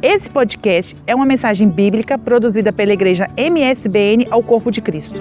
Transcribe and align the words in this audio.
Esse 0.00 0.30
podcast 0.30 0.94
é 1.08 1.14
uma 1.14 1.26
mensagem 1.26 1.68
bíblica 1.68 2.16
produzida 2.16 2.72
pela 2.72 2.92
igreja 2.92 3.26
MSBN 3.36 4.28
ao 4.30 4.44
Corpo 4.44 4.70
de 4.70 4.80
Cristo. 4.80 5.18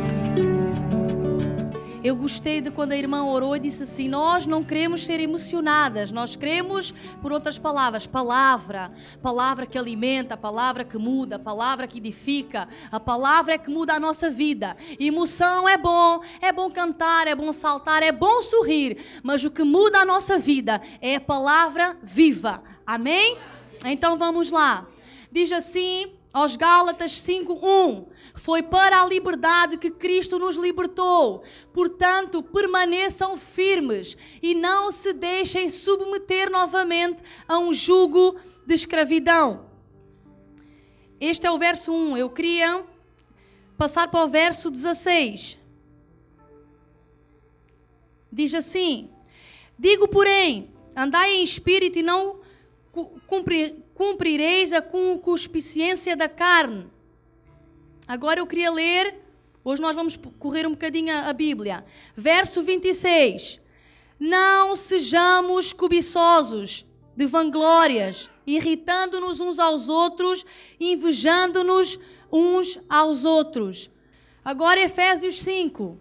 Eu 2.04 2.16
gostei 2.16 2.62
de 2.62 2.70
quando 2.70 2.92
a 2.92 2.96
irmã 2.96 3.24
orou 3.24 3.56
e 3.56 3.60
disse 3.60 3.82
assim: 3.82 4.08
Nós 4.08 4.46
não 4.46 4.64
queremos 4.64 5.04
ser 5.04 5.20
emocionadas, 5.20 6.12
nós 6.12 6.36
queremos, 6.36 6.94
por 7.24 7.34
outras 7.34 7.58
palavras, 7.58 8.06
palavra. 8.06 8.92
Palavra 9.20 9.66
que 9.66 9.80
alimenta, 9.80 10.38
palavra 10.38 10.86
que 10.86 10.98
muda, 11.00 11.40
palavra 11.40 11.88
que 11.88 11.98
edifica. 11.98 12.68
A 12.92 13.00
palavra 13.00 13.56
é 13.56 13.58
que 13.58 13.72
muda 13.72 13.94
a 13.94 14.00
nossa 14.00 14.30
vida. 14.30 14.78
Emoção 15.00 15.68
é 15.68 15.76
bom, 15.76 16.22
é 16.40 16.54
bom 16.54 16.70
cantar, 16.70 17.26
é 17.26 17.34
bom 17.34 17.52
saltar, 17.52 18.04
é 18.04 18.12
bom 18.12 18.44
sorrir, 18.44 19.00
mas 19.24 19.44
o 19.44 19.50
que 19.50 19.64
muda 19.64 19.98
a 20.02 20.06
nossa 20.06 20.38
vida 20.38 20.80
é 21.02 21.16
a 21.16 21.22
palavra 21.22 21.98
viva. 22.04 22.62
Amém? 22.86 23.38
Então 23.86 24.18
vamos 24.18 24.52
lá. 24.52 24.88
Diz 25.32 25.52
assim 25.52 26.14
aos 26.34 26.56
Gálatas 26.56 27.14
5:1, 27.22 28.06
foi 28.36 28.62
para 28.62 29.02
a 29.02 29.06
liberdade 29.06 29.78
que 29.78 29.90
Cristo 29.90 30.38
nos 30.38 30.56
libertou. 30.56 31.44
Portanto, 31.74 32.44
permaneçam 32.44 33.38
firmes 33.38 34.18
e 34.42 34.54
não 34.54 34.92
se 34.92 35.14
deixem 35.14 35.70
submeter 35.70 36.50
novamente 36.52 37.24
a 37.48 37.58
um 37.58 37.74
jugo 37.74 38.36
de 38.66 38.76
escravidão. 38.76 39.66
Este 41.20 41.48
é 41.48 41.52
o 41.52 41.58
verso 41.58 41.92
1. 41.92 42.18
Eu 42.18 42.30
queria 42.30 42.86
passar 43.78 44.08
para 44.10 44.24
o 44.24 44.28
verso 44.28 44.70
16. 44.70 45.58
Diz 48.32 48.54
assim: 48.54 49.10
Digo, 49.80 50.08
porém, 50.08 50.72
andai 50.96 51.36
em 51.36 51.44
espírito 51.44 51.98
e 52.00 52.04
não 52.04 52.40
cumprireis 53.96 54.74
a 54.74 54.82
concupiscência 54.82 56.16
da 56.16 56.30
carne. 56.30 56.88
Agora 58.08 58.40
eu 58.40 58.48
queria 58.48 58.72
ler, 58.72 59.16
hoje 59.64 59.82
nós 59.82 59.96
vamos 59.96 60.18
correr 60.40 60.66
um 60.66 60.72
bocadinho 60.72 61.14
a 61.14 61.34
Bíblia. 61.34 61.84
Verso 62.16 62.64
26. 62.64 63.60
Não 64.20 64.76
sejamos 64.76 65.74
cobiçosos 65.74 66.86
de 67.16 67.26
vanglórias, 67.26 68.30
irritando-nos 68.46 69.40
uns 69.40 69.60
aos 69.60 69.90
outros, 69.90 70.46
invejando-nos 70.80 72.00
uns 72.32 72.80
aos 72.90 73.26
outros. 73.26 73.90
Agora 74.44 74.80
Efésios 74.80 75.42
5. 75.42 76.00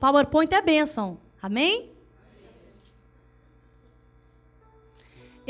PowerPoint 0.00 0.52
é 0.54 0.60
bênção. 0.60 1.20
Amém? 1.40 1.90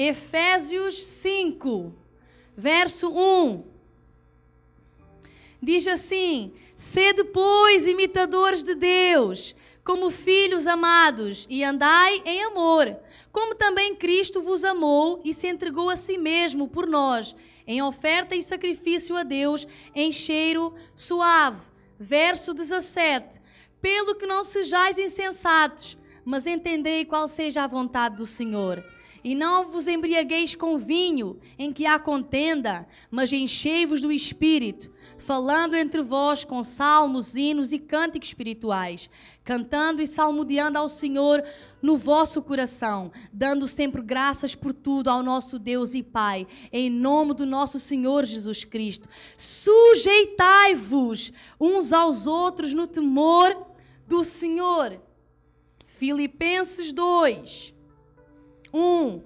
Efésios 0.01 1.03
5, 1.03 1.93
verso 2.57 3.11
1. 3.11 3.65
Diz 5.61 5.89
assim: 5.89 6.53
Sede, 6.77 7.25
pois, 7.25 7.85
imitadores 7.85 8.63
de 8.63 8.77
Deus, 8.77 9.57
como 9.85 10.09
filhos 10.09 10.69
amados, 10.69 11.49
e 11.51 11.65
andai 11.65 12.23
em 12.25 12.45
amor, 12.45 12.97
como 13.33 13.57
também 13.57 13.97
Cristo 13.97 14.41
vos 14.41 14.63
amou 14.63 15.21
e 15.25 15.35
se 15.35 15.49
entregou 15.49 15.91
a 15.91 15.97
si 15.97 16.17
mesmo 16.17 16.69
por 16.69 16.87
nós, 16.87 17.35
em 17.67 17.83
oferta 17.83 18.37
e 18.37 18.43
sacrifício 18.43 19.17
a 19.17 19.25
Deus, 19.25 19.67
em 19.97 20.13
cheiro 20.13 20.73
suave. 20.95 21.61
Verso 21.99 22.55
17: 22.55 23.41
Pelo 23.83 24.15
que 24.15 24.29
não 24.29 24.45
sejais 24.45 24.97
insensatos, 24.97 25.99
mas 26.25 26.47
entendei 26.47 27.05
qual 27.05 27.27
seja 27.27 27.65
a 27.65 27.67
vontade 27.67 28.15
do 28.15 28.27
Senhor. 28.27 28.81
E 29.29 29.35
não 29.35 29.69
vos 29.69 29.87
embriagueis 29.87 30.55
com 30.55 30.79
vinho, 30.79 31.39
em 31.59 31.71
que 31.71 31.85
há 31.85 31.99
contenda, 31.99 32.89
mas 33.11 33.31
enchei-vos 33.31 34.01
do 34.01 34.11
Espírito, 34.11 34.91
falando 35.19 35.77
entre 35.77 36.01
vós 36.01 36.45
com 36.45 36.63
salmos, 36.63 37.35
hinos 37.35 37.71
e 37.71 37.79
cânticos 37.79 38.29
espirituais, 38.29 39.11
cantando 39.45 40.01
e 40.01 40.07
salmodiando 40.07 40.79
ao 40.79 40.89
Senhor 40.89 41.45
no 41.83 41.95
vosso 41.95 42.41
coração, 42.41 43.13
dando 43.31 43.69
sempre 43.69 44.01
graças 44.01 44.55
por 44.55 44.73
tudo 44.73 45.11
ao 45.11 45.23
nosso 45.23 45.59
Deus 45.59 45.93
e 45.93 46.03
Pai, 46.03 46.47
em 46.73 46.89
nome 46.89 47.35
do 47.35 47.45
nosso 47.45 47.79
Senhor 47.79 48.25
Jesus 48.25 48.65
Cristo. 48.65 49.11
Sujeitai-vos 49.37 51.35
uns 51.61 51.93
aos 51.93 52.27
outros 52.27 52.73
no 52.73 52.87
temor 52.87 53.75
do 54.07 54.25
Senhor. 54.25 54.99
Filipenses 55.87 56.95
2 56.95 57.77
1. 58.73 59.23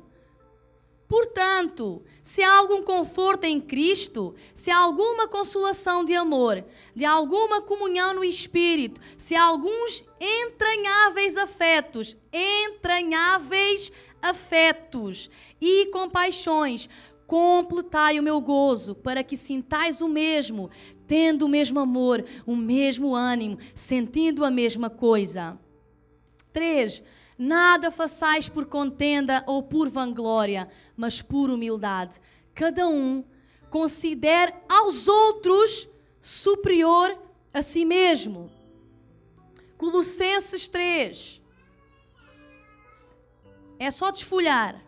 Portanto, 1.12 2.02
se 2.22 2.42
há 2.42 2.56
algum 2.56 2.82
conforto 2.82 3.44
em 3.44 3.60
Cristo, 3.60 4.34
se 4.54 4.70
há 4.70 4.78
alguma 4.78 5.28
consolação 5.28 6.06
de 6.06 6.14
amor, 6.14 6.64
de 6.96 7.04
alguma 7.04 7.60
comunhão 7.60 8.14
no 8.14 8.24
Espírito, 8.24 8.98
se 9.18 9.34
há 9.34 9.42
alguns 9.42 10.02
entranháveis 10.18 11.36
afetos, 11.36 12.16
entranháveis 12.32 13.92
afetos 14.22 15.28
e 15.60 15.84
compaixões, 15.86 16.88
completai 17.26 18.18
o 18.18 18.22
meu 18.22 18.40
gozo, 18.40 18.94
para 18.94 19.22
que 19.22 19.36
sintais 19.36 20.00
o 20.00 20.08
mesmo, 20.08 20.70
tendo 21.06 21.44
o 21.44 21.48
mesmo 21.48 21.78
amor, 21.78 22.24
o 22.46 22.56
mesmo 22.56 23.14
ânimo, 23.14 23.58
sentindo 23.74 24.46
a 24.46 24.50
mesma 24.50 24.88
coisa. 24.88 25.58
3 26.54 27.02
Nada 27.38 27.90
façais 27.90 28.48
por 28.48 28.66
contenda 28.66 29.42
ou 29.46 29.62
por 29.62 29.88
vanglória, 29.88 30.68
mas 30.96 31.22
por 31.22 31.50
humildade. 31.50 32.20
Cada 32.54 32.88
um 32.88 33.24
considere 33.70 34.52
aos 34.68 35.08
outros 35.08 35.88
superior 36.20 37.18
a 37.52 37.62
si 37.62 37.84
mesmo. 37.84 38.50
Colossenses 39.76 40.68
3. 40.68 41.40
É 43.78 43.90
só 43.90 44.10
desfolhar. 44.10 44.80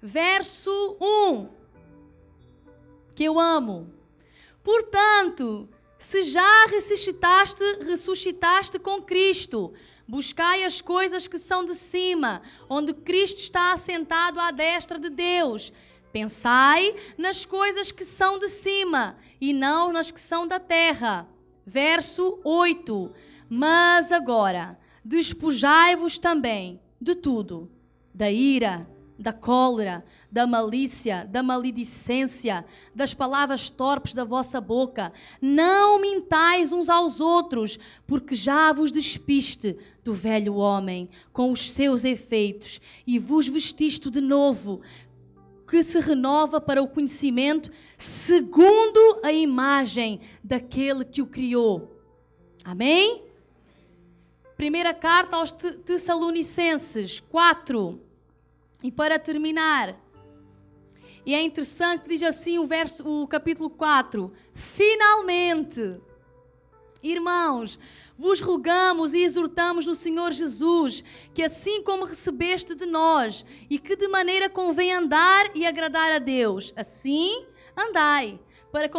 Verso 0.00 0.96
1. 0.98 1.48
Que 3.14 3.24
eu 3.24 3.38
amo. 3.38 3.92
Portanto, 4.62 5.68
se 5.98 6.22
já 6.22 6.66
ressuscitaste, 6.66 7.62
ressuscitaste 7.82 8.78
com 8.78 9.02
Cristo, 9.02 9.74
Buscai 10.10 10.64
as 10.64 10.80
coisas 10.80 11.28
que 11.28 11.38
são 11.38 11.64
de 11.64 11.76
cima, 11.76 12.42
onde 12.68 12.92
Cristo 12.92 13.38
está 13.38 13.72
assentado 13.72 14.40
à 14.40 14.50
destra 14.50 14.98
de 14.98 15.08
Deus. 15.08 15.72
Pensai 16.12 16.96
nas 17.16 17.44
coisas 17.44 17.92
que 17.92 18.04
são 18.04 18.36
de 18.36 18.48
cima 18.48 19.16
e 19.40 19.52
não 19.52 19.92
nas 19.92 20.10
que 20.10 20.20
são 20.20 20.48
da 20.48 20.58
terra. 20.58 21.28
Verso 21.64 22.40
8. 22.42 23.12
Mas 23.48 24.10
agora, 24.10 24.76
despojai-vos 25.04 26.18
também 26.18 26.80
de 27.00 27.14
tudo: 27.14 27.70
da 28.12 28.28
ira, 28.32 28.88
da 29.20 29.34
cólera, 29.34 30.02
da 30.32 30.46
malícia, 30.46 31.28
da 31.30 31.42
maledicência, 31.42 32.64
das 32.94 33.12
palavras 33.12 33.68
torpes 33.68 34.14
da 34.14 34.24
vossa 34.24 34.60
boca. 34.62 35.12
Não 35.42 36.00
mintais 36.00 36.72
uns 36.72 36.88
aos 36.88 37.20
outros, 37.20 37.78
porque 38.06 38.34
já 38.34 38.72
vos 38.72 38.90
despiste 38.90 39.76
do 40.02 40.14
velho 40.14 40.54
homem 40.54 41.08
com 41.32 41.52
os 41.52 41.70
seus 41.70 42.04
efeitos 42.04 42.80
e 43.06 43.18
vos 43.18 43.46
vestiste 43.46 44.10
de 44.10 44.20
novo, 44.20 44.80
que 45.68 45.82
se 45.82 46.00
renova 46.00 46.60
para 46.60 46.82
o 46.82 46.88
conhecimento 46.88 47.70
segundo 47.96 49.20
a 49.22 49.32
imagem 49.32 50.20
daquele 50.42 51.04
que 51.04 51.22
o 51.22 51.26
criou. 51.26 51.96
Amém? 52.64 53.22
Primeira 54.56 54.92
carta 54.92 55.36
aos 55.36 55.52
Tessalonicenses 55.52 57.20
4. 57.20 58.00
E 58.82 58.90
para 58.90 59.18
terminar, 59.18 59.96
e 61.24 61.34
é 61.34 61.42
interessante, 61.42 62.08
diz 62.08 62.22
assim 62.22 62.58
o 62.58 62.66
verso, 62.66 63.06
o 63.06 63.26
capítulo 63.26 63.68
4: 63.68 64.32
Finalmente, 64.54 66.00
irmãos, 67.02 67.78
vos 68.20 68.38
rogamos 68.38 69.14
e 69.14 69.22
exortamos 69.22 69.86
no 69.86 69.94
Senhor 69.94 70.30
Jesus, 70.30 71.02
que 71.32 71.42
assim 71.42 71.82
como 71.82 72.04
recebeste 72.04 72.74
de 72.74 72.84
nós, 72.84 73.46
e 73.70 73.78
que 73.78 73.96
de 73.96 74.06
maneira 74.08 74.50
convém 74.50 74.92
andar 74.92 75.50
e 75.56 75.64
agradar 75.64 76.12
a 76.12 76.18
Deus, 76.18 76.70
assim 76.76 77.46
andai, 77.74 78.38
para, 78.70 78.90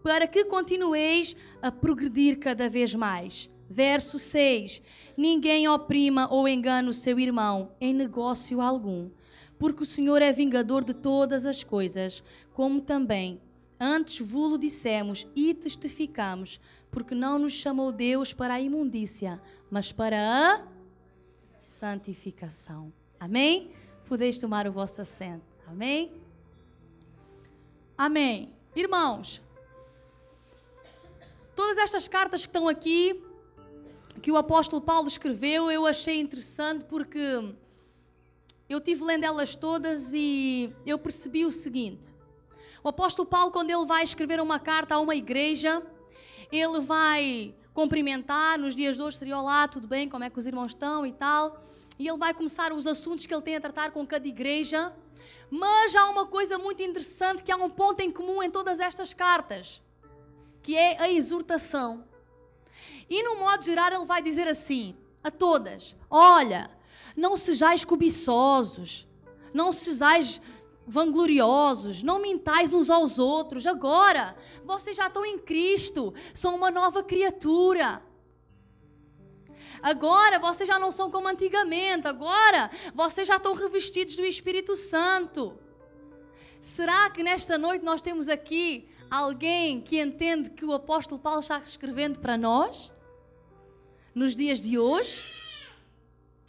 para 0.00 0.28
que 0.28 0.44
continueis 0.44 1.34
a 1.60 1.72
progredir 1.72 2.38
cada 2.38 2.70
vez 2.70 2.94
mais. 2.94 3.50
Verso 3.68 4.16
6: 4.16 4.80
Ninguém 5.16 5.68
oprima 5.68 6.32
ou 6.32 6.46
engane 6.46 6.88
o 6.88 6.94
seu 6.94 7.18
irmão 7.18 7.72
em 7.80 7.92
negócio 7.92 8.60
algum 8.60 9.10
porque 9.58 9.82
o 9.82 9.86
Senhor 9.86 10.22
é 10.22 10.32
vingador 10.32 10.84
de 10.84 10.94
todas 10.94 11.44
as 11.44 11.64
coisas, 11.64 12.22
como 12.54 12.80
também 12.80 13.40
antes 13.80 14.18
vulo 14.26 14.58
dissemos 14.58 15.26
e 15.34 15.54
testificamos, 15.54 16.60
porque 16.90 17.14
não 17.14 17.38
nos 17.38 17.52
chamou 17.52 17.92
Deus 17.92 18.32
para 18.32 18.54
a 18.54 18.60
imundícia, 18.60 19.40
mas 19.70 19.92
para 19.92 20.16
a 20.18 20.66
santificação. 21.60 22.92
Amém? 23.20 23.70
Podeis 24.06 24.38
tomar 24.38 24.66
o 24.66 24.72
vosso 24.72 25.02
assento. 25.02 25.44
Amém? 25.66 26.12
Amém. 27.96 28.52
Irmãos, 28.74 29.42
todas 31.54 31.78
estas 31.78 32.08
cartas 32.08 32.42
que 32.42 32.48
estão 32.48 32.68
aqui, 32.68 33.22
que 34.22 34.30
o 34.30 34.36
apóstolo 34.36 34.80
Paulo 34.80 35.08
escreveu, 35.08 35.70
eu 35.70 35.84
achei 35.84 36.20
interessante 36.20 36.84
porque 36.84 37.54
eu 38.68 38.80
tive 38.80 39.04
lendo 39.04 39.24
elas 39.24 39.56
todas 39.56 40.12
e 40.14 40.72
eu 40.86 40.98
percebi 40.98 41.44
o 41.44 41.52
seguinte. 41.52 42.14
O 42.82 42.88
apóstolo 42.88 43.28
Paulo, 43.28 43.50
quando 43.50 43.70
ele 43.70 43.84
vai 43.86 44.04
escrever 44.04 44.40
uma 44.40 44.58
carta 44.58 44.94
a 44.94 45.00
uma 45.00 45.16
igreja, 45.16 45.82
ele 46.50 46.80
vai 46.80 47.54
cumprimentar 47.74 48.58
nos 48.58 48.74
dias 48.74 48.96
de 48.96 49.02
hoje, 49.02 49.32
olá, 49.32 49.66
tudo 49.66 49.86
bem, 49.86 50.08
como 50.08 50.24
é 50.24 50.30
que 50.30 50.38
os 50.38 50.46
irmãos 50.46 50.72
estão 50.72 51.06
e 51.06 51.12
tal. 51.12 51.62
E 51.98 52.06
ele 52.06 52.18
vai 52.18 52.32
começar 52.32 52.72
os 52.72 52.86
assuntos 52.86 53.26
que 53.26 53.34
ele 53.34 53.42
tem 53.42 53.56
a 53.56 53.60
tratar 53.60 53.90
com 53.90 54.06
cada 54.06 54.26
igreja. 54.26 54.92
Mas 55.50 55.96
há 55.96 56.08
uma 56.08 56.26
coisa 56.26 56.58
muito 56.58 56.82
interessante 56.82 57.42
que 57.42 57.50
há 57.50 57.56
um 57.56 57.70
ponto 57.70 58.00
em 58.00 58.10
comum 58.10 58.42
em 58.42 58.50
todas 58.50 58.78
estas 58.78 59.12
cartas 59.12 59.82
que 60.62 60.76
é 60.76 61.00
a 61.00 61.10
exortação. 61.10 62.04
E 63.08 63.22
no 63.22 63.36
modo 63.36 63.64
geral 63.64 63.90
ele 63.90 64.04
vai 64.04 64.22
dizer 64.22 64.46
assim 64.46 64.94
a 65.24 65.30
todas: 65.30 65.96
Olha, 66.10 66.70
não 67.16 67.36
sejais 67.36 67.84
cobiçosos, 67.84 69.08
não 69.52 69.72
sejais 69.72 70.40
vangloriosos, 70.88 72.02
não 72.02 72.20
mintais 72.20 72.72
uns 72.72 72.88
aos 72.88 73.18
outros. 73.18 73.66
Agora, 73.66 74.34
vocês 74.64 74.96
já 74.96 75.06
estão 75.06 75.24
em 75.24 75.38
Cristo, 75.38 76.14
são 76.32 76.56
uma 76.56 76.70
nova 76.70 77.02
criatura. 77.02 78.02
Agora 79.80 80.40
vocês 80.40 80.66
já 80.66 80.78
não 80.78 80.90
são 80.90 81.10
como 81.10 81.28
antigamente, 81.28 82.08
agora 82.08 82.70
vocês 82.94 83.28
já 83.28 83.36
estão 83.36 83.54
revestidos 83.54 84.16
do 84.16 84.24
Espírito 84.24 84.74
Santo. 84.74 85.56
Será 86.60 87.08
que 87.10 87.22
nesta 87.22 87.56
noite 87.56 87.84
nós 87.84 88.02
temos 88.02 88.28
aqui 88.28 88.88
alguém 89.08 89.80
que 89.80 90.00
entende 90.00 90.50
que 90.50 90.64
o 90.64 90.72
apóstolo 90.72 91.20
Paulo 91.20 91.40
está 91.40 91.58
escrevendo 91.60 92.18
para 92.18 92.36
nós? 92.36 92.90
Nos 94.12 94.34
dias 94.34 94.60
de 94.60 94.76
hoje? 94.78 95.22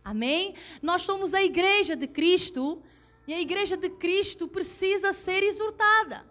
Amém? 0.04 0.56
Nós 0.82 1.04
somos 1.04 1.36
a 1.36 1.44
igreja 1.44 1.96
de 1.96 2.08
Cristo 2.08 2.82
e 3.30 3.34
a 3.36 3.40
igreja 3.40 3.78
de 3.78 3.92
Cristo 3.92 4.48
precisa 4.48 5.14
ser 5.14 5.44
exortada. 5.44 6.26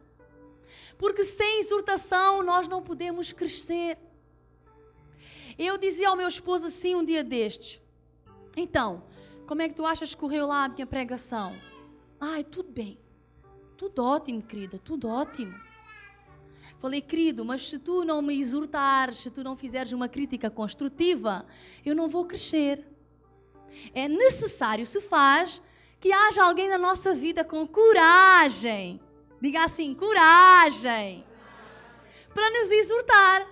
Porque 0.98 1.22
sem 1.22 1.60
exortação 1.60 2.42
nós 2.42 2.66
não 2.66 2.82
podemos 2.82 3.30
crescer. 3.30 3.96
Eu 5.56 5.78
dizia 5.78 6.08
ao 6.08 6.16
meu 6.16 6.26
esposo 6.26 6.66
assim 6.66 6.96
um 6.96 7.04
dia 7.04 7.22
destes: 7.22 7.80
Então, 8.56 9.04
como 9.46 9.62
é 9.62 9.68
que 9.68 9.76
tu 9.76 9.86
achas 9.86 10.12
que 10.12 10.20
correu 10.20 10.48
lá 10.48 10.64
a 10.64 10.68
minha 10.68 10.88
pregação? 10.88 11.54
Ai, 12.18 12.42
tudo 12.42 12.68
bem. 12.68 12.98
Tudo 13.76 14.02
ótimo, 14.02 14.42
querida, 14.42 14.80
tudo 14.82 15.06
ótimo. 15.06 15.54
Falei, 16.80 17.00
querido, 17.00 17.44
mas 17.44 17.68
se 17.68 17.78
tu 17.78 18.04
não 18.04 18.20
me 18.20 18.40
exortares, 18.40 19.18
se 19.18 19.30
tu 19.30 19.44
não 19.44 19.54
fizeres 19.54 19.92
uma 19.92 20.08
crítica 20.08 20.50
construtiva, 20.50 21.46
eu 21.86 21.94
não 21.94 22.08
vou 22.08 22.24
crescer. 22.24 22.84
É 23.94 24.08
necessário, 24.08 24.84
se 24.84 25.00
faz, 25.00 25.62
que 26.00 26.12
haja 26.12 26.44
alguém 26.44 26.68
na 26.68 26.78
nossa 26.78 27.12
vida 27.12 27.44
com 27.44 27.66
coragem. 27.66 29.00
Diga 29.40 29.64
assim, 29.64 29.94
coragem. 29.94 31.24
Para 32.32 32.50
nos 32.50 32.70
exortar. 32.70 33.48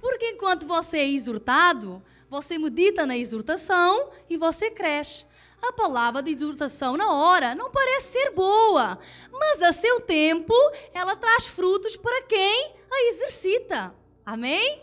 Porque 0.00 0.30
enquanto 0.30 0.66
você 0.66 0.98
é 0.98 1.08
exortado, 1.08 2.02
você 2.28 2.58
medita 2.58 3.06
na 3.06 3.16
exortação 3.16 4.10
e 4.28 4.36
você 4.36 4.70
cresce. 4.70 5.24
A 5.62 5.72
palavra 5.72 6.22
de 6.22 6.32
exortação 6.32 6.96
na 6.96 7.10
hora 7.10 7.54
não 7.54 7.70
parece 7.70 8.12
ser 8.12 8.30
boa, 8.32 8.98
mas 9.32 9.62
a 9.62 9.72
seu 9.72 10.00
tempo 10.00 10.52
ela 10.92 11.16
traz 11.16 11.46
frutos 11.46 11.96
para 11.96 12.22
quem 12.22 12.74
a 12.90 13.08
exercita. 13.08 13.94
Amém? 14.26 14.82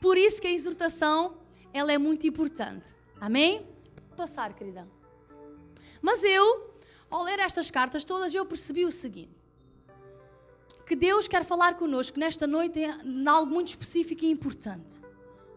Por 0.00 0.16
isso 0.16 0.40
que 0.40 0.48
a 0.48 0.52
exortação 0.52 1.36
ela 1.72 1.92
é 1.92 1.98
muito 1.98 2.26
importante. 2.26 2.90
Amém? 3.20 3.66
Passar, 4.16 4.52
querida. 4.52 4.97
Mas 6.00 6.22
eu, 6.22 6.74
ao 7.10 7.22
ler 7.22 7.38
estas 7.38 7.70
cartas 7.70 8.04
todas, 8.04 8.34
eu 8.34 8.44
percebi 8.46 8.84
o 8.84 8.92
seguinte: 8.92 9.36
que 10.86 10.96
Deus 10.96 11.28
quer 11.28 11.44
falar 11.44 11.74
conosco 11.74 12.18
nesta 12.18 12.46
noite 12.46 12.80
em 12.80 13.28
algo 13.28 13.52
muito 13.52 13.68
específico 13.68 14.24
e 14.24 14.30
importante 14.30 15.00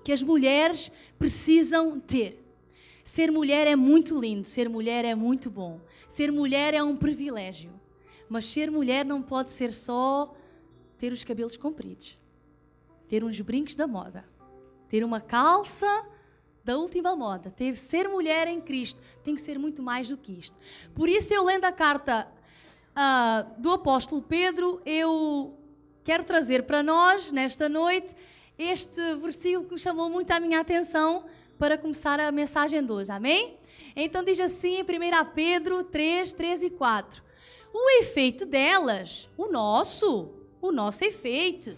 que 0.04 0.12
as 0.12 0.22
mulheres 0.22 0.92
precisam 1.18 2.00
ter. 2.00 2.44
Ser 3.04 3.32
mulher 3.32 3.68
é 3.68 3.76
muito 3.76 4.20
lindo, 4.20 4.48
ser 4.48 4.70
mulher 4.70 5.06
é 5.06 5.16
muito 5.16 5.50
bom. 5.50 5.80
Ser 6.08 6.32
mulher 6.32 6.74
é 6.74 6.84
um 6.84 6.96
privilégio. 6.96 7.72
Mas 8.28 8.46
ser 8.46 8.70
mulher 8.70 9.06
não 9.06 9.22
pode 9.22 9.52
ser 9.52 9.72
só 9.72 10.34
ter 10.98 11.12
os 11.12 11.24
cabelos 11.24 11.58
compridos, 11.58 12.18
ter 13.08 13.24
uns 13.24 13.40
brincos 13.42 13.76
da 13.76 13.88
moda, 13.88 14.24
ter 14.88 15.04
uma 15.04 15.20
calça 15.20 16.06
da 16.64 16.78
última 16.78 17.16
moda, 17.16 17.50
ter 17.50 17.76
ser 17.76 18.08
mulher 18.08 18.48
em 18.48 18.62
Cristo 18.62 19.00
tem 19.24 19.36
que 19.36 19.42
ser 19.42 19.58
muito 19.58 19.82
mais 19.82 20.08
do 20.10 20.18
que 20.18 20.32
isto. 20.32 20.56
Por 20.94 21.10
isso 21.10 21.34
eu 21.34 21.44
lendo 21.44 21.66
a 21.66 21.72
carta 21.72 22.28
uh, 22.92 23.62
do 23.62 23.72
apóstolo 23.72 24.22
Pedro, 24.22 24.82
eu 24.86 25.58
quero 26.04 26.24
trazer 26.24 26.64
para 26.64 26.84
nós 26.84 27.32
nesta 27.32 27.68
noite 27.68 28.16
este 28.58 29.16
versículo 29.16 29.68
que 29.68 29.80
chamou 29.80 30.10
muito 30.10 30.32
a 30.32 30.40
minha 30.40 30.60
atenção 30.60 31.26
para 31.58 31.78
começar 31.78 32.20
a 32.20 32.32
mensagem 32.32 32.84
de 32.84 32.92
hoje. 32.92 33.12
Amém? 33.12 33.58
Então 33.96 34.24
diz 34.24 34.40
assim 34.40 34.78
em 34.78 34.84
1 34.84 34.86
Pedro 35.34 35.84
3, 35.84 36.32
3 36.34 36.64
e 36.64 36.70
4. 36.70 37.24
O 37.74 38.00
efeito 38.02 38.46
delas, 38.46 39.30
o 39.38 39.48
nosso, 39.48 40.30
o 40.62 40.72
nosso 40.72 41.04
efeito, 41.04 41.76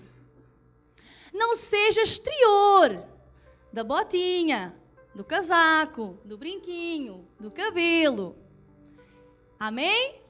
não 1.34 1.56
seja 1.56 2.02
exterior 2.02 3.13
da 3.74 3.84
botinha, 3.84 4.74
do 5.14 5.24
casaco, 5.24 6.18
do 6.24 6.38
brinquinho, 6.38 7.28
do 7.40 7.52
cabelo. 7.52 8.36
Amém? 9.60 10.22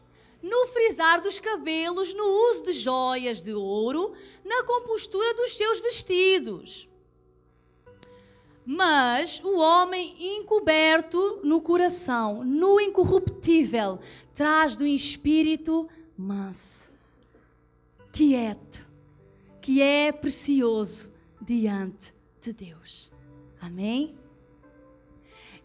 No 0.42 0.68
frisar 0.68 1.22
dos 1.22 1.40
cabelos, 1.40 2.14
no 2.14 2.26
uso 2.50 2.64
de 2.64 2.74
joias 2.74 3.42
de 3.42 3.54
ouro, 3.54 4.14
na 4.44 4.64
compostura 4.64 5.34
dos 5.36 5.56
seus 5.56 5.80
vestidos 5.80 6.90
mas 8.66 9.42
o 9.44 9.58
homem 9.58 10.16
encoberto 10.38 11.42
no 11.44 11.62
coração, 11.62 12.44
no 12.44 12.80
incorruptível, 12.80 14.00
traz 14.34 14.78
do 14.78 14.88
espírito 14.88 15.88
manso, 16.18 16.92
quieto, 18.12 18.88
que 19.62 19.82
é 19.82 20.12
precioso 20.12 21.12
diante 21.42 22.14
de 22.42 22.54
Deus. 22.54 23.13
Amém? 23.64 24.14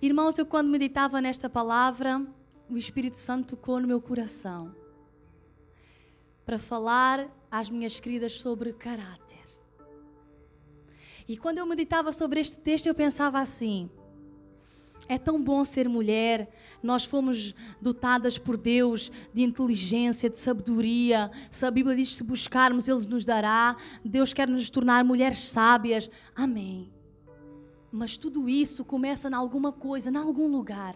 Irmãos, 0.00 0.38
eu 0.38 0.46
quando 0.46 0.68
meditava 0.68 1.20
nesta 1.20 1.50
palavra, 1.50 2.24
o 2.70 2.76
Espírito 2.76 3.18
Santo 3.18 3.56
tocou 3.56 3.80
no 3.80 3.88
meu 3.88 4.00
coração 4.00 4.72
para 6.46 6.60
falar 6.60 7.28
às 7.50 7.68
minhas 7.68 7.98
queridas 7.98 8.34
sobre 8.34 8.72
caráter. 8.72 9.42
E 11.26 11.36
quando 11.36 11.58
eu 11.58 11.66
meditava 11.66 12.12
sobre 12.12 12.38
este 12.38 12.60
texto, 12.60 12.86
eu 12.86 12.94
pensava 12.94 13.40
assim: 13.40 13.90
é 15.08 15.18
tão 15.18 15.42
bom 15.42 15.64
ser 15.64 15.88
mulher. 15.88 16.48
Nós 16.80 17.04
fomos 17.04 17.52
dotadas 17.82 18.38
por 18.38 18.56
Deus 18.56 19.10
de 19.34 19.42
inteligência, 19.42 20.30
de 20.30 20.38
sabedoria. 20.38 21.32
Se 21.50 21.66
a 21.66 21.70
Bíblia 21.72 21.96
diz 21.96 22.10
que 22.10 22.14
se 22.18 22.22
buscarmos, 22.22 22.86
Ele 22.86 23.04
nos 23.06 23.24
dará. 23.24 23.76
Deus 24.04 24.32
quer 24.32 24.46
nos 24.46 24.70
tornar 24.70 25.02
mulheres 25.02 25.48
sábias. 25.48 26.08
Amém. 26.36 26.96
Mas 27.90 28.16
tudo 28.16 28.48
isso 28.48 28.84
começa 28.84 29.28
em 29.28 29.34
alguma 29.34 29.72
coisa, 29.72 30.10
em 30.10 30.16
algum 30.16 30.48
lugar. 30.48 30.94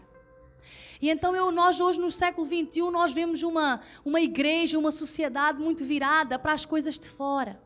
E 1.00 1.10
então 1.10 1.34
eu, 1.34 1.50
nós 1.50 1.80
hoje 1.80 1.98
no 1.98 2.10
século 2.10 2.46
XXI, 2.46 2.82
nós 2.92 3.12
vemos 3.12 3.42
uma, 3.42 3.80
uma 4.04 4.20
igreja, 4.20 4.78
uma 4.78 4.92
sociedade 4.92 5.58
muito 5.58 5.84
virada 5.84 6.38
para 6.38 6.52
as 6.52 6.64
coisas 6.64 6.98
de 6.98 7.08
fora. 7.08 7.60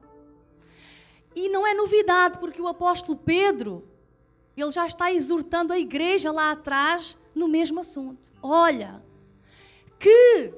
E 1.34 1.50
não 1.50 1.66
é 1.66 1.74
novidade, 1.74 2.38
porque 2.38 2.62
o 2.62 2.66
apóstolo 2.66 3.18
Pedro, 3.18 3.86
ele 4.56 4.70
já 4.70 4.86
está 4.86 5.12
exortando 5.12 5.70
a 5.70 5.78
igreja 5.78 6.32
lá 6.32 6.50
atrás 6.50 7.18
no 7.34 7.46
mesmo 7.46 7.80
assunto. 7.80 8.32
Olha, 8.42 9.04
que 9.98 10.54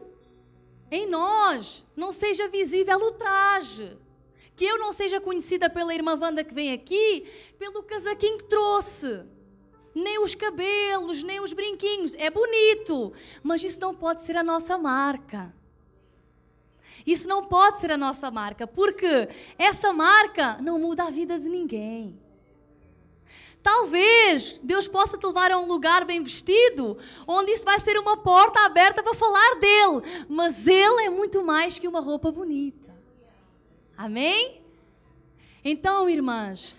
em 0.89 1.05
nós 1.09 1.85
não 1.97 2.13
seja 2.13 2.49
visível 2.49 2.99
o 2.99 3.11
traje. 3.11 3.99
Que 4.59 4.65
eu 4.65 4.77
não 4.77 4.93
seja 4.93 5.21
conhecida 5.21 5.71
pela 5.71 5.95
irmã 5.95 6.19
Wanda 6.21 6.43
que 6.43 6.53
vem 6.53 6.73
aqui, 6.73 7.25
pelo 7.61 7.81
casaquinho 7.85 8.39
que 8.39 8.45
trouxe. 8.47 9.23
Nem 9.95 10.19
os 10.19 10.35
cabelos, 10.35 11.23
nem 11.23 11.39
os 11.39 11.53
brinquinhos. 11.53 12.13
É 12.15 12.29
bonito, 12.29 13.13
mas 13.41 13.63
isso 13.63 13.79
não 13.79 13.95
pode 13.95 14.23
ser 14.23 14.37
a 14.37 14.43
nossa 14.43 14.77
marca. 14.77 15.55
Isso 17.07 17.29
não 17.29 17.45
pode 17.45 17.79
ser 17.79 17.93
a 17.93 17.97
nossa 17.97 18.33
marca, 18.33 18.67
porque 18.67 19.29
essa 19.57 19.93
marca 19.93 20.59
não 20.61 20.77
muda 20.77 21.05
a 21.05 21.11
vida 21.11 21.39
de 21.39 21.49
ninguém. 21.49 22.21
Talvez 23.63 24.59
Deus 24.61 24.89
possa 24.89 25.17
te 25.17 25.25
levar 25.25 25.53
a 25.53 25.59
um 25.59 25.69
lugar 25.69 26.05
bem 26.05 26.21
vestido, 26.21 26.99
onde 27.29 27.53
isso 27.53 27.65
vai 27.65 27.79
ser 27.79 27.97
uma 27.97 28.17
porta 28.17 28.59
aberta 28.67 29.05
para 29.05 29.15
falar 29.15 29.55
dele. 29.61 30.27
Mas 30.29 30.67
ele 30.67 31.05
é 31.05 31.11
muito 31.11 31.45
mais 31.45 31.79
que 31.79 31.87
uma 31.87 32.01
roupa 32.01 32.33
bonita. 32.33 32.98
Amém? 33.99 34.63
Então, 35.65 36.09
irmãs, 36.09 36.77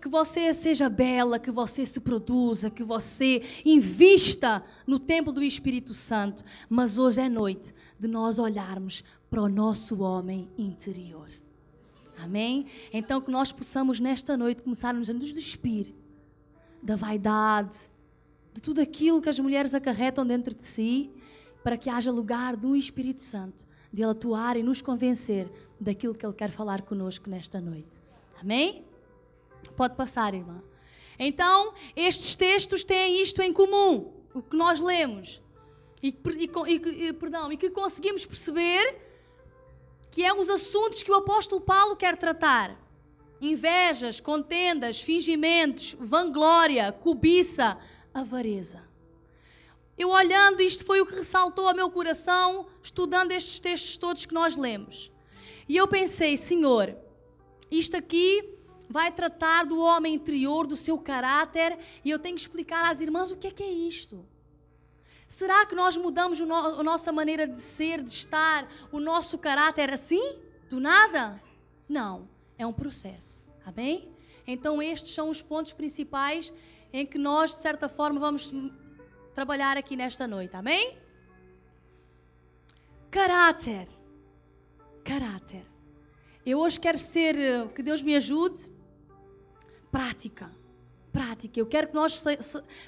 que 0.00 0.08
você 0.08 0.52
seja 0.52 0.88
bela, 0.88 1.38
que 1.38 1.52
você 1.52 1.86
se 1.86 2.00
produza, 2.00 2.68
que 2.68 2.82
você 2.82 3.42
invista 3.64 4.64
no 4.84 4.98
templo 4.98 5.32
do 5.32 5.40
Espírito 5.40 5.94
Santo. 5.94 6.42
Mas 6.68 6.98
hoje 6.98 7.20
é 7.20 7.28
noite 7.28 7.72
de 7.96 8.08
nós 8.08 8.40
olharmos 8.40 9.04
para 9.30 9.40
o 9.40 9.48
nosso 9.48 10.00
homem 10.00 10.48
interior. 10.58 11.28
Amém? 12.18 12.66
Então 12.92 13.20
que 13.20 13.30
nós 13.30 13.52
possamos 13.52 14.00
nesta 14.00 14.36
noite 14.36 14.62
começarmos 14.62 15.08
a 15.08 15.12
nos 15.12 15.32
despir 15.32 15.94
da 16.82 16.96
vaidade, 16.96 17.88
de 18.52 18.60
tudo 18.60 18.80
aquilo 18.80 19.22
que 19.22 19.28
as 19.28 19.38
mulheres 19.38 19.74
acarretam 19.74 20.26
dentro 20.26 20.56
de 20.56 20.64
si, 20.64 21.08
para 21.62 21.76
que 21.76 21.88
haja 21.88 22.10
lugar 22.10 22.56
do 22.56 22.74
Espírito 22.74 23.20
Santo, 23.20 23.64
de 23.92 24.02
ele 24.02 24.10
atuar 24.10 24.56
e 24.56 24.62
nos 24.62 24.82
convencer 24.82 25.48
daquilo 25.80 26.14
que 26.14 26.24
ele 26.24 26.34
quer 26.34 26.50
falar 26.50 26.82
conosco 26.82 27.28
nesta 27.28 27.60
noite. 27.60 28.00
Amém? 28.40 28.84
Pode 29.76 29.94
passar, 29.94 30.34
irmã. 30.34 30.62
Então, 31.18 31.74
estes 31.96 32.36
textos 32.36 32.84
têm 32.84 33.20
isto 33.20 33.42
em 33.42 33.52
comum, 33.52 34.12
o 34.32 34.42
que 34.42 34.56
nós 34.56 34.80
lemos. 34.80 35.42
E, 36.02 36.08
e, 36.08 37.06
e, 37.06 37.12
perdão, 37.12 37.50
e 37.52 37.56
que 37.56 37.70
conseguimos 37.70 38.24
perceber 38.24 39.02
que 40.10 40.24
é 40.24 40.32
os 40.32 40.48
assuntos 40.48 41.02
que 41.02 41.10
o 41.10 41.14
apóstolo 41.14 41.60
Paulo 41.60 41.96
quer 41.96 42.16
tratar: 42.16 42.76
invejas, 43.40 44.20
contendas, 44.20 45.00
fingimentos, 45.00 45.96
vanglória, 45.98 46.92
cobiça, 46.92 47.76
avareza. 48.14 48.86
Eu 49.96 50.10
olhando, 50.10 50.62
isto 50.62 50.84
foi 50.84 51.00
o 51.00 51.06
que 51.06 51.16
ressaltou 51.16 51.66
ao 51.66 51.74
meu 51.74 51.90
coração, 51.90 52.66
estudando 52.80 53.32
estes 53.32 53.58
textos 53.58 53.96
todos 53.96 54.24
que 54.24 54.32
nós 54.32 54.56
lemos. 54.56 55.10
E 55.68 55.76
eu 55.76 55.86
pensei, 55.86 56.36
Senhor, 56.36 56.96
isto 57.70 57.96
aqui 57.96 58.56
vai 58.88 59.12
tratar 59.12 59.66
do 59.66 59.78
homem 59.78 60.14
interior, 60.14 60.66
do 60.66 60.76
seu 60.76 60.96
caráter, 60.98 61.78
e 62.04 62.10
eu 62.10 62.18
tenho 62.18 62.34
que 62.34 62.40
explicar 62.40 62.90
às 62.90 63.00
irmãs 63.00 63.30
o 63.30 63.36
que 63.36 63.48
é 63.48 63.50
que 63.50 63.62
é 63.62 63.70
isto. 63.70 64.24
Será 65.26 65.66
que 65.66 65.74
nós 65.74 65.94
mudamos 65.94 66.40
no, 66.40 66.54
a 66.54 66.82
nossa 66.82 67.12
maneira 67.12 67.46
de 67.46 67.60
ser, 67.60 68.02
de 68.02 68.10
estar, 68.10 68.66
o 68.90 68.98
nosso 68.98 69.36
caráter 69.36 69.92
assim? 69.92 70.38
Do 70.70 70.80
nada? 70.80 71.42
Não, 71.86 72.26
é 72.56 72.66
um 72.66 72.72
processo. 72.72 73.44
Amém? 73.64 74.08
Então, 74.46 74.82
estes 74.82 75.12
são 75.12 75.28
os 75.28 75.42
pontos 75.42 75.74
principais 75.74 76.50
em 76.90 77.04
que 77.04 77.18
nós, 77.18 77.50
de 77.50 77.58
certa 77.58 77.90
forma, 77.90 78.18
vamos 78.18 78.50
trabalhar 79.34 79.76
aqui 79.76 79.94
nesta 79.94 80.26
noite. 80.26 80.56
Amém? 80.56 80.96
Caráter. 83.10 83.86
Caráter. 85.08 85.64
Eu 86.44 86.58
hoje 86.58 86.78
quero 86.78 86.98
ser, 86.98 87.34
que 87.74 87.82
Deus 87.82 88.02
me 88.02 88.14
ajude 88.14 88.70
prática. 89.90 90.54
Prática. 91.10 91.58
Eu 91.58 91.64
quero 91.64 91.88
que 91.88 91.94
nós 91.94 92.22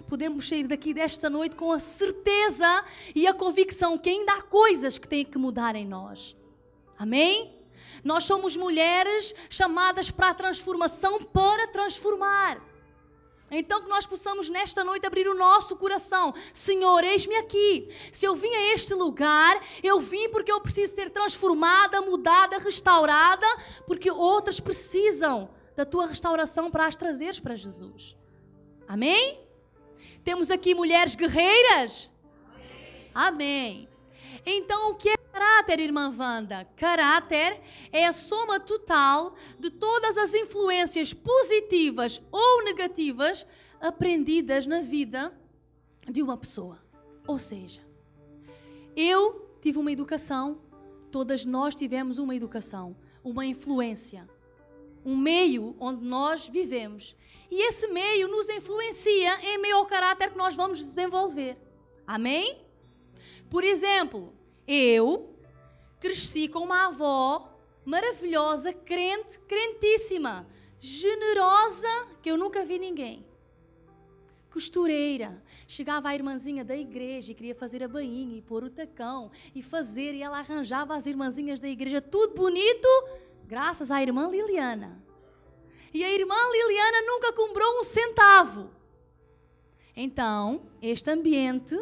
podemos 0.06 0.46
sair 0.46 0.66
daqui 0.66 0.92
desta 0.92 1.30
noite 1.30 1.56
com 1.56 1.72
a 1.72 1.80
certeza 1.80 2.84
e 3.14 3.26
a 3.26 3.32
convicção 3.32 3.96
que 3.96 4.10
ainda 4.10 4.34
há 4.34 4.42
coisas 4.42 4.98
que 4.98 5.08
têm 5.08 5.24
que 5.24 5.38
mudar 5.38 5.74
em 5.74 5.86
nós. 5.86 6.36
Amém? 6.98 7.58
Nós 8.04 8.24
somos 8.24 8.54
mulheres 8.54 9.34
chamadas 9.48 10.10
para 10.10 10.28
a 10.28 10.34
transformação, 10.34 11.24
para 11.24 11.68
transformar. 11.68 12.62
Então 13.50 13.82
que 13.82 13.88
nós 13.88 14.06
possamos 14.06 14.48
nesta 14.48 14.84
noite 14.84 15.06
abrir 15.06 15.26
o 15.26 15.34
nosso 15.34 15.76
coração. 15.76 16.32
Senhor, 16.52 17.02
eis-me 17.02 17.34
aqui. 17.36 17.88
Se 18.12 18.24
eu 18.24 18.34
vim 18.36 18.54
a 18.54 18.74
este 18.74 18.94
lugar, 18.94 19.60
eu 19.82 19.98
vim 19.98 20.28
porque 20.28 20.52
eu 20.52 20.60
preciso 20.60 20.94
ser 20.94 21.10
transformada, 21.10 22.00
mudada, 22.00 22.58
restaurada, 22.58 23.46
porque 23.86 24.10
outras 24.10 24.60
precisam 24.60 25.50
da 25.76 25.84
tua 25.84 26.06
restauração 26.06 26.70
para 26.70 26.86
as 26.86 26.96
trazeres 26.96 27.40
para 27.40 27.56
Jesus. 27.56 28.16
Amém? 28.86 29.40
Temos 30.22 30.50
aqui 30.50 30.74
mulheres 30.74 31.14
guerreiras? 31.14 32.10
Amém. 33.14 33.86
Amém. 33.86 33.88
Então, 34.44 34.90
o 34.90 34.94
que 34.94 35.08
é 35.08 35.19
caráter, 35.50 35.80
irmã 35.80 36.14
Wanda? 36.16 36.64
Caráter 36.76 37.60
é 37.90 38.06
a 38.06 38.12
soma 38.12 38.60
total 38.60 39.34
de 39.58 39.68
todas 39.68 40.16
as 40.16 40.32
influências 40.32 41.12
positivas 41.12 42.22
ou 42.30 42.64
negativas 42.64 43.46
aprendidas 43.80 44.64
na 44.64 44.80
vida 44.80 45.32
de 46.08 46.22
uma 46.22 46.36
pessoa. 46.36 46.78
Ou 47.26 47.38
seja, 47.38 47.82
eu 48.96 49.50
tive 49.60 49.78
uma 49.78 49.90
educação, 49.90 50.60
todas 51.10 51.44
nós 51.44 51.74
tivemos 51.74 52.18
uma 52.18 52.34
educação, 52.34 52.96
uma 53.24 53.44
influência 53.44 54.28
um 55.02 55.16
meio 55.16 55.74
onde 55.80 56.04
nós 56.04 56.46
vivemos. 56.46 57.16
E 57.50 57.66
esse 57.66 57.88
meio 57.88 58.28
nos 58.28 58.50
influencia 58.50 59.40
em 59.42 59.56
meio 59.58 59.76
ao 59.76 59.86
caráter 59.86 60.30
que 60.30 60.36
nós 60.36 60.54
vamos 60.54 60.78
desenvolver. 60.78 61.56
Amém? 62.06 62.60
Por 63.48 63.64
exemplo, 63.64 64.34
eu 64.68 65.29
cresci 66.00 66.48
com 66.48 66.60
uma 66.60 66.86
avó 66.86 67.54
maravilhosa, 67.84 68.72
crente, 68.72 69.38
crentíssima, 69.40 70.46
generosa, 70.80 71.88
que 72.22 72.30
eu 72.30 72.36
nunca 72.36 72.64
vi 72.64 72.78
ninguém. 72.78 73.24
Costureira. 74.50 75.40
Chegava 75.68 76.08
a 76.08 76.14
irmãzinha 76.14 76.64
da 76.64 76.76
igreja 76.76 77.30
e 77.30 77.34
queria 77.34 77.54
fazer 77.54 77.84
a 77.84 77.88
bainha 77.88 78.38
e 78.38 78.42
pôr 78.42 78.64
o 78.64 78.70
tacão 78.70 79.30
e 79.54 79.62
fazer, 79.62 80.14
e 80.14 80.22
ela 80.22 80.38
arranjava 80.38 80.96
as 80.96 81.06
irmãzinhas 81.06 81.60
da 81.60 81.68
igreja, 81.68 82.00
tudo 82.00 82.34
bonito 82.34 82.88
graças 83.46 83.90
à 83.90 84.02
irmã 84.02 84.28
Liliana. 84.28 85.02
E 85.92 86.04
a 86.04 86.10
irmã 86.10 86.36
Liliana 86.52 87.02
nunca 87.02 87.32
comprou 87.32 87.80
um 87.80 87.84
centavo. 87.84 88.70
Então, 89.96 90.62
este 90.80 91.10
ambiente, 91.10 91.76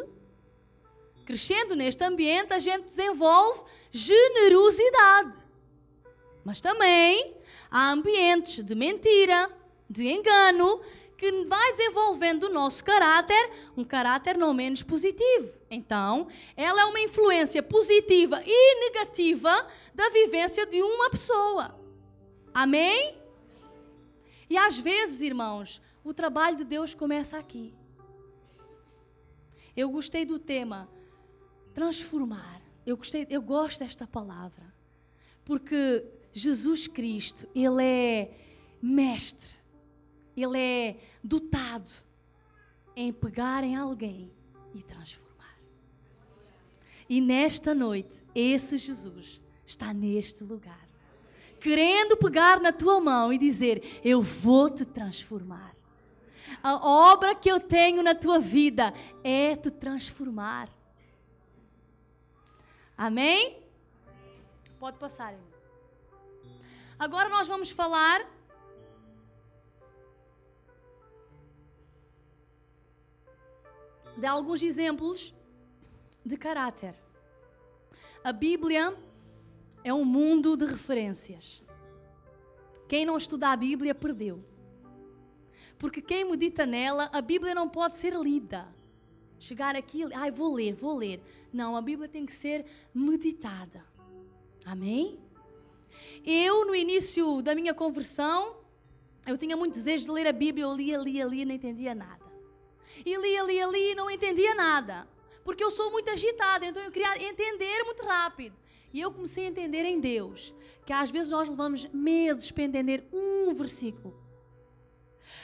crescendo 1.29 1.75
neste 1.75 2.03
ambiente, 2.03 2.53
a 2.53 2.57
gente 2.57 2.85
desenvolve 2.85 3.61
generosidade. 3.91 5.45
Mas 6.43 6.59
também 6.59 7.35
há 7.69 7.91
ambientes 7.91 8.65
de 8.65 8.73
mentira, 8.73 9.47
de 9.87 10.07
engano, 10.07 10.81
que 11.15 11.31
vai 11.45 11.71
desenvolvendo 11.73 12.45
o 12.45 12.49
nosso 12.49 12.83
caráter, 12.83 13.51
um 13.77 13.83
caráter 13.83 14.39
não 14.39 14.55
menos 14.55 14.81
positivo. 14.81 15.53
Então, 15.69 16.29
ela 16.57 16.81
é 16.81 16.85
uma 16.85 16.99
influência 16.99 17.61
positiva 17.61 18.41
e 18.43 18.89
negativa 18.89 19.67
da 19.93 20.09
vivência 20.09 20.65
de 20.65 20.81
uma 20.81 21.11
pessoa. 21.11 21.79
Amém? 22.51 23.15
E 24.49 24.57
às 24.57 24.79
vezes, 24.79 25.21
irmãos, 25.21 25.79
o 26.03 26.11
trabalho 26.11 26.57
de 26.57 26.63
Deus 26.63 26.95
começa 26.95 27.37
aqui. 27.37 27.75
Eu 29.77 29.91
gostei 29.91 30.25
do 30.25 30.39
tema 30.39 30.89
transformar. 31.73 32.61
Eu 32.85 32.97
gostei, 32.97 33.27
eu 33.29 33.41
gosto 33.41 33.79
desta 33.79 34.07
palavra. 34.07 34.73
Porque 35.43 36.05
Jesus 36.33 36.87
Cristo, 36.87 37.47
ele 37.55 37.83
é 37.83 38.37
mestre 38.81 39.59
ele 40.41 40.57
é 40.57 40.97
dotado 41.23 41.89
em 42.95 43.11
pegar 43.11 43.63
em 43.63 43.75
alguém 43.75 44.31
e 44.73 44.81
transformar. 44.81 45.57
E 47.07 47.19
nesta 47.19 47.73
noite, 47.73 48.23
esse 48.33 48.77
Jesus 48.77 49.41
está 49.65 49.93
neste 49.93 50.43
lugar, 50.43 50.87
querendo 51.59 52.15
pegar 52.17 52.59
na 52.59 52.71
tua 52.71 52.99
mão 52.99 53.33
e 53.33 53.37
dizer: 53.37 53.99
Eu 54.03 54.21
vou 54.21 54.69
te 54.69 54.85
transformar. 54.85 55.75
A 56.61 56.75
obra 56.75 57.35
que 57.35 57.49
eu 57.49 57.59
tenho 57.59 58.03
na 58.03 58.13
tua 58.13 58.39
vida 58.39 58.93
é 59.23 59.55
te 59.55 59.71
transformar. 59.71 60.67
Amém? 62.99 63.63
Pode 64.77 64.97
passar. 64.97 65.33
Agora 66.99 67.29
nós 67.29 67.47
vamos 67.47 67.71
falar 67.71 68.29
de 74.17 74.25
alguns 74.27 74.61
exemplos 74.61 75.33
de 76.25 76.35
caráter. 76.35 76.93
A 78.21 78.33
Bíblia 78.33 78.93
é 79.81 79.93
um 79.93 80.03
mundo 80.03 80.57
de 80.57 80.65
referências. 80.65 81.63
Quem 82.89 83.05
não 83.05 83.15
estuda 83.15 83.47
a 83.47 83.55
Bíblia 83.55 83.95
perdeu. 83.95 84.43
Porque 85.77 86.01
quem 86.01 86.29
medita 86.29 86.65
nela, 86.65 87.09
a 87.13 87.21
Bíblia 87.21 87.55
não 87.55 87.69
pode 87.69 87.95
ser 87.95 88.13
lida. 88.13 88.67
Chegar 89.39 89.75
aqui, 89.75 90.03
ai, 90.13 90.31
vou 90.31 90.53
ler, 90.53 90.73
vou 90.73 90.97
ler. 90.97 91.21
Não, 91.51 91.75
a 91.75 91.81
Bíblia 91.81 92.09
tem 92.09 92.25
que 92.25 92.33
ser 92.33 92.65
meditada. 92.93 93.83
Amém? 94.65 95.19
Eu, 96.25 96.65
no 96.65 96.75
início 96.75 97.41
da 97.41 97.55
minha 97.55 97.73
conversão, 97.73 98.57
Eu 99.25 99.37
tinha 99.37 99.55
muito 99.55 99.73
desejo 99.73 100.05
de 100.05 100.11
ler 100.11 100.27
a 100.27 100.31
Bíblia, 100.31 100.65
eu 100.65 100.73
lia, 100.73 100.97
lia, 100.97 101.25
lia, 101.25 101.45
não 101.45 101.53
entendia 101.53 101.93
nada. 101.93 102.25
E 103.05 103.15
lia, 103.15 103.43
lia, 103.43 103.67
lia 103.67 103.95
não 103.95 104.09
entendia 104.09 104.55
nada. 104.55 105.07
Porque 105.43 105.63
eu 105.63 105.69
sou 105.69 105.91
muito 105.91 106.09
agitada, 106.09 106.65
então 106.65 106.81
eu 106.81 106.91
queria 106.91 107.21
entender 107.23 107.83
muito 107.83 108.03
rápido. 108.03 108.55
E 108.91 108.99
eu 108.99 109.11
comecei 109.11 109.45
a 109.45 109.49
entender 109.49 109.83
em 109.85 109.99
Deus 109.99 110.53
que 110.85 110.91
às 110.91 111.11
vezes 111.11 111.29
nós 111.29 111.47
levamos 111.47 111.85
meses 111.93 112.49
para 112.49 112.63
entender 112.63 113.07
um 113.13 113.53
versículo. 113.53 114.19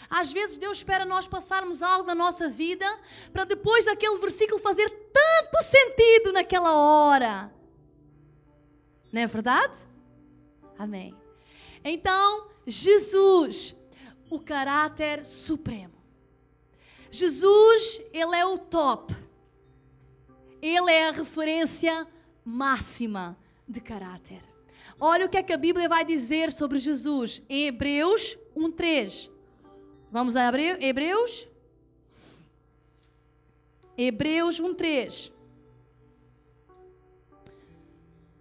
Às 0.10 0.32
vezes 0.32 0.58
Deus 0.58 0.78
espera 0.78 1.06
nós 1.06 1.28
passarmos 1.28 1.82
algo 1.82 2.08
na 2.08 2.16
nossa 2.16 2.48
vida 2.48 2.86
para 3.32 3.44
depois 3.44 3.86
daquele 3.86 4.18
versículo 4.20 4.60
fazer 4.60 4.90
tanto 5.14 5.64
sentido 5.64 6.34
naquela 6.34 6.74
hora. 6.78 7.52
Não 9.12 9.22
é 9.22 9.28
verdade? 9.28 9.88
Amém. 10.78 11.16
Então, 11.84 12.50
Jesus, 12.66 13.76
o 14.30 14.40
caráter 14.40 15.26
supremo. 15.26 15.94
Jesus, 17.10 18.02
ele 18.12 18.36
é 18.36 18.46
o 18.46 18.58
top. 18.58 19.16
Ele 20.62 20.92
é 20.92 21.10
a 21.10 21.12
referência 21.12 22.08
máxima 22.44 23.38
de 23.68 23.80
caráter. 23.80 24.44
Olha 25.00 25.26
o 25.26 25.30
que 25.30 25.38
é 25.38 25.44
que 25.44 25.54
a 25.54 25.58
Bíblia 25.58 25.88
vai 25.88 26.04
dizer 26.04 26.52
sobre 26.52 26.80
Jesus 26.80 27.42
em 27.50 27.68
Hebreus 27.68 28.38
1:3. 28.56 29.32
Vamos 30.16 30.38
a 30.38 30.50
Hebreus? 30.80 31.46
Hebreus 33.98 34.62
1:3. 34.62 35.30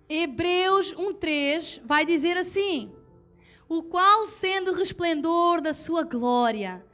Hebreus 0.09 0.93
1:3 0.93 1.81
vai 1.85 2.07
dizer 2.07 2.37
assim: 2.37 2.95
O 3.69 3.83
qual 3.83 4.29
sendo 4.29 4.73
resplendor 4.73 5.61
da 5.61 5.73
sua 5.73 6.05
glória, 6.05 6.87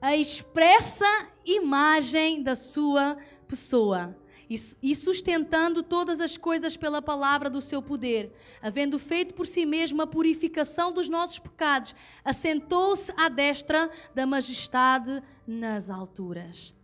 a 0.00 0.14
expressa 0.14 1.28
imagem 1.44 2.40
da 2.40 2.54
sua 2.54 3.18
pessoa, 3.48 4.16
e 4.48 4.94
sustentando 4.94 5.82
todas 5.82 6.20
as 6.20 6.36
coisas 6.36 6.76
pela 6.76 7.02
palavra 7.02 7.50
do 7.50 7.60
seu 7.60 7.82
poder, 7.82 8.32
havendo 8.62 8.98
feito 8.98 9.34
por 9.34 9.46
si 9.46 9.66
mesmo 9.66 10.00
a 10.00 10.06
purificação 10.06 10.90
dos 10.90 11.08
nossos 11.08 11.38
pecados, 11.38 11.94
assentou-se 12.24 13.12
à 13.16 13.28
destra 13.28 13.90
da 14.14 14.26
majestade 14.26 15.22
nas 15.46 15.90
alturas. 15.90 16.74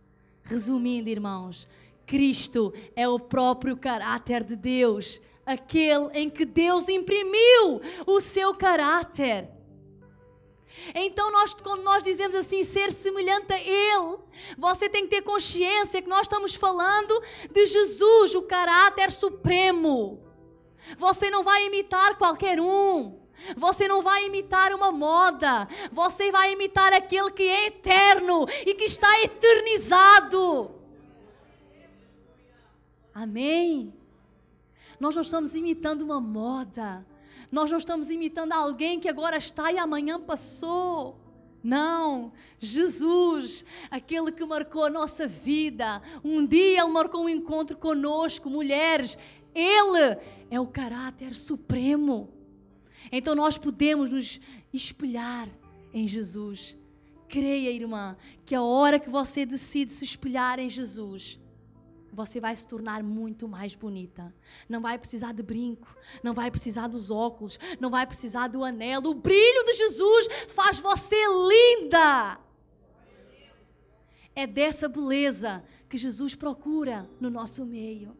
Resumindo, 0.43 1.09
irmãos, 1.09 1.67
Cristo 2.05 2.71
é 2.95 3.07
o 3.07 3.19
próprio 3.19 3.75
caráter 3.75 4.43
de 4.43 4.55
Deus, 4.55 5.19
aquele 5.43 6.09
em 6.13 6.29
que 6.29 6.45
Deus 6.45 6.87
imprimiu 6.87 7.81
o 8.05 8.21
seu 8.21 8.53
caráter. 8.53 9.54
Então, 10.93 11.31
nós, 11.31 11.53
quando 11.53 11.83
nós 11.83 12.03
dizemos 12.03 12.35
assim, 12.35 12.63
ser 12.63 12.91
semelhante 12.91 13.51
a 13.53 13.59
Ele, 13.59 14.17
você 14.57 14.89
tem 14.89 15.03
que 15.03 15.15
ter 15.15 15.21
consciência 15.21 16.01
que 16.01 16.09
nós 16.09 16.21
estamos 16.21 16.55
falando 16.55 17.21
de 17.51 17.65
Jesus, 17.65 18.35
o 18.35 18.43
caráter 18.43 19.11
supremo. 19.11 20.21
Você 20.97 21.29
não 21.29 21.43
vai 21.43 21.65
imitar 21.65 22.17
qualquer 22.17 22.59
um. 22.59 23.19
Você 23.57 23.87
não 23.87 24.01
vai 24.01 24.25
imitar 24.25 24.73
uma 24.73 24.91
moda. 24.91 25.67
Você 25.91 26.31
vai 26.31 26.53
imitar 26.53 26.93
aquele 26.93 27.31
que 27.31 27.43
é 27.43 27.67
eterno 27.67 28.45
e 28.65 28.73
que 28.73 28.85
está 28.85 29.21
eternizado. 29.21 30.71
Amém? 33.13 33.93
Nós 34.99 35.15
não 35.15 35.21
estamos 35.21 35.55
imitando 35.55 36.01
uma 36.01 36.21
moda. 36.21 37.05
Nós 37.55 37.71
não 37.71 37.77
estamos 37.77 38.09
imitando 38.09 38.51
alguém 38.51 38.99
que 38.99 39.07
agora 39.07 39.37
está 39.37 39.71
e 39.71 39.77
amanhã 39.77 40.19
passou. 40.19 41.17
Não, 41.63 42.33
Jesus, 42.59 43.63
aquele 43.89 44.29
que 44.29 44.43
marcou 44.43 44.83
a 44.83 44.89
nossa 44.89 45.25
vida. 45.25 46.01
Um 46.21 46.45
dia 46.45 46.81
Ele 46.81 46.91
marcou 46.91 47.23
um 47.23 47.29
encontro 47.29 47.77
conosco, 47.77 48.49
mulheres. 48.49 49.17
Ele 49.55 50.17
é 50.51 50.59
o 50.59 50.67
caráter 50.67 51.33
supremo. 51.33 52.29
Então 53.09 53.33
nós 53.33 53.57
podemos 53.57 54.11
nos 54.11 54.41
espelhar 54.73 55.47
em 55.93 56.05
Jesus. 56.05 56.77
Creia, 57.29 57.71
irmã, 57.71 58.17
que 58.45 58.53
a 58.53 58.61
hora 58.61 58.99
que 58.99 59.09
você 59.09 59.45
decide 59.45 59.93
se 59.93 60.03
espelhar 60.03 60.59
em 60.59 60.69
Jesus, 60.69 61.39
você 62.15 62.39
vai 62.39 62.55
se 62.55 62.65
tornar 62.65 63.03
muito 63.03 63.47
mais 63.47 63.75
bonita. 63.75 64.33
Não 64.67 64.81
vai 64.81 64.97
precisar 64.97 65.33
de 65.33 65.43
brinco, 65.43 65.87
não 66.23 66.33
vai 66.33 66.49
precisar 66.49 66.87
dos 66.87 67.11
óculos, 67.11 67.59
não 67.79 67.89
vai 67.89 68.07
precisar 68.07 68.47
do 68.47 68.63
anel. 68.63 69.01
O 69.01 69.13
brilho 69.13 69.65
de 69.65 69.73
Jesus 69.73 70.27
faz 70.47 70.79
você 70.79 71.17
linda. 71.47 72.39
É 74.33 74.47
dessa 74.47 74.87
beleza 74.87 75.63
que 75.89 75.97
Jesus 75.97 76.35
procura 76.35 77.09
no 77.19 77.29
nosso 77.29 77.65
meio. 77.65 78.17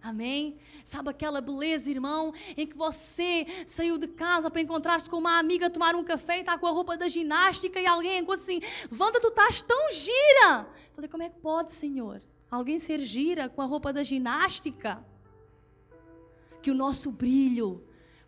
Amém? 0.00 0.58
Sabe 0.84 1.10
aquela 1.10 1.40
beleza, 1.40 1.90
irmão, 1.90 2.32
em 2.56 2.66
que 2.66 2.76
você 2.76 3.46
saiu 3.66 3.98
de 3.98 4.06
casa 4.06 4.50
para 4.50 4.60
encontrar-se 4.60 5.10
com 5.10 5.16
uma 5.16 5.38
amiga, 5.38 5.68
tomar 5.68 5.96
um 5.96 6.04
café 6.04 6.36
e 6.36 6.40
está 6.40 6.56
com 6.56 6.66
a 6.66 6.70
roupa 6.70 6.96
da 6.96 7.08
ginástica 7.08 7.80
e 7.80 7.86
alguém 7.86 8.18
encontra 8.18 8.40
assim: 8.40 8.60
Wanda, 8.96 9.20
tu 9.20 9.28
estás 9.28 9.60
tão 9.60 9.90
gira. 9.90 10.68
Falei: 10.94 11.10
Como 11.10 11.22
é 11.22 11.28
que 11.28 11.38
pode, 11.40 11.72
Senhor? 11.72 12.22
Alguém 12.50 12.78
ser 12.78 13.00
gira 13.00 13.48
com 13.48 13.60
a 13.60 13.66
roupa 13.66 13.92
da 13.92 14.02
ginástica? 14.02 15.04
Que 16.62 16.70
o 16.70 16.74
nosso 16.74 17.10
brilho 17.10 17.84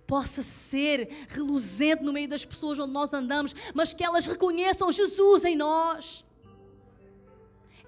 possa 0.06 0.42
ser 0.42 1.08
reluzente 1.28 2.02
no 2.02 2.12
meio 2.12 2.28
das 2.28 2.44
pessoas 2.44 2.78
onde 2.78 2.92
nós 2.92 3.14
andamos, 3.14 3.54
mas 3.72 3.94
que 3.94 4.02
elas 4.02 4.26
reconheçam 4.26 4.90
Jesus 4.90 5.44
em 5.44 5.56
nós. 5.56 6.24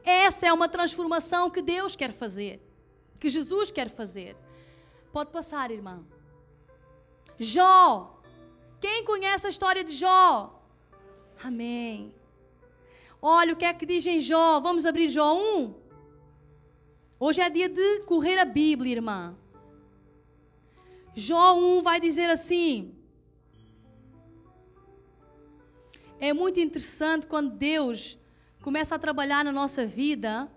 Essa 0.05 0.47
é 0.47 0.53
uma 0.53 0.69
transformação 0.69 1.51
que 1.51 1.61
Deus 1.61 1.97
quer 1.97 2.13
fazer, 2.13 2.61
que 3.19 3.29
Jesus 3.29 3.71
quer 3.71 3.89
fazer. 3.89 4.37
Pode 5.13 5.31
passar, 5.31 5.71
irmã. 5.71 6.05
Jó. 7.39 8.21
Quem 8.81 9.05
conhece 9.05 9.47
a 9.47 9.51
história 9.51 9.85
de 9.85 9.95
Jó? 9.95 10.63
Amém. 11.43 12.15
Olha 13.21 13.53
o 13.53 13.57
que 13.57 13.65
é 13.65 13.75
que 13.75 13.87
diz 13.87 14.05
em 14.07 14.19
Jó. 14.19 14.61
Vamos 14.61 14.87
abrir 14.87 15.09
Jó 15.09 15.35
1. 15.35 15.82
Hoje 17.25 17.41
é 17.41 17.49
dia 17.49 17.69
de 17.69 18.01
correr 18.01 18.37
a 18.37 18.45
Bíblia, 18.45 18.95
irmã. 18.95 19.37
Jó 21.15 21.55
1 21.55 21.81
vai 21.81 22.01
dizer 22.01 22.29
assim: 22.29 22.93
É 26.19 26.33
muito 26.33 26.59
interessante 26.59 27.29
quando 27.29 27.49
Deus 27.53 28.19
começa 28.61 28.97
a 28.97 28.99
trabalhar 28.99 29.45
na 29.45 29.53
nossa 29.53 29.87
vida 29.87 30.51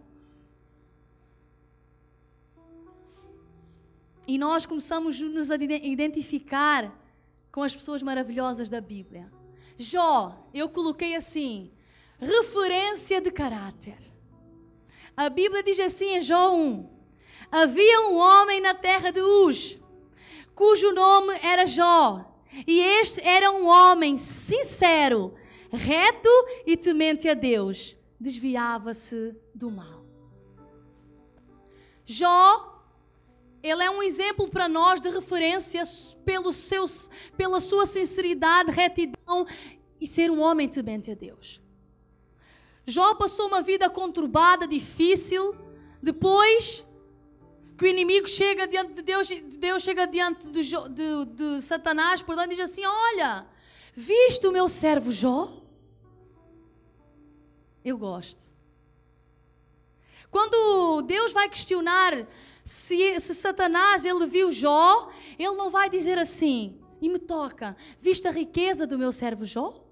e 4.28 4.36
nós 4.40 4.66
começamos 4.66 5.22
a 5.22 5.26
nos 5.26 5.52
identificar 5.52 6.92
com 7.52 7.62
as 7.62 7.76
pessoas 7.76 8.02
maravilhosas 8.02 8.72
da 8.72 8.82
Bíblia. 8.82 9.32
Jó, 9.78 10.50
eu 10.52 10.68
coloquei 10.68 11.16
assim: 11.16 11.72
referência 12.20 13.22
de 13.22 13.30
caráter. 13.30 14.15
A 15.16 15.30
Bíblia 15.30 15.64
diz 15.64 15.80
assim 15.80 16.18
em 16.18 16.22
Jó 16.22 16.54
1: 16.54 16.90
Havia 17.52 18.02
um 18.02 18.16
homem 18.16 18.60
na 18.60 18.74
terra 18.74 19.12
de 19.12 19.22
Uz, 19.22 19.78
cujo 20.54 20.92
nome 20.92 21.34
era 21.42 21.66
Jó, 21.66 22.26
e 22.68 22.80
este 22.80 23.22
era 23.22 23.52
um 23.52 23.66
homem 23.68 24.18
sincero, 24.18 25.34
reto 25.72 26.30
e 26.66 26.76
temente 26.76 27.30
a 27.30 27.34
Deus, 27.34 27.96
desviava-se 28.20 29.36
do 29.54 29.72
mal. 29.72 30.06
Jó 32.06 32.74
ele 33.66 33.84
é 33.84 33.90
um 33.90 34.04
exemplo 34.04 34.48
para 34.48 34.70
nós 34.70 35.02
de 35.02 35.10
referência 35.10 35.82
pelo 36.24 36.54
seu, 36.54 36.86
pela 37.36 37.60
sua 37.60 37.88
sinceridade, 37.88 38.70
retidão 38.70 39.48
e 40.00 40.06
ser 40.06 40.30
um 40.30 40.40
homem 40.40 40.70
temente 40.70 41.10
a 41.10 41.16
Deus. 41.16 41.60
Jó 42.86 43.16
passou 43.16 43.48
uma 43.48 43.62
vida 43.62 43.90
conturbada, 43.90 44.68
difícil. 44.68 45.56
Depois 46.02 46.86
que 47.78 47.86
o 47.86 47.88
inimigo 47.88 48.28
chega 48.28 48.68
diante 48.68 48.94
de 48.94 49.02
Deus, 49.02 49.28
Deus 49.58 49.84
chega 49.84 50.06
diante 50.06 50.48
de, 50.48 50.62
de, 50.62 51.26
de 51.26 51.62
Satanás, 51.62 52.22
portanto, 52.22 52.50
diz 52.50 52.60
assim: 52.60 52.86
Olha, 52.86 53.46
viste 53.94 54.46
o 54.48 54.52
meu 54.52 54.70
servo 54.70 55.12
Jó? 55.12 55.62
Eu 57.84 57.98
gosto. 57.98 58.42
Quando 60.30 61.02
Deus 61.04 61.32
vai 61.32 61.50
questionar 61.50 62.28
se, 62.64 63.20
se 63.20 63.34
Satanás 63.36 64.06
ele 64.06 64.26
viu 64.26 64.52
Jó, 64.52 65.10
ele 65.40 65.56
não 65.56 65.70
vai 65.70 65.90
dizer 65.90 66.18
assim: 66.18 66.80
E 67.02 67.10
me 67.10 67.20
toca, 67.20 67.76
viste 68.00 68.28
a 68.28 68.32
riqueza 68.32 68.86
do 68.86 68.98
meu 68.98 69.12
servo 69.12 69.46
Jó? 69.46 69.85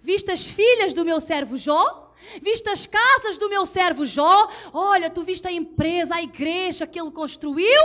Viste 0.00 0.30
as 0.30 0.46
filhas 0.46 0.92
do 0.94 1.04
meu 1.04 1.20
servo 1.20 1.56
Jó? 1.56 2.12
Viste 2.40 2.68
as 2.68 2.86
casas 2.86 3.38
do 3.38 3.48
meu 3.48 3.66
servo 3.66 4.04
Jó? 4.04 4.48
Olha, 4.72 5.10
tu 5.10 5.22
viste 5.22 5.46
a 5.46 5.52
empresa, 5.52 6.16
a 6.16 6.22
igreja 6.22 6.86
que 6.86 7.00
ele 7.00 7.10
construiu? 7.10 7.82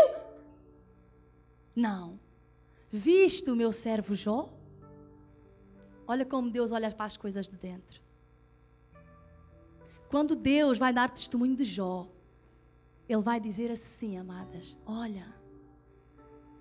Não. 1.76 2.19
Viste 2.91 3.50
o 3.52 3.56
meu 3.56 3.73
servo 3.73 4.15
Jó? 4.15 4.50
Olha 6.08 6.26
como 6.26 6.50
Deus 6.50 6.71
olha 6.71 6.89
para 6.91 7.06
as 7.06 7.17
coisas 7.17 7.50
de 7.50 7.58
dentro. 7.58 8.02
Quando 10.10 10.36
Deus 10.36 10.78
vai 10.78 10.93
dar 10.93 11.10
testemunho 11.10 11.56
de 11.56 11.65
Jó, 11.65 12.08
Ele 13.10 13.21
vai 13.21 13.39
dizer 13.39 13.69
assim, 13.71 14.17
amadas: 14.17 14.78
Olha, 14.86 15.36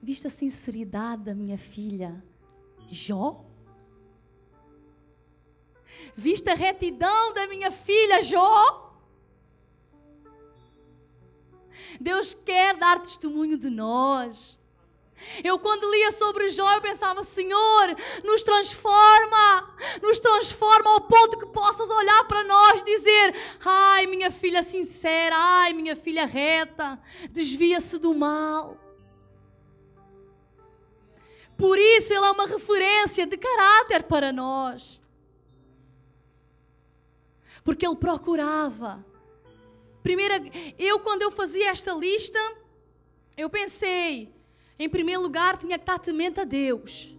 viste 0.03 0.27
a 0.27 0.31
sinceridade 0.31 1.23
da 1.23 1.35
minha 1.35 1.57
filha 1.57 2.23
Jó? 2.91 3.46
Viste 6.15 6.49
a 6.51 6.55
retidão 6.55 7.33
da 7.33 7.47
minha 7.47 7.71
filha 7.71 8.23
Jó? 8.23 8.87
Deus 12.01 12.35
quer 12.35 12.77
dar 12.77 13.01
testemunho 13.01 13.57
de 13.57 13.71
nós. 13.71 14.59
Eu, 15.43 15.59
quando 15.59 15.91
lia 15.91 16.13
sobre 16.13 16.51
Jó, 16.51 16.71
eu 16.75 16.81
pensava: 16.81 17.25
Senhor, 17.25 17.97
nos 18.23 18.43
transforma, 18.43 19.75
nos 20.03 20.21
transforma 20.21 20.91
ao 20.91 21.01
ponto 21.03 21.39
que 21.39 21.47
possas 21.47 21.89
olhar 21.89 22.25
para 22.29 22.45
nós 22.45 22.83
e 22.83 22.85
dizer: 22.85 23.35
Ai, 23.65 24.07
minha 24.07 24.31
filha 24.31 24.63
sincera, 24.63 25.35
ai, 25.37 25.73
minha 25.73 25.97
filha 25.97 26.27
reta, 26.27 27.01
desvia-se 27.31 27.99
do 27.99 28.15
mal. 28.15 28.77
Por 31.57 31.79
isso, 31.79 32.13
ele 32.13 32.27
é 32.27 32.31
uma 32.31 32.47
referência 32.47 33.27
de 33.27 33.39
caráter 33.39 34.03
para 34.03 34.31
nós. 34.31 35.01
Porque 37.67 37.85
ele 37.85 37.97
procurava. 37.97 39.05
Primeira, 40.01 40.37
eu, 40.79 41.01
quando 41.01 41.23
eu 41.23 41.33
fazia 41.33 41.69
esta 41.69 41.93
lista, 41.93 42.39
eu 43.37 43.51
pensei, 43.51 44.33
em 44.79 44.89
primeiro 44.89 45.21
lugar, 45.21 45.59
tinha 45.59 45.77
que 45.77 45.83
estar 45.83 45.99
temente 45.99 46.41
a 46.41 46.45
Deus. 46.45 47.13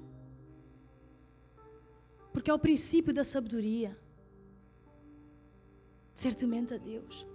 Porque 2.32 2.50
é 2.50 2.54
o 2.54 2.60
princípio 2.60 3.14
da 3.14 3.26
sabedoria. 3.26 4.00
Ser 6.16 6.34
temente 6.34 6.74
a 6.74 6.78
Deus. 6.78 7.28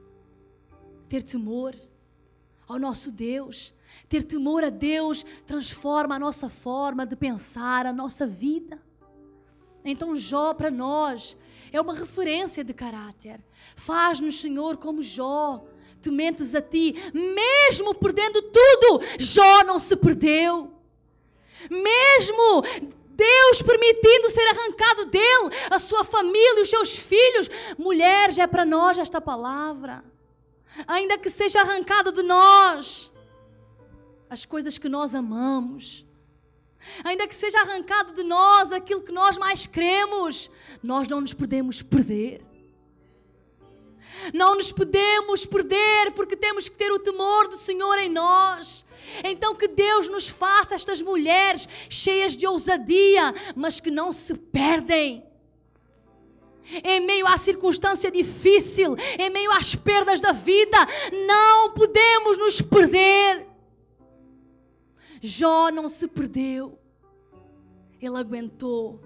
Ter 1.07 1.23
temor 1.23 1.77
ao 2.67 2.79
nosso 2.79 3.13
Deus. 3.13 3.75
Ter 4.09 4.23
temor 4.23 4.65
a 4.65 4.71
Deus 4.71 5.23
transforma 5.47 6.15
a 6.15 6.19
nossa 6.19 6.49
forma 6.49 7.05
de 7.05 7.15
pensar, 7.15 7.85
a 7.85 7.93
nossa 7.93 8.27
vida. 8.27 8.81
Então, 9.85 10.17
Jó 10.17 10.55
para 10.55 10.71
nós 10.71 11.37
é 11.73 11.81
uma 11.81 11.95
referência 11.95 12.63
de 12.63 12.75
caráter. 12.75 13.41
Faz-nos, 13.75 14.41
Senhor, 14.41 14.77
como 14.77 15.03
Jó, 15.03 15.65
tementes 16.03 16.55
a 16.55 16.61
ti, 16.61 16.95
mesmo 17.15 17.95
perdendo 17.95 18.43
tudo, 18.43 19.01
Jó 19.19 19.65
não 19.65 19.79
se 19.79 19.97
perdeu. 19.97 20.71
Mesmo 21.71 22.63
Deus 23.15 23.63
permitindo 23.63 24.31
ser 24.31 24.47
arrancado 24.49 25.07
dele, 25.07 25.51
a 25.71 25.79
sua 25.79 26.05
família, 26.05 26.63
os 26.63 26.69
seus 26.69 26.97
filhos. 26.97 27.49
Mulheres, 27.79 28.37
é 28.39 28.47
para 28.47 28.65
nós 28.65 28.99
esta 28.99 29.21
palavra. 29.21 30.05
Ainda 30.87 31.19
que 31.19 31.31
seja 31.31 31.61
arrancado 31.61 32.13
de 32.13 32.23
nós 32.23 33.11
as 34.29 34.47
coisas 34.47 34.79
que 34.79 34.89
nós 34.89 35.15
amamos, 35.15 36.07
ainda 37.05 37.27
que 37.27 37.35
seja 37.35 37.61
arrancado 37.61 38.13
de 38.13 38.23
nós 38.23 38.73
aquilo 38.73 39.03
que 39.03 39.13
nós 39.13 39.39
mais 39.39 39.67
queremos, 39.67 40.51
nós 40.83 41.09
não 41.09 41.21
nos 41.21 41.33
podemos 41.33 41.83
perder. 41.83 42.43
Não 44.33 44.55
nos 44.55 44.71
podemos 44.71 45.45
perder 45.47 46.13
porque 46.13 46.37
temos 46.37 46.69
que 46.69 46.77
ter 46.77 46.93
o 46.93 46.99
temor 46.99 47.49
do 47.49 47.57
Senhor 47.57 47.99
em 47.99 48.09
nós. 48.09 48.85
Então 49.25 49.55
que 49.55 49.69
Deus 49.69 50.09
nos 50.09 50.29
faça 50.29 50.75
estas 50.75 51.03
mulheres 51.03 51.69
cheias 51.89 52.37
de 52.37 52.47
ousadia, 52.47 53.35
mas 53.55 53.81
que 53.81 53.91
não 53.91 54.13
se 54.13 54.35
perdem. 54.35 55.25
Em 56.85 57.01
meio 57.01 57.27
à 57.27 57.37
circunstância 57.37 58.11
difícil, 58.11 58.97
em 59.19 59.29
meio 59.29 59.51
às 59.51 59.75
perdas 59.75 60.21
da 60.21 60.33
vida, 60.33 60.79
não 61.27 61.73
podemos 61.73 62.39
nos 62.39 62.61
perder. 62.61 63.52
Jó 65.23 65.71
não 65.71 65.89
se 65.89 66.09
perdeu, 66.09 66.79
ele 68.01 68.17
aguentou. 68.19 69.01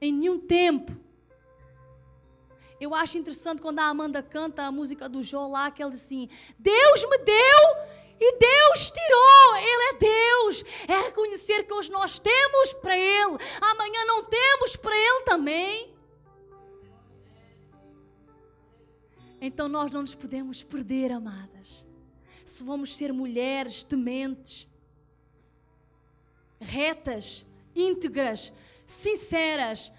Em 0.00 0.12
nenhum 0.12 0.38
tempo 0.38 0.96
eu 2.80 2.94
acho 2.94 3.18
interessante 3.18 3.60
quando 3.60 3.78
a 3.80 3.84
Amanda 3.84 4.22
canta 4.22 4.62
a 4.62 4.72
música 4.72 5.06
do 5.06 5.22
Jó 5.22 5.46
lá, 5.46 5.70
que 5.70 5.82
ela 5.82 5.90
diz 5.90 6.02
assim: 6.02 6.30
Deus 6.58 7.04
me 7.04 7.18
deu 7.18 7.60
e 8.18 8.38
Deus 8.38 8.90
tirou. 8.90 9.56
Ele 9.56 9.82
é 9.82 9.98
Deus. 9.98 10.64
É 10.88 11.02
reconhecer 11.02 11.64
que 11.64 11.74
hoje 11.74 11.90
nós 11.90 12.18
temos 12.18 12.72
para 12.72 12.96
Ele, 12.96 13.36
amanhã 13.60 14.06
não 14.06 14.24
temos 14.24 14.76
para 14.76 14.96
Ele 14.96 15.24
também. 15.24 15.94
Então 19.42 19.68
nós 19.68 19.90
não 19.90 20.00
nos 20.00 20.14
podemos 20.14 20.62
perder, 20.62 21.12
amadas. 21.12 21.89
Se 22.50 22.64
vamos 22.64 22.96
ser 22.96 23.12
mulheres 23.12 23.84
tementes, 23.84 24.68
retas, 26.60 27.46
íntegras, 27.76 28.52
sinceras, 28.84 29.92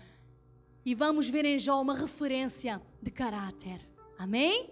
e 0.85 0.93
vamos 0.93 1.29
ver 1.29 1.45
em 1.45 1.57
Jó 1.57 1.81
uma 1.81 1.95
referência 1.95 2.81
de 3.01 3.09
caráter. 3.09 3.79
Amém? 4.17 4.69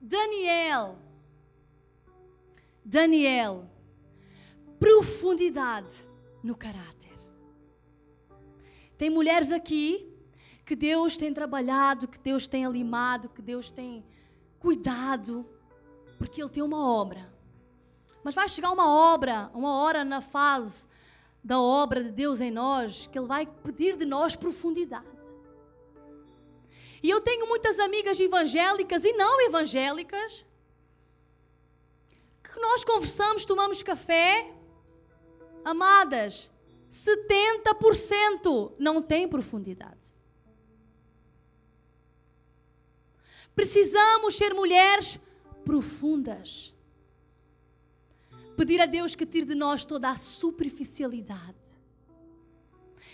Daniel. 0.00 0.98
Daniel. 2.84 3.70
Profundidade 4.80 6.04
no 6.42 6.56
caráter. 6.56 7.14
Tem 8.98 9.08
mulheres 9.08 9.52
aqui 9.52 10.12
que 10.66 10.74
Deus 10.74 11.16
tem 11.16 11.32
trabalhado, 11.32 12.08
que 12.08 12.18
Deus 12.18 12.48
tem 12.48 12.66
alimado, 12.66 13.28
que 13.28 13.40
Deus 13.40 13.70
tem 13.70 14.04
cuidado, 14.64 15.46
porque 16.16 16.40
Ele 16.40 16.48
tem 16.48 16.62
uma 16.62 16.90
obra. 16.90 17.30
Mas 18.24 18.34
vai 18.34 18.48
chegar 18.48 18.70
uma 18.70 18.88
obra, 18.88 19.50
uma 19.52 19.74
hora 19.74 20.02
na 20.02 20.22
fase 20.22 20.88
da 21.42 21.60
obra 21.60 22.02
de 22.02 22.10
Deus 22.10 22.40
em 22.40 22.50
nós, 22.50 23.06
que 23.06 23.18
Ele 23.18 23.26
vai 23.26 23.46
pedir 23.46 23.94
de 23.94 24.06
nós 24.06 24.34
profundidade. 24.34 25.36
E 27.02 27.10
eu 27.10 27.20
tenho 27.20 27.46
muitas 27.46 27.78
amigas 27.78 28.18
evangélicas 28.18 29.04
e 29.04 29.12
não 29.12 29.38
evangélicas 29.42 30.46
que 32.42 32.58
nós 32.58 32.82
conversamos, 32.84 33.44
tomamos 33.44 33.82
café. 33.82 34.50
Amadas, 35.62 36.50
70% 36.90 38.72
não 38.78 39.02
tem 39.02 39.28
profundidade. 39.28 40.13
Precisamos 43.54 44.36
ser 44.36 44.52
mulheres 44.54 45.18
profundas 45.64 46.74
pedir 48.54 48.80
a 48.80 48.86
Deus 48.86 49.14
que 49.14 49.26
tire 49.26 49.46
de 49.46 49.54
nós 49.54 49.84
toda 49.84 50.08
a 50.10 50.16
superficialidade 50.16 51.82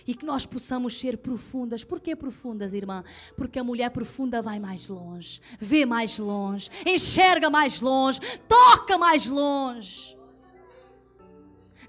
e 0.06 0.14
que 0.14 0.24
nós 0.24 0.46
possamos 0.46 0.98
ser 0.98 1.18
profundas. 1.18 1.84
Por 1.84 2.00
que 2.00 2.14
profundas, 2.16 2.72
irmã? 2.72 3.04
Porque 3.36 3.58
a 3.58 3.64
mulher 3.64 3.90
profunda 3.90 4.40
vai 4.40 4.58
mais 4.58 4.88
longe, 4.88 5.40
vê 5.58 5.84
mais 5.84 6.18
longe, 6.18 6.70
enxerga 6.86 7.50
mais 7.50 7.80
longe, 7.80 8.20
toca 8.48 8.96
mais 8.98 9.26
longe. 9.26 10.16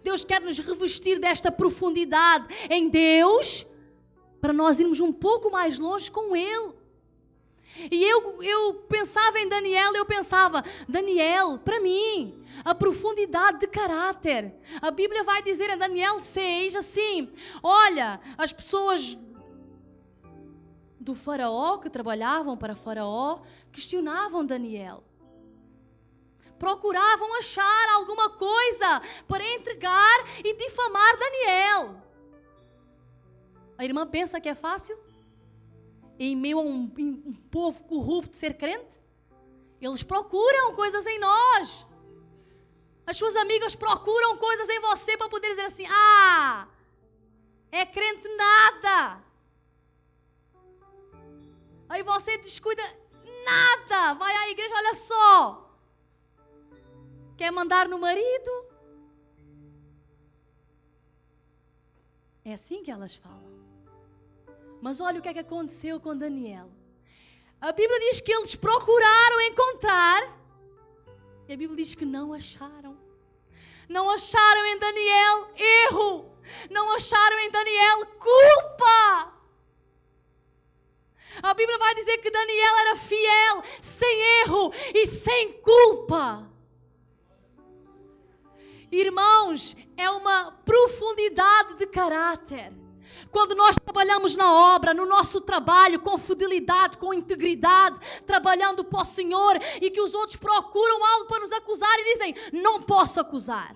Deus 0.04 0.24
quer 0.24 0.42
nos 0.42 0.58
revestir 0.58 1.20
desta 1.20 1.52
profundidade 1.52 2.48
em 2.70 2.90
Deus 2.90 3.68
para 4.40 4.52
nós 4.52 4.80
irmos 4.80 5.00
um 5.00 5.14
pouco 5.14 5.52
mais 5.52 5.78
longe 5.78 6.10
com 6.10 6.36
Ele. 6.36 6.81
E 7.89 8.03
eu, 8.03 8.43
eu 8.43 8.73
pensava 8.89 9.39
em 9.39 9.47
Daniel, 9.47 9.93
eu 9.93 10.05
pensava, 10.05 10.63
Daniel, 10.88 11.57
para 11.57 11.79
mim, 11.79 12.43
a 12.65 12.75
profundidade 12.75 13.60
de 13.60 13.67
caráter. 13.67 14.53
A 14.81 14.91
Bíblia 14.91 15.23
vai 15.23 15.41
dizer 15.41 15.69
em 15.69 15.77
Daniel 15.77 16.21
6 16.21 16.75
assim: 16.75 17.31
olha, 17.63 18.19
as 18.38 18.51
pessoas 18.51 19.17
do 20.99 21.15
Faraó 21.15 21.77
que 21.77 21.89
trabalhavam 21.89 22.55
para 22.55 22.75
Faraó 22.75 23.39
questionavam 23.71 24.45
Daniel. 24.45 25.03
Procuravam 26.60 27.39
achar 27.39 27.89
alguma 27.95 28.29
coisa 28.29 29.01
para 29.27 29.43
entregar 29.43 30.43
e 30.43 30.55
difamar 30.55 31.17
Daniel. 31.17 31.95
A 33.75 33.84
irmã 33.84 34.05
pensa 34.05 34.39
que 34.39 34.47
é 34.47 34.53
fácil? 34.53 34.95
Em 36.23 36.36
meio 36.36 36.60
a 36.60 36.62
um, 36.62 36.84
um 36.99 37.34
povo 37.49 37.84
corrupto 37.86 38.36
ser 38.36 38.53
crente? 38.55 39.01
Eles 39.81 40.03
procuram 40.03 40.75
coisas 40.75 41.03
em 41.07 41.17
nós. 41.17 41.84
As 43.07 43.17
suas 43.17 43.36
amigas 43.36 43.75
procuram 43.75 44.38
coisas 44.38 44.69
em 44.69 44.79
você 44.81 45.17
para 45.17 45.27
poder 45.27 45.47
dizer 45.47 45.63
assim: 45.63 45.88
ah, 45.89 46.67
é 47.71 47.84
crente 47.88 48.27
nada. 48.36 49.23
Aí 51.89 52.03
você 52.03 52.38
descuida 52.38 52.84
nada. 53.43 54.13
Vai 54.13 54.36
à 54.36 54.49
igreja, 54.51 54.75
olha 54.75 54.93
só. 54.93 55.75
Quer 57.36 57.49
mandar 57.51 57.89
no 57.89 57.97
marido? 57.97 58.51
É 62.45 62.53
assim 62.53 62.84
que 62.84 62.91
elas 62.91 63.15
falam. 63.15 63.61
Mas 64.82 65.00
olha 65.00 65.20
o 65.20 65.22
que 65.22 65.30
é 65.30 65.34
que 65.34 65.39
aconteceu 65.39 66.00
com 66.00 66.17
Daniel. 66.17 66.70
A 67.60 67.72
Bíblia 67.72 68.00
diz 68.00 68.20
que 68.20 68.34
eles 68.34 68.56
procuraram 68.56 69.39
encontrar, 69.41 70.41
e 71.48 71.54
a 71.54 71.58
Bíblia 71.58 71.78
diz 71.84 71.94
que 71.94 72.06
não 72.06 72.34
acharam. 72.34 72.98
Não 73.88 74.10
acharam 74.10 74.65
em 74.65 74.80
Daniel 74.80 75.52
erro. 75.56 76.32
Não 76.70 76.91
acharam 76.94 77.38
em 77.39 77.52
Daniel 77.52 78.06
culpa. 78.17 79.34
A 81.44 81.54
Bíblia 81.54 81.78
vai 81.78 81.96
dizer 81.96 82.17
que 82.17 82.32
Daniel 82.32 82.78
era 82.78 82.96
fiel, 82.96 83.63
sem 83.82 84.22
erro 84.41 84.74
e 84.94 85.06
sem 85.08 85.54
culpa. 85.62 86.50
Irmãos, 88.91 89.76
é 89.96 90.10
uma 90.10 90.52
profundidade 90.65 91.76
de 91.76 91.88
caráter. 91.88 92.81
Quando 93.32 93.56
nós 93.56 93.76
trabalhamos 93.76 94.36
na 94.36 94.76
obra, 94.76 94.93
no 94.93 95.06
nosso 95.06 95.41
trabalho, 95.41 96.00
com 96.00 96.17
fidelidade, 96.17 96.97
com 96.97 97.13
integridade, 97.13 98.00
trabalhando 98.26 98.84
para 98.84 99.02
o 99.02 99.06
Senhor, 99.06 99.58
e 99.82 99.89
que 99.89 100.02
os 100.02 100.13
outros 100.13 100.38
procuram 100.38 101.06
algo 101.06 101.28
para 101.28 101.39
nos 101.39 101.52
acusar 101.52 101.93
e 102.00 102.13
dizem: 102.13 102.36
Não 102.52 102.82
posso 102.82 103.19
acusar. 103.19 103.76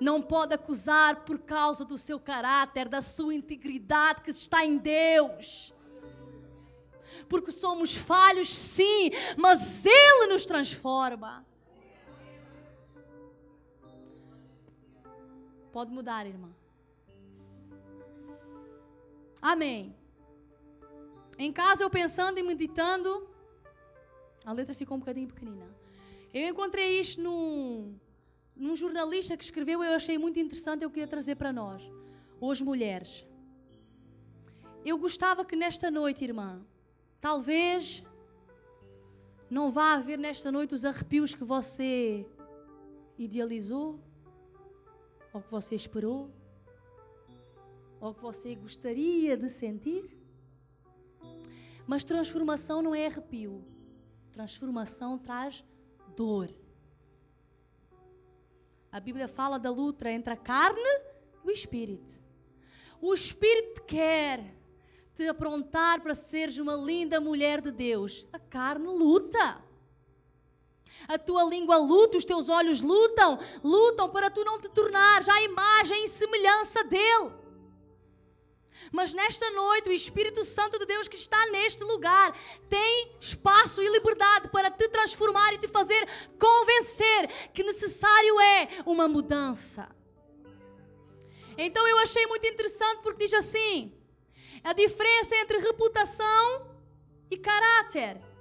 Não 0.00 0.20
pode 0.20 0.54
acusar 0.54 1.24
por 1.24 1.38
causa 1.38 1.84
do 1.84 1.96
seu 1.96 2.18
caráter, 2.18 2.88
da 2.88 3.00
sua 3.00 3.34
integridade 3.34 4.22
que 4.22 4.30
está 4.30 4.64
em 4.64 4.76
Deus. 4.76 5.72
Porque 7.28 7.52
somos 7.52 7.94
falhos, 7.94 8.48
sim, 8.48 9.10
mas 9.36 9.86
Ele 9.86 10.26
nos 10.26 10.44
transforma. 10.44 11.46
Pode 15.76 15.90
mudar, 15.90 16.24
irmã. 16.24 16.50
Amém. 19.42 19.80
Em 21.36 21.52
casa, 21.52 21.82
eu 21.82 21.90
pensando 21.90 22.38
e 22.38 22.44
meditando, 22.44 23.28
a 24.44 24.52
letra 24.52 24.72
ficou 24.72 24.96
um 24.96 25.00
bocadinho 25.00 25.26
pequenina. 25.26 25.66
Eu 26.32 26.48
encontrei 26.48 27.00
isto 27.00 27.20
num, 27.20 27.98
num 28.54 28.76
jornalista 28.76 29.36
que 29.36 29.42
escreveu, 29.42 29.82
eu 29.82 29.94
achei 29.94 30.16
muito 30.16 30.38
interessante, 30.38 30.84
eu 30.84 30.90
queria 30.90 31.08
trazer 31.08 31.34
para 31.34 31.52
nós, 31.52 31.82
hoje 32.40 32.62
mulheres. 32.62 33.26
Eu 34.84 34.96
gostava 34.96 35.44
que 35.44 35.56
nesta 35.56 35.90
noite, 35.90 36.22
irmã, 36.22 36.64
talvez 37.20 38.04
não 39.50 39.72
vá 39.72 39.94
haver 39.94 40.18
nesta 40.20 40.52
noite 40.52 40.72
os 40.72 40.84
arrepios 40.84 41.34
que 41.34 41.42
você 41.42 42.24
idealizou, 43.18 43.98
ou 45.34 45.42
que 45.42 45.50
você 45.50 45.74
esperou, 45.74 46.30
ou 48.00 48.14
que 48.14 48.22
você 48.22 48.54
gostaria 48.54 49.36
de 49.36 49.48
sentir. 49.48 50.16
Mas 51.88 52.04
transformação 52.04 52.80
não 52.80 52.94
é 52.94 53.06
arrepio. 53.06 53.64
Transformação 54.32 55.18
traz 55.18 55.64
dor. 56.16 56.54
A 58.92 59.00
Bíblia 59.00 59.26
fala 59.26 59.58
da 59.58 59.70
luta 59.70 60.08
entre 60.08 60.32
a 60.32 60.36
carne 60.36 60.80
e 61.44 61.48
o 61.48 61.50
espírito. 61.50 62.16
O 63.00 63.12
espírito 63.12 63.82
quer 63.82 64.54
te 65.16 65.26
aprontar 65.26 66.00
para 66.00 66.14
seres 66.14 66.58
uma 66.58 66.76
linda 66.76 67.20
mulher 67.20 67.60
de 67.60 67.72
Deus. 67.72 68.24
A 68.32 68.38
carne 68.38 68.86
luta. 68.86 69.63
A 71.06 71.18
tua 71.18 71.44
língua 71.44 71.76
luta, 71.76 72.16
os 72.16 72.24
teus 72.24 72.48
olhos 72.48 72.80
lutam, 72.80 73.38
lutam 73.62 74.08
para 74.08 74.30
tu 74.30 74.44
não 74.44 74.60
te 74.60 74.68
tornares 74.68 75.28
a 75.28 75.42
imagem 75.42 76.04
e 76.04 76.08
semelhança 76.08 76.82
dele. 76.84 77.44
Mas 78.90 79.12
nesta 79.12 79.50
noite, 79.50 79.88
o 79.88 79.92
Espírito 79.92 80.44
Santo 80.44 80.78
de 80.78 80.86
Deus 80.86 81.08
que 81.08 81.16
está 81.16 81.46
neste 81.46 81.82
lugar 81.82 82.36
tem 82.68 83.16
espaço 83.20 83.82
e 83.82 83.88
liberdade 83.88 84.48
para 84.48 84.70
te 84.70 84.88
transformar 84.88 85.52
e 85.52 85.58
te 85.58 85.68
fazer 85.68 86.06
convencer 86.38 87.28
que 87.52 87.62
necessário 87.62 88.40
é 88.40 88.68
uma 88.86 89.08
mudança. 89.08 89.88
Então 91.56 91.86
eu 91.86 91.98
achei 91.98 92.26
muito 92.26 92.46
interessante 92.46 93.00
porque 93.02 93.24
diz 93.24 93.34
assim: 93.34 93.92
a 94.62 94.72
diferença 94.72 95.36
entre 95.36 95.58
reputação 95.58 96.66
e 97.30 97.36
caráter. 97.36 98.33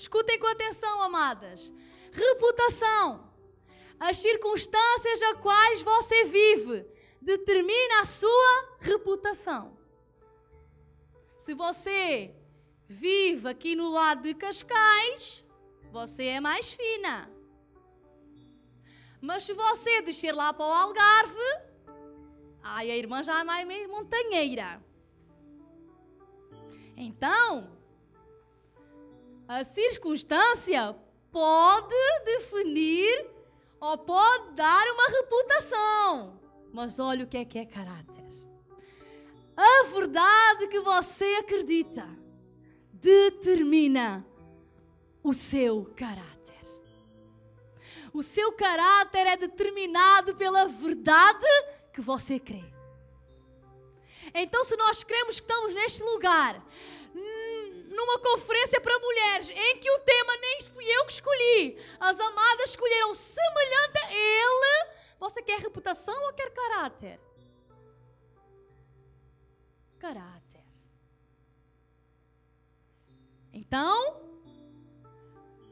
Escutem 0.00 0.38
com 0.38 0.46
atenção, 0.46 1.02
amadas. 1.02 1.70
Reputação. 2.10 3.30
As 4.08 4.16
circunstâncias 4.16 5.20
a 5.20 5.34
quais 5.34 5.82
você 5.82 6.24
vive 6.24 6.86
determina 7.20 8.00
a 8.00 8.06
sua 8.06 8.78
reputação. 8.80 9.76
Se 11.36 11.52
você 11.52 12.34
vive 12.88 13.46
aqui 13.46 13.76
no 13.76 13.90
lado 13.90 14.22
de 14.22 14.32
Cascais, 14.32 15.46
você 15.92 16.24
é 16.36 16.40
mais 16.40 16.72
fina. 16.72 17.30
Mas 19.20 19.44
se 19.44 19.52
você 19.52 20.00
descer 20.00 20.32
lá 20.34 20.54
para 20.54 20.64
o 20.64 20.72
Algarve, 20.72 21.50
ai, 22.62 22.90
a 22.90 22.96
irmã 22.96 23.22
já 23.22 23.40
é 23.40 23.44
mais 23.44 23.86
montanheira. 23.86 24.82
Então, 26.96 27.79
a 29.50 29.64
circunstância 29.64 30.96
pode 31.32 31.96
definir 32.24 33.26
ou 33.80 33.98
pode 33.98 34.52
dar 34.52 34.86
uma 34.92 35.08
reputação. 35.08 36.40
Mas 36.72 37.00
olha 37.00 37.24
o 37.24 37.26
que 37.26 37.36
é 37.36 37.44
que 37.44 37.58
é 37.58 37.66
caráter. 37.66 38.24
A 39.56 39.82
verdade 39.92 40.68
que 40.68 40.78
você 40.78 41.24
acredita 41.40 42.08
determina 42.92 44.24
o 45.20 45.34
seu 45.34 45.92
caráter. 45.96 46.28
O 48.12 48.22
seu 48.22 48.52
caráter 48.52 49.26
é 49.26 49.36
determinado 49.36 50.36
pela 50.36 50.66
verdade 50.66 51.46
que 51.92 52.00
você 52.00 52.38
crê. 52.38 52.62
Então, 54.32 54.62
se 54.62 54.76
nós 54.76 55.02
cremos 55.02 55.40
que 55.40 55.46
estamos 55.50 55.74
neste 55.74 56.04
lugar, 56.04 56.64
numa 57.90 58.20
conferência 58.20 58.80
para 58.80 58.98
mulheres, 59.00 59.50
em 59.50 59.78
que 59.78 59.90
o 59.90 60.00
tema 60.00 60.36
nem 60.36 60.62
fui 60.62 60.84
eu 60.84 61.04
que 61.06 61.12
escolhi, 61.12 61.76
as 61.98 62.18
amadas 62.20 62.70
escolheram 62.70 63.12
semelhante 63.12 63.98
a 63.98 64.12
ele, 64.12 64.90
você 65.18 65.42
quer 65.42 65.58
reputação 65.58 66.18
ou 66.26 66.32
quer 66.32 66.50
caráter? 66.50 67.20
Caráter. 69.98 70.64
Então, 73.52 74.22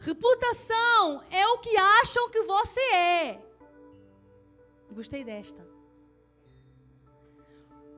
reputação 0.00 1.24
é 1.30 1.46
o 1.46 1.58
que 1.58 1.76
acham 1.76 2.28
que 2.30 2.42
você 2.42 2.80
é. 2.80 3.42
Gostei 4.90 5.22
desta. 5.22 5.64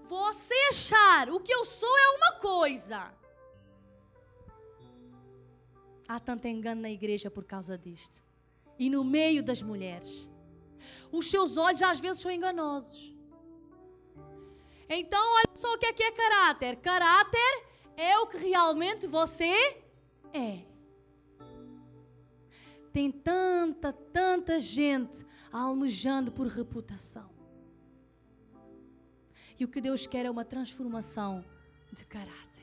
Você 0.05 0.55
achar 0.69 1.31
o 1.31 1.41
que 1.41 1.53
eu 1.53 1.65
sou 1.65 1.99
é 1.99 2.09
uma 2.11 2.33
coisa. 2.41 3.20
Há 6.13 6.19
tanto 6.19 6.49
engano 6.49 6.81
na 6.81 6.91
igreja 6.91 7.31
por 7.31 7.45
causa 7.45 7.79
disto. 7.79 8.25
E 8.77 8.91
no 8.91 9.05
meio 9.05 9.45
das 9.45 9.63
mulheres. 9.63 10.29
Os 11.13 11.31
seus 11.31 11.57
olhos 11.57 11.81
às 11.83 12.01
vezes 12.01 12.21
são 12.21 12.33
enganosos. 12.33 13.15
Então, 14.89 15.25
olha 15.37 15.55
só 15.55 15.73
o 15.73 15.79
que 15.79 15.87
é 15.87 15.93
que 15.93 16.03
é 16.03 16.11
caráter. 16.11 16.75
Caráter 16.79 17.65
é 17.97 18.19
o 18.19 18.27
que 18.27 18.39
realmente 18.39 19.07
você 19.07 19.55
é. 20.35 20.65
Tem 22.93 23.13
tanta, 23.13 23.93
tanta 23.93 24.59
gente 24.59 25.25
almejando 25.53 26.33
por 26.33 26.49
reputação. 26.49 27.31
E 29.61 29.65
o 29.65 29.69
que 29.69 29.81
Deus 29.81 30.09
quer 30.09 30.27
é 30.27 30.31
uma 30.31 30.45
transformação 30.45 31.45
de 31.93 32.05
caráter. 32.05 32.60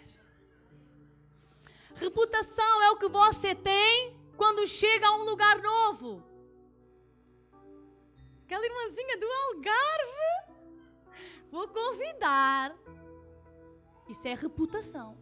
Reputação 1.97 2.83
é 2.83 2.91
o 2.91 2.97
que 2.97 3.07
você 3.07 3.55
tem 3.55 4.15
quando 4.35 4.67
chega 4.67 5.07
a 5.07 5.15
um 5.15 5.23
lugar 5.23 5.61
novo. 5.61 6.23
Aquela 8.45 8.65
irmãzinha 8.65 9.17
do 9.17 9.25
Algarve. 9.25 10.17
Vou 11.49 11.67
convidar. 11.67 12.75
Isso 14.07 14.27
é 14.27 14.35
reputação. 14.35 15.17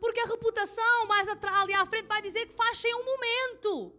Porque 0.00 0.20
a 0.20 0.24
reputação, 0.24 1.06
mais 1.06 1.28
ali 1.28 1.74
à 1.74 1.84
frente, 1.84 2.06
vai 2.06 2.22
dizer 2.22 2.46
que 2.46 2.54
faz 2.54 2.82
em 2.84 2.94
um 2.94 3.04
momento. 3.04 3.92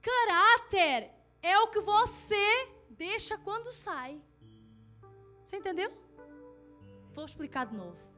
Caráter 0.00 1.12
é 1.40 1.56
o 1.60 1.68
que 1.68 1.80
você 1.80 2.68
deixa 2.90 3.38
quando 3.38 3.72
sai. 3.72 4.20
Você 5.40 5.56
entendeu? 5.56 5.92
Vou 7.14 7.24
explicar 7.24 7.66
de 7.66 7.76
novo. 7.76 8.11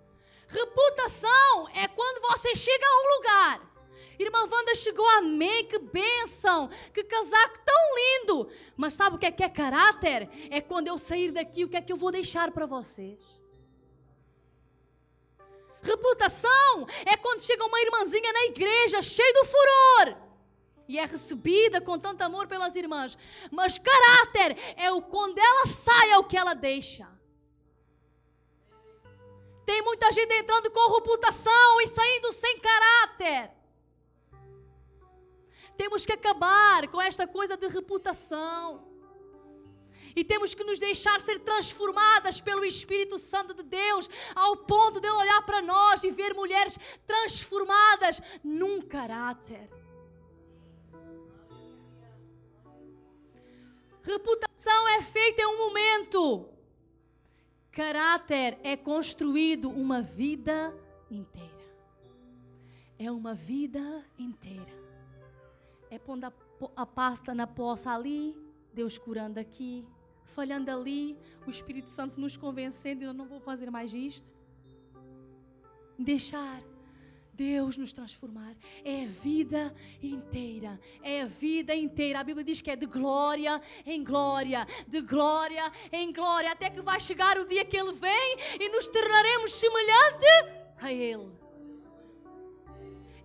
Reputação 0.58 1.68
é 1.74 1.86
quando 1.88 2.20
você 2.30 2.54
chega 2.54 2.86
a 2.86 2.96
um 3.00 3.16
lugar 3.16 3.74
Irmã 4.18 4.40
Wanda 4.50 4.74
chegou, 4.74 5.06
amém, 5.10 5.66
que 5.66 5.78
bênção, 5.78 6.70
que 6.92 7.02
casaco 7.04 7.58
tão 7.64 7.82
lindo. 7.96 8.48
Mas 8.76 8.94
sabe 8.94 9.16
o 9.16 9.18
que 9.18 9.26
é 9.26 9.32
que 9.32 9.42
é 9.42 9.48
caráter? 9.48 10.28
É 10.50 10.60
quando 10.60 10.88
eu 10.88 10.98
sair 10.98 11.32
daqui, 11.32 11.64
o 11.64 11.68
que 11.68 11.76
é 11.76 11.82
que 11.82 11.92
eu 11.92 11.96
vou 11.96 12.10
deixar 12.10 12.50
para 12.52 12.66
vocês? 12.66 13.18
Reputação 15.82 16.86
é 17.04 17.16
quando 17.16 17.42
chega 17.42 17.64
uma 17.64 17.80
irmãzinha 17.80 18.32
na 18.32 18.44
igreja, 18.44 19.02
cheia 19.02 19.32
do 19.34 19.44
furor. 19.44 20.16
E 20.86 20.98
é 20.98 21.04
recebida 21.04 21.80
com 21.80 21.98
tanto 21.98 22.22
amor 22.22 22.46
pelas 22.46 22.76
irmãs. 22.76 23.16
Mas 23.50 23.78
caráter 23.78 24.56
é 24.76 24.92
o 24.92 25.02
quando 25.02 25.38
ela 25.38 25.66
sai, 25.66 26.10
é 26.10 26.18
o 26.18 26.24
que 26.24 26.36
ela 26.36 26.54
deixa. 26.54 27.13
Tem 29.64 29.82
muita 29.82 30.12
gente 30.12 30.32
entrando 30.34 30.70
com 30.70 30.94
reputação 30.94 31.80
e 31.80 31.86
saindo 31.86 32.32
sem 32.32 32.58
caráter. 32.58 33.50
Temos 35.76 36.04
que 36.06 36.12
acabar 36.12 36.86
com 36.88 37.00
esta 37.00 37.26
coisa 37.26 37.56
de 37.56 37.68
reputação. 37.68 38.86
E 40.16 40.22
temos 40.22 40.54
que 40.54 40.62
nos 40.62 40.78
deixar 40.78 41.20
ser 41.20 41.40
transformadas 41.40 42.40
pelo 42.40 42.64
Espírito 42.64 43.18
Santo 43.18 43.52
de 43.52 43.64
Deus, 43.64 44.08
ao 44.34 44.56
ponto 44.56 45.00
de 45.00 45.08
ele 45.08 45.16
olhar 45.16 45.42
para 45.44 45.60
nós 45.60 46.04
e 46.04 46.10
ver 46.10 46.34
mulheres 46.34 46.78
transformadas 47.06 48.20
num 48.44 48.80
caráter. 48.80 49.68
Reputação 54.02 54.88
é 54.90 55.02
feita 55.02 55.42
em 55.42 55.46
um 55.46 55.58
momento. 55.58 56.53
Caráter 57.74 58.56
é 58.62 58.76
construído 58.76 59.68
uma 59.68 60.00
vida 60.00 60.72
inteira. 61.10 61.50
É 62.96 63.10
uma 63.10 63.34
vida 63.34 64.04
inteira. 64.16 64.72
É 65.90 65.98
pondo 65.98 66.24
a, 66.26 66.32
a 66.76 66.86
pasta 66.86 67.34
na 67.34 67.48
poça 67.48 67.90
ali, 67.90 68.36
Deus 68.72 68.96
curando 68.96 69.40
aqui, 69.40 69.84
falhando 70.22 70.70
ali, 70.70 71.16
o 71.44 71.50
Espírito 71.50 71.90
Santo 71.90 72.20
nos 72.20 72.36
convencendo, 72.36 73.02
eu 73.02 73.12
não 73.12 73.26
vou 73.26 73.40
fazer 73.40 73.68
mais 73.70 73.92
isto. 73.92 74.32
Deixar 75.98 76.62
Deus 77.36 77.76
nos 77.76 77.92
transformar. 77.92 78.54
É 78.84 79.04
a 79.04 79.08
vida 79.08 79.74
inteira. 80.02 80.80
É 81.02 81.22
a 81.22 81.26
vida 81.26 81.74
inteira. 81.74 82.20
A 82.20 82.24
Bíblia 82.24 82.44
diz 82.44 82.60
que 82.60 82.70
é 82.70 82.76
de 82.76 82.86
glória 82.86 83.60
em 83.84 84.02
glória, 84.02 84.66
de 84.86 85.00
glória 85.00 85.70
em 85.92 86.12
glória, 86.12 86.52
até 86.52 86.70
que 86.70 86.80
vai 86.80 87.00
chegar 87.00 87.38
o 87.38 87.46
dia 87.46 87.64
que 87.64 87.76
Ele 87.76 87.92
vem 87.92 88.36
e 88.60 88.68
nos 88.68 88.86
tornaremos 88.86 89.52
semelhante 89.52 90.26
a 90.80 90.92
Ele. 90.92 91.32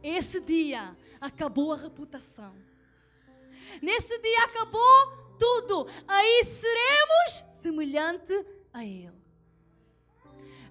Esse 0.01 0.39
dia 0.39 0.95
acabou 1.19 1.73
a 1.73 1.77
reputação. 1.77 2.55
Nesse 3.81 4.17
dia 4.19 4.43
acabou 4.43 5.35
tudo. 5.37 5.87
Aí 6.07 6.43
seremos 6.43 7.45
semelhante 7.49 8.33
a 8.73 8.83
Ele. 8.83 9.19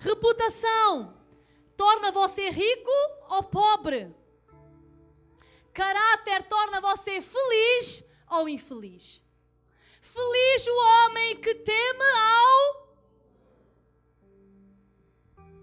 Reputação 0.01 1.18
torna 1.79 2.11
você 2.11 2.51
rico 2.51 2.91
ou 3.31 3.43
pobre. 3.45 4.13
Caráter 5.73 6.43
torna 6.49 6.81
você 6.81 7.23
feliz 7.23 8.05
ou 8.29 8.49
infeliz. 8.49 9.23
Feliz 10.01 10.67
o 10.67 10.77
homem 10.89 11.41
que 11.41 11.55
teme 11.55 12.11
ao. 12.17 12.89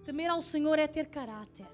Temer 0.06 0.30
ao 0.32 0.42
Senhor 0.42 0.80
é 0.80 0.88
ter 0.88 1.08
caráter, 1.08 1.68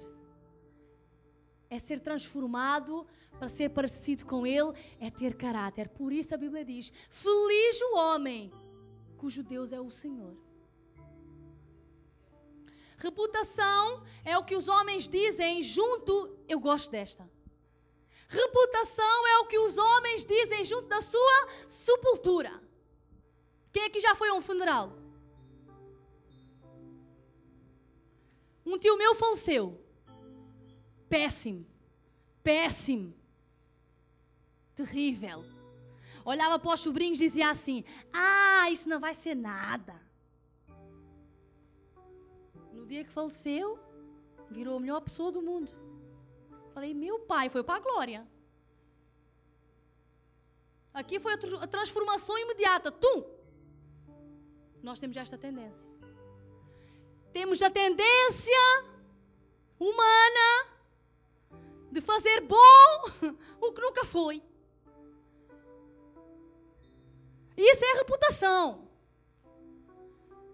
é 1.69 1.77
ser 1.77 1.99
transformado 1.99 3.05
para 3.37 3.49
ser 3.49 3.69
parecido 3.69 4.25
com 4.25 4.47
Ele, 4.47 4.73
é 4.99 5.11
ter 5.11 5.35
caráter. 5.35 5.89
Por 5.89 6.11
isso 6.13 6.33
a 6.33 6.37
Bíblia 6.37 6.63
diz: 6.65 6.91
Feliz 7.09 7.81
o 7.81 7.95
homem 7.95 8.51
cujo 9.17 9.43
Deus 9.43 9.71
é 9.71 9.79
o 9.79 9.91
Senhor. 9.91 10.35
Reputação 13.01 14.03
é 14.23 14.37
o 14.37 14.45
que 14.45 14.55
os 14.55 14.67
homens 14.67 15.07
dizem 15.07 15.61
junto. 15.61 16.37
Eu 16.47 16.59
gosto 16.59 16.91
desta. 16.91 17.27
Reputação 18.29 19.27
é 19.27 19.37
o 19.39 19.47
que 19.47 19.57
os 19.57 19.75
homens 19.77 20.23
dizem 20.23 20.63
junto 20.63 20.87
da 20.87 21.01
sua 21.01 21.47
sepultura. 21.67 22.61
Quem 23.73 23.85
aqui 23.85 23.99
já 23.99 24.13
foi 24.13 24.29
a 24.29 24.35
um 24.35 24.41
funeral? 24.41 24.93
Um 28.63 28.77
tio 28.77 28.95
meu 28.97 29.15
faleceu. 29.15 29.83
Péssimo. 31.09 31.65
Péssimo. 32.43 33.15
Terrível. 34.75 35.43
Olhava 36.23 36.59
para 36.59 36.75
os 36.75 36.79
sobrinhos 36.79 37.19
e 37.19 37.25
dizia 37.25 37.49
assim: 37.49 37.83
Ah, 38.13 38.69
isso 38.69 38.87
não 38.87 38.99
vai 38.99 39.15
ser 39.15 39.35
nada 39.35 39.99
dia 42.91 43.05
que 43.05 43.17
faleceu, 43.19 43.79
virou 44.49 44.75
a 44.75 44.79
melhor 44.79 45.01
pessoa 45.07 45.31
do 45.31 45.41
mundo. 45.41 45.71
Falei, 46.73 46.93
meu 46.93 47.19
pai 47.31 47.49
foi 47.49 47.63
para 47.63 47.77
a 47.77 47.85
glória. 47.87 48.27
Aqui 50.93 51.19
foi 51.19 51.33
a 51.33 51.67
transformação 51.67 52.37
imediata. 52.37 52.91
Tum! 52.91 53.23
Nós 54.83 54.99
temos 54.99 55.15
esta 55.15 55.37
tendência. 55.37 55.87
Temos 57.31 57.61
a 57.61 57.69
tendência 57.69 58.63
humana 59.79 60.49
de 61.91 62.01
fazer 62.01 62.41
bom 62.41 62.87
o 63.61 63.71
que 63.71 63.81
nunca 63.81 64.03
foi. 64.03 64.43
Isso 67.55 67.85
é 67.85 67.93
reputação. 67.99 68.89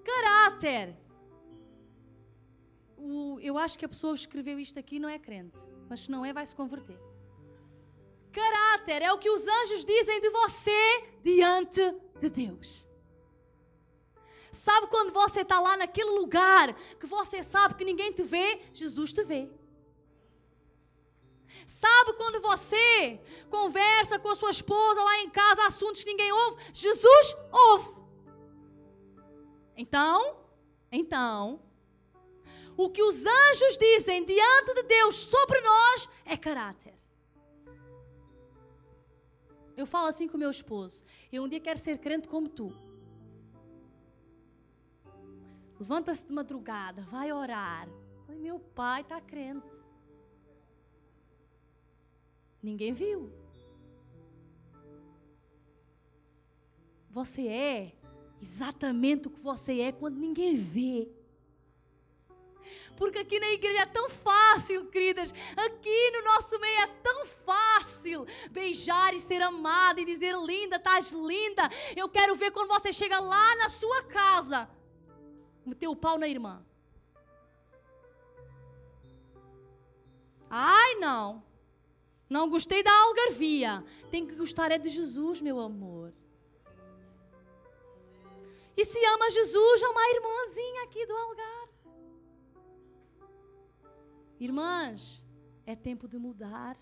Caráter 0.03 0.95
o, 3.09 3.39
eu 3.39 3.57
acho 3.57 3.77
que 3.77 3.85
a 3.85 3.89
pessoa 3.89 4.13
que 4.13 4.19
escreveu 4.19 4.59
isto 4.59 4.77
aqui 4.79 4.99
não 4.99 5.09
é 5.09 5.17
crente, 5.17 5.59
mas 5.89 6.01
se 6.01 6.11
não 6.11 6.25
é, 6.25 6.33
vai 6.33 6.45
se 6.45 6.55
converter. 6.55 6.99
Caráter 8.31 9.01
é 9.01 9.11
o 9.11 9.17
que 9.17 9.29
os 9.29 9.47
anjos 9.47 9.83
dizem 9.83 10.21
de 10.21 10.29
você 10.29 10.81
diante 11.23 11.81
de 12.19 12.29
Deus. 12.29 12.87
Sabe 14.51 14.87
quando 14.87 15.11
você 15.13 15.41
está 15.41 15.59
lá 15.59 15.77
naquele 15.77 16.11
lugar 16.11 16.73
que 16.99 17.05
você 17.05 17.43
sabe 17.43 17.75
que 17.75 17.85
ninguém 17.85 18.11
te 18.11 18.23
vê? 18.23 18.61
Jesus 18.73 19.13
te 19.13 19.23
vê. 19.23 19.49
Sabe 21.65 22.13
quando 22.13 22.41
você 22.41 23.19
conversa 23.49 24.17
com 24.19 24.29
a 24.29 24.35
sua 24.35 24.51
esposa 24.51 25.03
lá 25.03 25.19
em 25.19 25.29
casa, 25.29 25.65
assuntos 25.65 26.03
que 26.03 26.09
ninguém 26.09 26.31
ouve? 26.31 26.63
Jesus 26.73 27.35
ouve. 27.51 27.97
Então, 29.75 30.37
então, 30.91 31.61
o 32.77 32.89
que 32.91 33.01
os 33.01 33.25
anjos 33.25 33.75
dizem 33.75 34.23
diante 34.23 34.73
de 34.75 34.83
Deus 34.83 35.15
sobre 35.15 35.59
nós 35.61 36.07
é 36.23 36.37
caráter. 36.37 36.93
Eu 39.75 39.87
falo 39.87 40.07
assim 40.07 40.27
com 40.27 40.37
meu 40.37 40.51
esposo. 40.51 41.03
Eu 41.31 41.43
um 41.43 41.49
dia 41.49 41.59
quero 41.59 41.79
ser 41.79 41.97
crente 41.97 42.27
como 42.27 42.47
tu. 42.47 42.71
Levanta-se 45.79 46.25
de 46.25 46.31
madrugada, 46.31 47.01
vai 47.01 47.31
orar. 47.31 47.87
Falei, 48.25 48.41
meu 48.41 48.59
pai 48.59 49.01
está 49.01 49.19
crente. 49.19 49.77
Ninguém 52.61 52.93
viu. 52.93 53.31
Você 57.09 57.47
é 57.47 57.93
exatamente 58.39 59.27
o 59.27 59.31
que 59.31 59.39
você 59.39 59.79
é 59.81 59.91
quando 59.91 60.17
ninguém 60.17 60.55
vê. 60.55 61.09
Porque 62.95 63.19
aqui 63.19 63.39
na 63.39 63.49
igreja 63.51 63.81
é 63.81 63.85
tão 63.85 64.09
fácil, 64.09 64.85
queridas. 64.87 65.33
Aqui 65.55 66.11
no 66.11 66.23
nosso 66.23 66.59
meio 66.59 66.79
é 66.81 66.87
tão 66.87 67.25
fácil 67.25 68.25
beijar 68.49 69.13
e 69.13 69.19
ser 69.19 69.41
amada 69.41 70.01
e 70.01 70.05
dizer 70.05 70.35
linda, 70.35 70.77
estás 70.77 71.11
linda. 71.11 71.69
Eu 71.95 72.09
quero 72.09 72.35
ver 72.35 72.51
quando 72.51 72.69
você 72.69 72.91
chega 72.91 73.19
lá 73.19 73.55
na 73.57 73.69
sua 73.69 74.03
casa, 74.03 74.69
meter 75.65 75.87
o 75.87 75.95
pau 75.95 76.17
na 76.17 76.27
irmã. 76.27 76.65
Ai, 80.49 80.95
não. 80.95 81.43
Não 82.29 82.49
gostei 82.49 82.83
da 82.83 82.91
algarvia. 82.91 83.83
Tem 84.11 84.25
que 84.25 84.35
gostar 84.35 84.71
é 84.71 84.77
de 84.77 84.89
Jesus, 84.89 85.39
meu 85.41 85.59
amor. 85.59 86.13
E 88.75 88.85
se 88.85 89.03
ama 89.05 89.31
Jesus, 89.31 89.81
é 89.81 89.87
uma 89.87 90.09
irmãzinha 90.09 90.83
aqui 90.83 91.03
do 91.05 91.13
Algarve. 91.15 91.56
Irmãs, 94.39 95.21
é 95.65 95.75
tempo 95.75 96.07
de 96.07 96.17
mudar. 96.17 96.77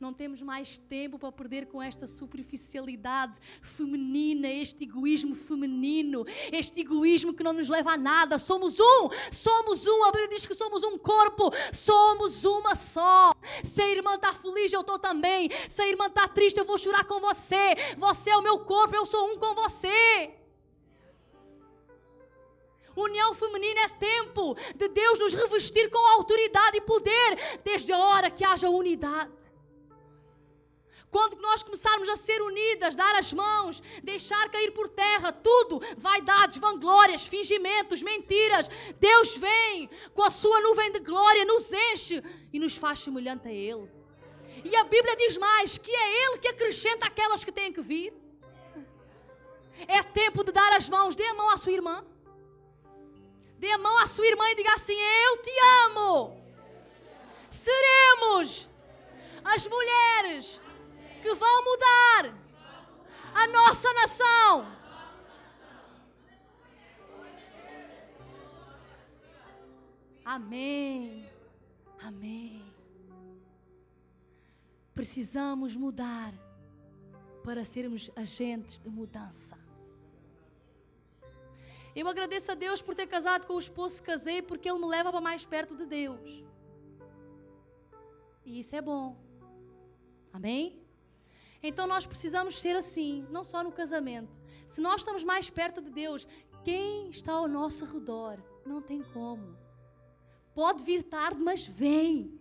Não 0.00 0.12
temos 0.12 0.42
mais 0.42 0.78
tempo 0.78 1.16
para 1.16 1.30
perder 1.30 1.66
com 1.66 1.80
esta 1.80 2.08
superficialidade 2.08 3.38
feminina, 3.62 4.48
este 4.48 4.82
egoísmo 4.82 5.36
feminino, 5.36 6.24
este 6.50 6.80
egoísmo 6.80 7.32
que 7.32 7.44
não 7.44 7.52
nos 7.52 7.68
leva 7.68 7.92
a 7.92 7.96
nada. 7.96 8.36
Somos 8.36 8.80
um, 8.80 9.08
somos 9.30 9.86
um. 9.86 10.02
A 10.02 10.10
Bíblia 10.10 10.30
diz 10.30 10.44
que 10.44 10.56
somos 10.56 10.82
um 10.82 10.98
corpo, 10.98 11.52
somos 11.72 12.44
uma 12.44 12.74
só. 12.74 13.32
Se 13.62 13.80
a 13.80 13.88
irmã 13.88 14.16
está 14.16 14.32
feliz, 14.32 14.72
eu 14.72 14.80
estou 14.80 14.98
também. 14.98 15.48
Se 15.68 15.82
a 15.82 15.88
irmã 15.88 16.06
está 16.06 16.26
triste, 16.26 16.58
eu 16.58 16.64
vou 16.64 16.76
chorar 16.76 17.04
com 17.04 17.20
você. 17.20 17.76
Você 17.96 18.30
é 18.30 18.36
o 18.36 18.42
meu 18.42 18.58
corpo, 18.64 18.96
eu 18.96 19.06
sou 19.06 19.32
um 19.32 19.38
com 19.38 19.54
você. 19.54 20.41
União 22.96 23.34
feminina 23.34 23.82
é 23.82 23.88
tempo 23.88 24.56
de 24.74 24.88
Deus 24.88 25.18
nos 25.18 25.34
revestir 25.34 25.90
com 25.90 25.98
autoridade 25.98 26.76
e 26.76 26.80
poder, 26.80 27.60
desde 27.64 27.92
a 27.92 27.98
hora 27.98 28.30
que 28.30 28.44
haja 28.44 28.68
unidade. 28.68 29.52
Quando 31.10 31.36
nós 31.42 31.62
começarmos 31.62 32.08
a 32.08 32.16
ser 32.16 32.40
unidas, 32.40 32.96
dar 32.96 33.14
as 33.16 33.34
mãos, 33.34 33.82
deixar 34.02 34.50
cair 34.50 34.70
por 34.72 34.88
terra 34.88 35.30
tudo, 35.30 35.78
vaidades, 35.98 36.56
vanglórias, 36.56 37.26
fingimentos, 37.26 38.00
mentiras, 38.02 38.66
Deus 38.98 39.36
vem 39.36 39.90
com 40.14 40.22
a 40.22 40.30
sua 40.30 40.58
nuvem 40.62 40.90
de 40.90 41.00
glória, 41.00 41.44
nos 41.44 41.70
enche 41.70 42.22
e 42.50 42.58
nos 42.58 42.76
faz 42.76 43.00
semelhante 43.00 43.46
a 43.46 43.52
Ele. 43.52 43.90
E 44.64 44.74
a 44.74 44.84
Bíblia 44.84 45.14
diz 45.16 45.36
mais: 45.36 45.76
que 45.76 45.90
é 45.90 46.24
Ele 46.24 46.38
que 46.38 46.48
acrescenta 46.48 47.06
aquelas 47.06 47.44
que 47.44 47.52
têm 47.52 47.70
que 47.70 47.82
vir. 47.82 48.14
É 49.86 50.02
tempo 50.02 50.42
de 50.42 50.52
dar 50.52 50.72
as 50.74 50.88
mãos, 50.88 51.14
dê 51.14 51.26
a 51.26 51.34
mão 51.34 51.50
à 51.50 51.58
sua 51.58 51.72
irmã. 51.72 52.02
Dê 53.62 53.70
a 53.70 53.78
mão 53.78 53.96
à 53.98 54.08
sua 54.08 54.26
irmã 54.26 54.44
e 54.50 54.56
diga 54.56 54.74
assim: 54.74 54.98
Eu 55.28 55.40
te 55.40 55.52
amo. 55.84 56.36
Seremos 57.48 58.68
as 59.44 59.68
mulheres 59.68 60.60
que 61.22 61.32
vão 61.32 61.64
mudar 61.64 62.34
a 63.32 63.46
nossa 63.46 63.92
nação. 63.92 64.66
Amém. 70.24 71.30
Amém. 72.02 72.64
Precisamos 74.92 75.76
mudar 75.76 76.34
para 77.44 77.64
sermos 77.64 78.10
agentes 78.16 78.80
de 78.80 78.88
mudança. 78.88 79.61
Eu 81.94 82.08
agradeço 82.08 82.50
a 82.50 82.54
Deus 82.54 82.80
por 82.80 82.94
ter 82.94 83.06
casado 83.06 83.46
com 83.46 83.54
o 83.54 83.58
esposo 83.58 83.96
que 83.96 84.08
casei, 84.08 84.40
porque 84.40 84.68
ele 84.70 84.78
me 84.78 84.86
leva 84.86 85.10
para 85.10 85.20
mais 85.20 85.44
perto 85.44 85.76
de 85.76 85.84
Deus. 85.84 86.44
E 88.44 88.58
isso 88.58 88.74
é 88.74 88.80
bom. 88.80 89.16
Amém? 90.32 90.80
Então 91.62 91.86
nós 91.86 92.06
precisamos 92.06 92.58
ser 92.58 92.74
assim, 92.76 93.26
não 93.30 93.44
só 93.44 93.62
no 93.62 93.70
casamento. 93.70 94.40
Se 94.66 94.80
nós 94.80 95.02
estamos 95.02 95.22
mais 95.22 95.50
perto 95.50 95.80
de 95.80 95.90
Deus, 95.90 96.26
quem 96.64 97.10
está 97.10 97.32
ao 97.32 97.46
nosso 97.46 97.84
redor? 97.84 98.42
Não 98.64 98.80
tem 98.80 99.02
como. 99.02 99.56
Pode 100.54 100.82
vir 100.82 101.02
tarde, 101.02 101.40
mas 101.40 101.66
vem. 101.66 102.38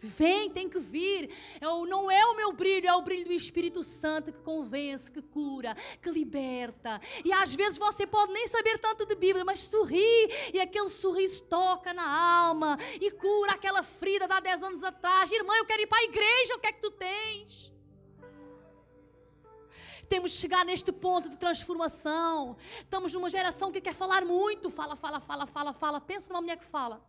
Vem, 0.00 0.48
tem 0.50 0.68
que 0.68 0.78
vir. 0.78 1.30
Eu, 1.60 1.84
não 1.84 2.10
é 2.10 2.24
o 2.26 2.36
meu 2.36 2.52
brilho, 2.52 2.88
é 2.88 2.94
o 2.94 3.02
brilho 3.02 3.24
do 3.24 3.32
Espírito 3.32 3.82
Santo 3.82 4.32
que 4.32 4.38
convence, 4.40 5.10
que 5.10 5.20
cura, 5.20 5.76
que 6.00 6.10
liberta. 6.10 7.00
E 7.24 7.32
às 7.32 7.54
vezes 7.54 7.78
você 7.78 8.06
pode 8.06 8.32
nem 8.32 8.46
saber 8.46 8.78
tanto 8.78 9.04
de 9.04 9.14
Bíblia, 9.16 9.44
mas 9.44 9.60
sorri 9.64 10.28
e 10.54 10.60
aquele 10.60 10.88
sorriso 10.88 11.42
toca 11.44 11.92
na 11.92 12.06
alma 12.06 12.78
e 13.00 13.10
cura 13.10 13.52
aquela 13.52 13.82
ferida 13.82 14.28
de 14.28 14.34
há 14.34 14.40
10 14.40 14.62
anos 14.62 14.84
atrás. 14.84 15.32
Irmã, 15.32 15.54
eu 15.56 15.64
quero 15.64 15.82
ir 15.82 15.86
para 15.86 15.98
a 15.98 16.04
igreja, 16.04 16.54
o 16.54 16.58
que 16.60 16.68
é 16.68 16.72
que 16.72 16.80
tu 16.80 16.90
tens? 16.92 17.72
Temos 20.08 20.32
que 20.32 20.38
chegar 20.38 20.64
neste 20.64 20.90
ponto 20.90 21.28
de 21.28 21.36
transformação. 21.36 22.56
Estamos 22.78 23.12
numa 23.12 23.28
geração 23.28 23.70
que 23.70 23.80
quer 23.80 23.92
falar 23.92 24.24
muito. 24.24 24.70
Fala, 24.70 24.96
fala, 24.96 25.20
fala, 25.20 25.44
fala, 25.46 25.72
fala. 25.72 26.00
Pensa 26.00 26.28
numa 26.30 26.40
mulher 26.40 26.56
que 26.56 26.64
fala. 26.64 27.02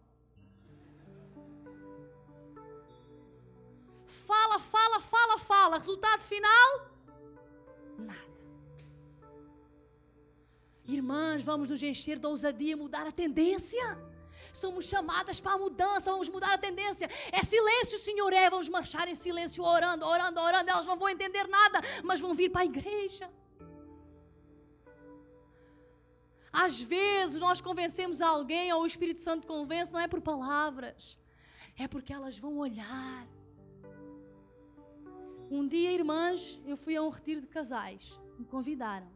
Fala, 4.09 4.57
fala, 4.59 4.99
fala, 4.99 5.37
fala. 5.37 5.77
Resultado 5.77 6.23
final? 6.23 6.69
Nada. 7.97 8.29
Irmãs, 10.83 11.43
vamos 11.43 11.69
nos 11.69 11.83
encher 11.83 12.17
de 12.17 12.25
ousadia, 12.25 12.75
mudar 12.75 13.05
a 13.05 13.11
tendência. 13.11 13.85
Somos 14.51 14.85
chamadas 14.85 15.39
para 15.39 15.53
a 15.53 15.57
mudança, 15.57 16.11
vamos 16.11 16.27
mudar 16.27 16.53
a 16.53 16.57
tendência. 16.57 17.07
É 17.31 17.43
silêncio, 17.43 17.99
Senhor, 17.99 18.33
é. 18.33 18.49
Vamos 18.49 18.67
marchar 18.67 19.07
em 19.07 19.13
silêncio, 19.13 19.63
orando, 19.63 20.03
orando, 20.05 20.39
orando. 20.39 20.69
Elas 20.71 20.87
não 20.87 20.97
vão 20.97 21.09
entender 21.09 21.47
nada, 21.47 21.79
mas 22.03 22.19
vão 22.19 22.33
vir 22.33 22.49
para 22.49 22.61
a 22.61 22.65
igreja. 22.65 23.29
Às 26.51 26.81
vezes 26.81 27.39
nós 27.39 27.61
convencemos 27.61 28.21
alguém, 28.21 28.73
ou 28.73 28.81
o 28.81 28.87
Espírito 28.87 29.21
Santo 29.21 29.45
convence, 29.45 29.93
não 29.93 29.99
é 29.99 30.07
por 30.07 30.19
palavras, 30.19 31.19
é 31.77 31.87
porque 31.87 32.11
elas 32.11 32.39
vão 32.39 32.57
olhar. 32.57 33.27
Um 35.51 35.67
dia, 35.67 35.91
irmãs, 35.91 36.59
eu 36.63 36.77
fui 36.77 36.95
a 36.95 37.01
um 37.01 37.09
retiro 37.09 37.41
de 37.41 37.47
casais, 37.47 38.19
me 38.37 38.45
convidaram. 38.45 39.09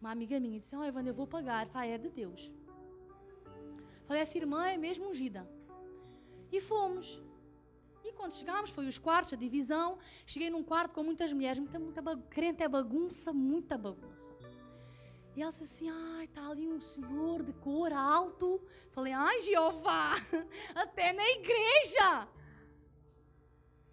Uma 0.00 0.10
amiga 0.10 0.40
minha 0.40 0.58
disse: 0.58 0.74
oh, 0.74 0.82
Evandro, 0.82 1.10
eu 1.10 1.14
vou 1.14 1.28
pagar. 1.28 1.68
Falei, 1.68 1.92
é 1.92 1.98
de 1.98 2.08
Deus. 2.08 2.50
Falei, 4.04 4.20
essa 4.22 4.36
irmã 4.36 4.66
é 4.66 4.76
mesmo 4.76 5.08
ungida. 5.08 5.48
E 6.50 6.60
fomos. 6.60 7.22
E 8.04 8.12
quando 8.12 8.32
chegámos, 8.32 8.70
foi 8.70 8.86
os 8.88 8.98
quartos, 8.98 9.32
a 9.32 9.36
divisão. 9.36 9.96
Cheguei 10.26 10.50
num 10.50 10.64
quarto 10.64 10.92
com 10.92 11.04
muitas 11.04 11.32
mulheres, 11.32 11.60
muita, 11.60 11.78
muita 11.78 12.02
crente 12.28 12.62
é 12.64 12.68
bagunça, 12.68 13.32
muita 13.32 13.78
bagunça. 13.78 14.34
E 15.36 15.40
ela 15.40 15.52
disse 15.52 15.64
assim: 15.64 15.88
ai, 15.88 16.24
está 16.24 16.48
ali 16.48 16.66
um 16.66 16.80
senhor 16.80 17.44
de 17.44 17.52
cor 17.52 17.92
alto. 17.92 18.60
Falei: 18.90 19.12
ai, 19.12 19.38
Jeová, 19.38 20.14
até 20.74 21.12
na 21.12 21.26
igreja. 21.30 22.28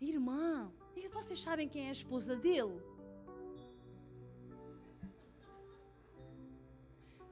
Irmã, 0.02 0.72
e 0.96 1.08
vocês 1.08 1.40
sabem 1.40 1.68
quem 1.68 1.86
é 1.86 1.90
a 1.90 1.94
esposa 1.94 2.36
dele? 2.36 2.82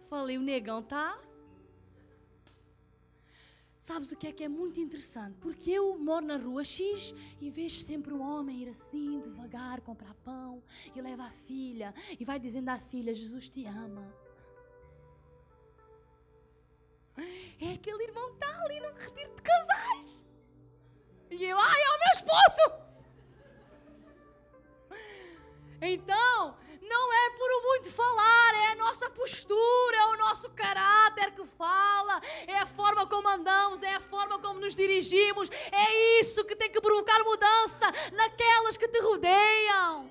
Falei: 0.09 0.37
o 0.37 0.41
negão 0.41 0.81
tá 0.81 1.19
Sabes 3.89 4.11
o 4.11 4.15
que 4.15 4.27
é 4.27 4.31
que 4.31 4.43
é 4.43 4.47
muito 4.49 4.79
interessante? 4.79 5.37
Porque 5.39 5.71
eu 5.71 5.97
moro 5.97 6.25
na 6.25 6.37
rua 6.37 6.63
X 6.63 7.15
e 7.41 7.49
vejo 7.49 7.81
sempre 7.81 8.13
um 8.13 8.21
homem 8.21 8.61
ir 8.61 8.69
assim, 8.69 9.19
devagar, 9.21 9.81
comprar 9.81 10.13
pão 10.15 10.61
e 10.93 11.01
leva 11.01 11.23
a 11.23 11.31
filha 11.31 11.91
e 12.19 12.25
vai 12.25 12.37
dizendo 12.37 12.69
à 12.69 12.77
filha: 12.77 13.15
Jesus 13.15 13.49
te 13.49 13.65
ama. 13.65 14.05
É 17.59 17.73
aquele 17.73 18.03
irmão 18.03 18.29
que 18.29 18.35
está 18.35 18.61
ali 18.63 18.79
no 18.79 18.91
retiro 18.93 19.33
de 19.35 19.41
casais. 19.41 20.25
E 21.31 21.43
eu, 21.43 21.57
ai, 21.57 21.81
é 21.81 21.89
o 21.89 21.99
meu 21.99 22.11
esposo! 22.15 22.88
Então, 25.81 26.57
não 26.81 27.13
é 27.13 27.29
por 27.31 27.61
muito 27.63 27.91
falar, 27.91 28.55
é 28.55 28.67
a 28.71 28.75
nossa 28.75 29.09
postura, 29.09 29.97
é 29.97 30.05
o 30.07 30.17
nosso 30.17 30.49
caráter 30.49 31.31
que 31.31 31.45
fala, 31.57 32.21
é 32.47 32.57
a 32.57 32.65
forma 32.65 33.05
como 33.07 33.27
andamos, 33.27 33.83
é 33.83 33.95
a 33.95 33.99
forma 33.99 34.39
como 34.39 34.59
nos 34.59 34.75
dirigimos, 34.75 35.49
é 35.71 36.19
isso 36.19 36.43
que 36.45 36.55
tem 36.55 36.71
que 36.71 36.81
provocar 36.81 37.23
mudança 37.23 37.85
naquelas 38.13 38.77
que 38.77 38.87
te 38.87 38.99
rodeiam. 38.99 40.09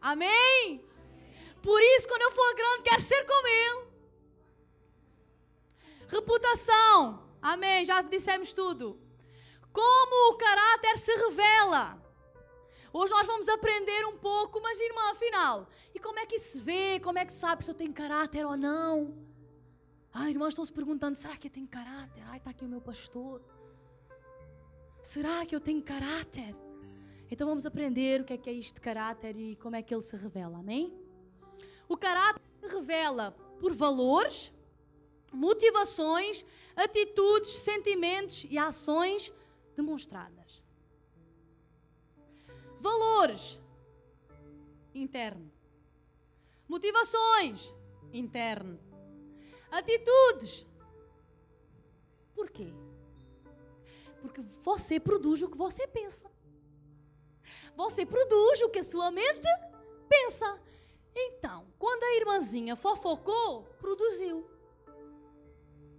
Amém? 0.00 0.84
Por 1.62 1.80
isso, 1.82 2.08
quando 2.08 2.22
eu 2.22 2.30
for 2.32 2.54
grande, 2.54 2.82
quero 2.82 3.02
ser 3.02 3.24
como 3.26 3.46
Ele. 3.46 3.90
Reputação. 6.08 7.28
Amém. 7.40 7.84
Já 7.84 8.00
dissemos 8.02 8.52
tudo. 8.52 8.98
Como 9.72 10.32
o 10.32 10.36
caráter 10.36 10.98
se 10.98 11.14
revela. 11.14 12.00
Hoje 12.92 13.12
nós 13.12 13.26
vamos 13.26 13.48
aprender 13.48 14.04
um 14.06 14.16
pouco, 14.16 14.60
mas 14.60 14.80
irmã, 14.80 15.12
afinal, 15.12 15.68
e 15.94 16.00
como 16.00 16.18
é 16.18 16.26
que 16.26 16.38
se 16.38 16.58
vê? 16.58 16.98
Como 16.98 17.18
é 17.20 17.24
que 17.24 17.32
sabe 17.32 17.62
se 17.62 17.70
eu 17.70 17.74
tenho 17.74 17.92
caráter 17.92 18.44
ou 18.44 18.56
não? 18.56 19.14
Ah, 20.12 20.28
irmãos 20.28 20.48
estão 20.48 20.64
se 20.64 20.72
perguntando: 20.72 21.14
será 21.14 21.36
que 21.36 21.46
eu 21.46 21.52
tenho 21.52 21.68
caráter? 21.68 22.22
Ai, 22.26 22.38
está 22.38 22.50
aqui 22.50 22.64
o 22.64 22.68
meu 22.68 22.80
pastor. 22.80 23.40
Será 25.02 25.46
que 25.46 25.54
eu 25.54 25.60
tenho 25.60 25.82
caráter? 25.82 26.54
Então 27.30 27.46
vamos 27.46 27.64
aprender 27.64 28.20
o 28.20 28.24
que 28.24 28.32
é 28.32 28.36
que 28.36 28.50
é 28.50 28.52
isto 28.52 28.74
de 28.74 28.80
caráter 28.80 29.36
e 29.36 29.54
como 29.56 29.76
é 29.76 29.82
que 29.82 29.94
ele 29.94 30.02
se 30.02 30.16
revela, 30.16 30.58
amém? 30.58 30.92
O 31.88 31.96
caráter 31.96 32.42
se 32.60 32.66
revela 32.66 33.30
por 33.60 33.72
valores, 33.72 34.52
motivações, 35.32 36.44
atitudes, 36.74 37.52
sentimentos 37.52 38.44
e 38.50 38.58
ações 38.58 39.32
demonstradas. 39.76 40.39
Valores 42.80 43.58
interno. 44.94 45.50
Motivações 46.66 47.74
interno. 48.12 48.80
Atitudes. 49.70 50.66
Porquê? 52.34 52.72
Porque 54.22 54.42
que 54.42 54.48
você 54.62 54.98
produz 54.98 55.42
o 55.42 55.48
que 55.48 55.56
você 55.56 55.86
pensa. 55.86 56.30
Você 57.76 58.04
produz 58.04 58.60
o 58.62 58.68
que 58.68 58.80
a 58.80 58.84
sua 58.84 59.10
mente 59.10 59.48
pensa. 60.08 60.60
Então, 61.14 61.66
quando 61.78 62.02
a 62.02 62.16
irmãzinha 62.16 62.76
fofocou, 62.76 63.64
produziu. 63.78 64.48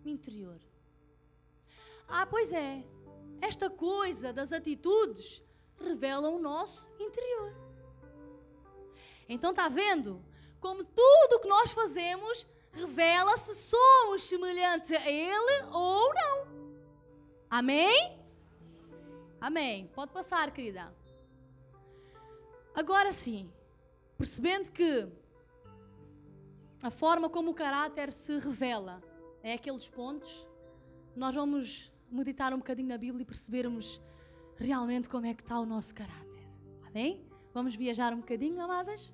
Interior. 0.06 0.60
Ah, 2.08 2.26
pois 2.26 2.52
é. 2.52 2.84
Esta 3.42 3.70
coisa 3.70 4.32
das 4.34 4.52
atitudes 4.52 5.44
revela 5.82 6.30
o 6.30 6.40
nosso 6.40 6.90
interior. 7.00 7.54
Então 9.28 9.52
está 9.52 9.68
vendo? 9.70 10.24
Como 10.60 10.84
tudo 10.84 11.36
o 11.36 11.40
que 11.40 11.48
nós 11.48 11.72
fazemos 11.72 12.46
revela 12.72 13.38
se 13.38 13.56
somos 13.56 14.24
semelhantes 14.24 14.92
a 14.92 15.10
Ele 15.10 15.66
ou 15.72 16.14
não. 16.14 16.48
Amém? 17.50 18.18
Amém. 19.40 19.88
Pode 19.94 20.12
passar, 20.12 20.52
querida. 20.52 20.94
Agora 22.74 23.12
sim, 23.12 23.52
percebendo 24.18 24.72
que 24.72 25.08
a 26.82 26.90
forma 26.90 27.30
como 27.30 27.52
o 27.52 27.54
caráter 27.54 28.12
se 28.14 28.38
revela 28.40 29.02
é 29.44 29.54
aqueles 29.54 29.90
pontos, 29.90 30.48
nós 31.16 31.36
vamos 31.36 31.92
meditar 32.10 32.54
um 32.54 32.58
bocadinho 32.58 32.88
na 32.88 32.98
Bíblia 32.98 33.24
e 33.24 33.26
percebermos 33.26 34.02
realmente 34.62 35.10
como 35.10 35.26
é 35.26 35.34
que 35.34 35.42
está 35.42 35.60
o 35.60 35.66
nosso 35.66 35.94
caráter. 35.94 36.48
Amém? 36.88 37.22
Vamos 37.54 37.76
viajar 37.76 38.14
um 38.14 38.18
bocadinho, 38.18 38.62
amadas? 38.62 39.12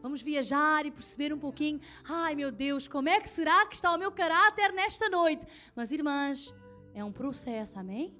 Vamos 0.00 0.22
viajar 0.22 0.86
e 0.86 0.90
perceber 0.90 1.32
um 1.32 1.38
pouquinho. 1.38 1.80
Ai 2.04 2.34
meu 2.34 2.50
Deus, 2.50 2.86
como 2.88 3.08
é 3.08 3.20
que 3.20 3.28
será 3.28 3.66
que 3.66 3.74
está 3.74 3.92
o 3.94 3.98
meu 3.98 4.12
caráter 4.12 4.72
nesta 4.72 5.08
noite? 5.08 5.46
Mas 5.74 5.92
irmãs, 5.92 6.54
é 6.94 7.04
um 7.04 7.12
processo, 7.12 7.78
amém? 7.78 8.16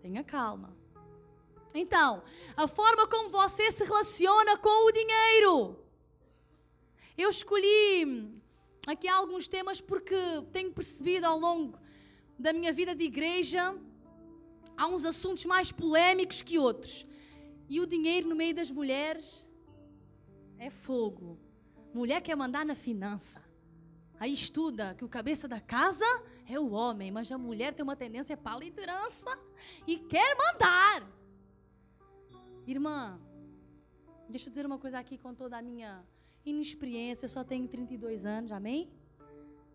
Tenha 0.00 0.22
calma. 0.22 0.76
Então, 1.74 2.22
a 2.56 2.66
forma 2.66 3.06
como 3.06 3.28
você 3.28 3.70
se 3.70 3.84
relaciona 3.84 4.56
com 4.56 4.86
o 4.86 4.92
dinheiro. 4.92 5.78
Eu 7.16 7.30
escolhi 7.30 8.40
aqui 8.86 9.08
alguns 9.08 9.48
temas 9.48 9.80
porque 9.80 10.16
tenho 10.52 10.72
percebido 10.72 11.24
ao 11.24 11.38
longo 11.38 11.78
da 12.38 12.52
minha 12.52 12.72
vida 12.72 12.94
de 12.94 13.04
igreja 13.04 13.74
há 14.76 14.86
uns 14.86 15.04
assuntos 15.04 15.44
mais 15.44 15.72
polémicos 15.72 16.42
que 16.42 16.58
outros. 16.58 17.06
E 17.68 17.80
o 17.80 17.86
dinheiro 17.86 18.28
no 18.28 18.36
meio 18.36 18.54
das 18.54 18.70
mulheres 18.70 19.46
é 20.58 20.70
fogo. 20.70 21.38
Mulher 21.92 22.20
quer 22.20 22.36
mandar 22.36 22.64
na 22.64 22.74
finança. 22.74 23.42
Aí 24.18 24.32
estuda 24.32 24.94
que 24.94 25.04
o 25.04 25.08
cabeça 25.08 25.46
da 25.46 25.60
casa 25.60 26.04
é 26.48 26.58
o 26.58 26.70
homem, 26.70 27.10
mas 27.10 27.30
a 27.30 27.38
mulher 27.38 27.74
tem 27.74 27.82
uma 27.82 27.96
tendência 27.96 28.36
para 28.36 28.56
a 28.56 28.60
liderança 28.60 29.38
e 29.86 29.98
quer 29.98 30.36
mandar. 30.36 31.06
Irmã, 32.66 33.20
deixa 34.28 34.48
eu 34.48 34.50
dizer 34.50 34.64
uma 34.64 34.78
coisa 34.78 34.98
aqui 34.98 35.18
com 35.18 35.34
toda 35.34 35.58
a 35.58 35.62
minha 35.62 36.04
inexperiência. 36.44 37.26
Eu 37.26 37.30
só 37.30 37.44
tenho 37.44 37.68
32 37.68 38.24
anos, 38.24 38.52
amém? 38.52 38.90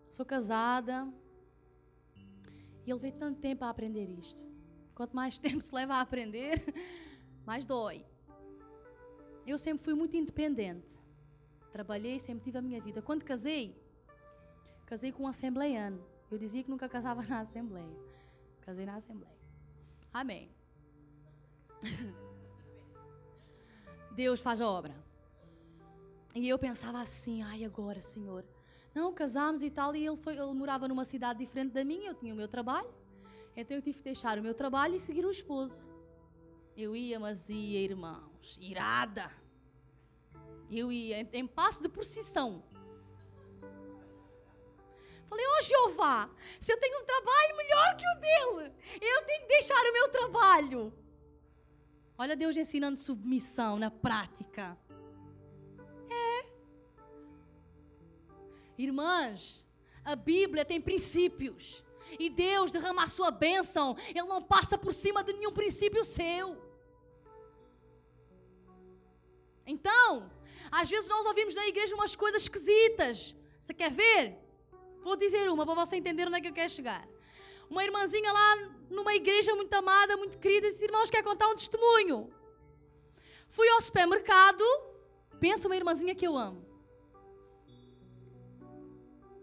Sou 0.10 0.26
casada. 0.26 1.08
E 2.86 2.90
eu 2.90 2.96
levei 2.96 3.12
tanto 3.12 3.40
tempo 3.40 3.64
a 3.64 3.70
aprender 3.70 4.10
isto. 4.10 4.51
Quanto 5.02 5.16
mais 5.16 5.36
tempo 5.40 5.64
se 5.64 5.74
leva 5.74 5.96
a 5.96 6.02
aprender, 6.02 6.64
mais 7.44 7.66
dói. 7.66 8.06
Eu 9.48 9.58
sempre 9.58 9.84
fui 9.84 9.96
muito 9.96 10.16
independente. 10.16 10.96
Trabalhei, 11.72 12.20
sempre 12.20 12.44
tive 12.44 12.60
a 12.60 12.62
minha 12.62 12.80
vida. 12.80 13.02
Quando 13.02 13.26
casei, 13.26 13.76
casei 14.86 15.12
com 15.12 15.24
um 15.24 15.28
assembleiano. 15.28 16.00
Eu 16.30 16.38
dizia 16.38 16.64
que 16.64 16.70
nunca 16.70 16.88
casava 16.88 17.24
na 17.26 17.40
assembleia. 17.40 17.98
Casei 18.62 18.86
na 18.86 18.98
assembleia. 18.98 19.36
Amém. 20.14 20.52
Deus 24.14 24.40
faz 24.40 24.62
a 24.62 24.68
obra. 24.68 24.96
E 26.36 26.48
eu 26.48 26.60
pensava 26.60 27.02
assim, 27.02 27.42
ai 27.42 27.66
agora, 27.66 28.02
Senhor. 28.02 28.46
Não, 28.94 29.12
casámos 29.12 29.64
e 29.64 29.72
tal, 29.72 29.96
e 29.96 30.06
ele, 30.06 30.18
foi, 30.18 30.38
ele 30.38 30.54
morava 30.54 30.88
numa 30.88 31.06
cidade 31.06 31.40
diferente 31.40 31.72
da 31.72 31.84
minha, 31.84 32.12
eu 32.12 32.14
tinha 32.14 32.36
o 32.36 32.38
meu 32.38 32.48
trabalho. 32.48 33.01
Então 33.56 33.76
eu 33.76 33.82
tive 33.82 33.98
que 33.98 34.04
deixar 34.04 34.38
o 34.38 34.42
meu 34.42 34.54
trabalho 34.54 34.96
e 34.96 35.00
seguir 35.00 35.26
o 35.26 35.32
esposo. 35.32 35.90
Eu 36.76 36.96
ia, 36.96 37.20
mas 37.20 37.50
ia, 37.50 37.80
irmãos, 37.80 38.58
irada. 38.62 39.32
Eu 40.70 40.92
ia 40.92 41.20
em, 41.20 41.30
em 41.34 41.48
passo 41.48 41.82
de 41.82 41.90
procissão. 41.90 42.64
Falei, 45.26 45.46
ô 45.46 45.50
oh, 45.58 45.62
Jeová, 45.62 46.30
se 46.60 46.74
eu 46.74 46.78
tenho 46.78 47.02
um 47.02 47.06
trabalho 47.06 47.58
melhor 47.58 47.96
que 47.96 48.06
o 48.06 48.20
dele, 48.20 48.74
eu 49.02 49.22
tenho 49.24 49.42
que 49.44 49.48
deixar 49.48 49.82
o 49.86 49.94
meu 49.94 50.10
trabalho. 50.10 50.94
Olha 52.18 52.36
Deus 52.36 52.58
ensinando 52.58 53.00
submissão 53.00 53.80
na 53.80 53.90
prática. 53.90 54.78
É. 56.10 56.46
Irmãs, 58.78 59.66
a 60.04 60.16
Bíblia 60.16 60.66
tem 60.66 60.82
princípios. 60.82 61.84
E 62.20 62.30
Deus 62.30 62.72
derrama 62.72 63.04
a 63.04 63.08
sua 63.08 63.32
bênção. 63.32 63.96
Ele 64.10 64.24
não 64.24 64.42
passa 64.42 64.78
por 64.78 64.94
cima 64.94 65.24
de 65.24 65.34
nenhum 65.34 65.52
princípio 65.52 66.04
seu. 66.04 66.58
Então, 69.66 70.30
às 70.72 70.90
vezes 70.90 71.10
nós 71.10 71.26
ouvimos 71.26 71.56
na 71.56 71.68
igreja 71.68 71.96
umas 71.96 72.16
coisas 72.16 72.44
esquisitas. 72.44 73.36
Você 73.60 73.74
quer 73.74 73.92
ver? 73.92 74.38
Vou 75.02 75.16
dizer 75.16 75.50
uma 75.50 75.66
para 75.66 75.76
você 75.86 75.96
entender 75.96 76.28
onde 76.28 76.38
é 76.38 76.42
que 76.42 76.48
eu 76.48 76.54
quero 76.54 76.72
chegar. 76.72 77.08
Uma 77.70 77.84
irmãzinha 77.84 78.32
lá 78.32 78.56
numa 78.90 79.14
igreja 79.16 79.56
muito 79.56 79.74
amada, 79.74 80.18
muito 80.18 80.38
querida, 80.38 80.70
disse: 80.70 80.84
Irmãos, 80.84 81.10
quer 81.10 81.24
contar 81.24 81.48
um 81.48 81.56
testemunho? 81.56 82.30
Fui 83.48 83.68
ao 83.70 83.82
supermercado. 83.82 84.64
Pensa 85.40 85.68
uma 85.68 85.76
irmãzinha 85.76 86.14
que 86.14 86.28
eu 86.28 86.36
amo. 86.38 86.66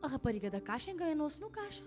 A 0.00 0.06
rapariga 0.06 0.48
da 0.48 0.60
caixa 0.60 0.90
enganou-se 0.90 1.40
no 1.40 1.50
caixa. 1.50 1.84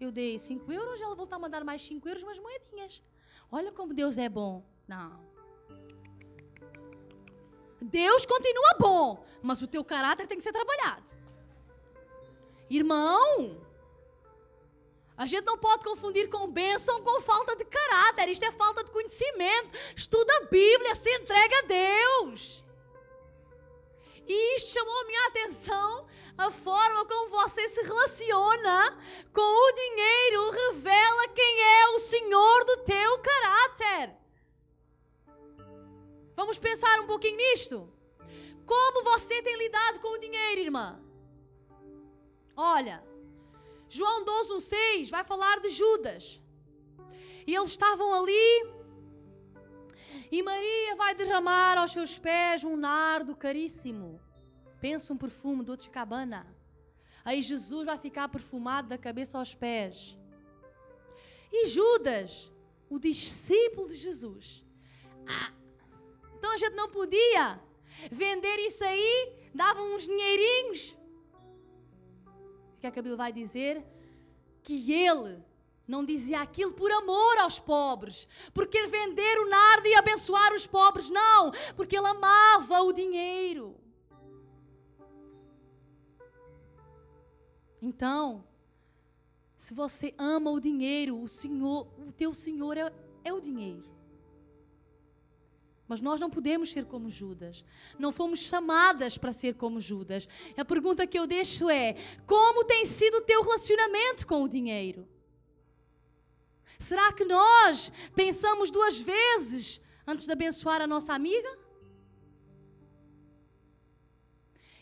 Eu 0.00 0.12
dei 0.12 0.38
5 0.38 0.70
euros, 0.70 1.00
ela 1.00 1.14
voltou 1.14 1.36
a 1.36 1.38
mandar 1.38 1.64
mais 1.64 1.82
5 1.82 2.08
euros, 2.08 2.22
mas 2.22 2.38
moedinhas. 2.38 3.02
Olha 3.50 3.72
como 3.72 3.94
Deus 3.94 4.16
é 4.18 4.28
bom. 4.28 4.64
Não. 4.86 5.26
Deus 7.80 8.26
continua 8.26 8.76
bom, 8.78 9.24
mas 9.42 9.62
o 9.62 9.66
teu 9.66 9.84
caráter 9.84 10.26
tem 10.26 10.36
que 10.36 10.42
ser 10.42 10.52
trabalhado. 10.52 11.16
Irmão, 12.68 13.60
a 15.16 15.26
gente 15.26 15.44
não 15.44 15.58
pode 15.58 15.82
confundir 15.82 16.28
com 16.28 16.46
bênção 16.46 17.02
com 17.02 17.20
falta 17.20 17.56
de 17.56 17.64
caráter. 17.64 18.28
Isto 18.28 18.44
é 18.44 18.52
falta 18.52 18.84
de 18.84 18.90
conhecimento. 18.90 19.76
Estuda 19.96 20.32
a 20.36 20.44
Bíblia, 20.44 20.94
se 20.94 21.10
entrega 21.16 21.58
a 21.58 21.62
Deus. 21.62 22.62
E 24.28 24.60
chamou 24.60 25.06
minha 25.06 25.26
atenção 25.28 26.06
a 26.36 26.50
forma 26.50 27.04
como 27.06 27.30
você 27.30 27.66
se 27.66 27.82
relaciona 27.82 28.96
com 29.32 29.40
o 29.40 29.72
dinheiro 29.72 30.50
revela 30.50 31.28
quem 31.28 31.62
é 31.62 31.88
o 31.88 31.98
Senhor 31.98 32.64
do 32.64 32.76
teu 32.84 33.18
caráter. 33.18 34.16
Vamos 36.36 36.58
pensar 36.58 37.00
um 37.00 37.06
pouquinho 37.06 37.36
nisto? 37.36 37.92
Como 38.64 39.02
você 39.02 39.42
tem 39.42 39.56
lidado 39.56 39.98
com 39.98 40.08
o 40.08 40.18
dinheiro, 40.18 40.60
irmã? 40.60 41.00
Olha, 42.54 43.02
João 43.88 44.24
12, 44.24 44.60
6 44.60 45.10
vai 45.10 45.24
falar 45.24 45.58
de 45.60 45.70
Judas. 45.70 46.40
E 47.46 47.54
eles 47.54 47.70
estavam 47.70 48.12
ali. 48.12 48.77
E 50.30 50.42
Maria 50.42 50.96
vai 50.96 51.14
derramar 51.14 51.78
aos 51.78 51.92
seus 51.92 52.18
pés 52.18 52.64
um 52.64 52.76
nardo 52.76 53.34
caríssimo. 53.34 54.20
Pensa 54.80 55.12
um 55.12 55.16
perfume 55.16 55.64
do 55.64 55.76
de 55.76 55.88
cabana. 55.88 56.46
Aí 57.24 57.42
Jesus 57.42 57.86
vai 57.86 57.98
ficar 57.98 58.28
perfumado 58.28 58.88
da 58.88 58.98
cabeça 58.98 59.38
aos 59.38 59.54
pés. 59.54 60.16
E 61.50 61.66
Judas, 61.66 62.52
o 62.88 62.98
discípulo 62.98 63.88
de 63.88 63.96
Jesus. 63.96 64.64
Ah, 65.26 65.52
então 66.36 66.52
a 66.52 66.56
gente 66.56 66.74
não 66.74 66.88
podia 66.88 67.60
vender 68.10 68.58
isso 68.66 68.84
aí, 68.84 69.32
dava 69.54 69.82
uns 69.82 70.04
dinheirinhos. 70.04 70.96
O 72.76 72.80
que 72.80 72.86
é 72.86 72.90
que 72.90 72.98
a 72.98 73.02
Bíblia 73.02 73.16
vai 73.16 73.32
dizer? 73.32 73.84
Que 74.62 74.92
ele 74.92 75.42
não 75.88 76.04
dizia 76.04 76.42
aquilo 76.42 76.74
por 76.74 76.92
amor 76.92 77.38
aos 77.38 77.58
pobres, 77.58 78.28
por 78.52 78.66
querer 78.66 78.88
vender 78.88 79.38
o 79.38 79.48
nardo 79.48 79.88
e 79.88 79.94
abençoar 79.94 80.52
os 80.52 80.66
pobres, 80.66 81.08
não, 81.08 81.50
porque 81.74 81.96
ele 81.96 82.06
amava 82.06 82.82
o 82.82 82.92
dinheiro. 82.92 83.74
Então, 87.80 88.44
se 89.56 89.72
você 89.72 90.14
ama 90.18 90.50
o 90.50 90.60
dinheiro, 90.60 91.22
o 91.22 91.26
Senhor, 91.26 91.88
o 91.96 92.12
teu 92.12 92.34
Senhor 92.34 92.76
é, 92.76 92.92
é 93.24 93.32
o 93.32 93.40
dinheiro. 93.40 93.88
Mas 95.86 96.02
nós 96.02 96.20
não 96.20 96.28
podemos 96.28 96.70
ser 96.70 96.84
como 96.84 97.08
Judas. 97.08 97.64
Não 97.98 98.12
fomos 98.12 98.40
chamadas 98.40 99.16
para 99.16 99.32
ser 99.32 99.54
como 99.54 99.80
Judas. 99.80 100.28
A 100.54 100.64
pergunta 100.66 101.06
que 101.06 101.18
eu 101.18 101.26
deixo 101.26 101.70
é: 101.70 101.94
como 102.26 102.62
tem 102.64 102.84
sido 102.84 103.18
o 103.18 103.22
teu 103.22 103.42
relacionamento 103.42 104.26
com 104.26 104.42
o 104.42 104.48
dinheiro? 104.48 105.08
Será 106.78 107.12
que 107.12 107.24
nós 107.24 107.90
pensamos 108.14 108.70
duas 108.70 108.98
vezes 108.98 109.80
antes 110.06 110.26
de 110.26 110.32
abençoar 110.32 110.80
a 110.80 110.86
nossa 110.86 111.12
amiga? 111.12 111.58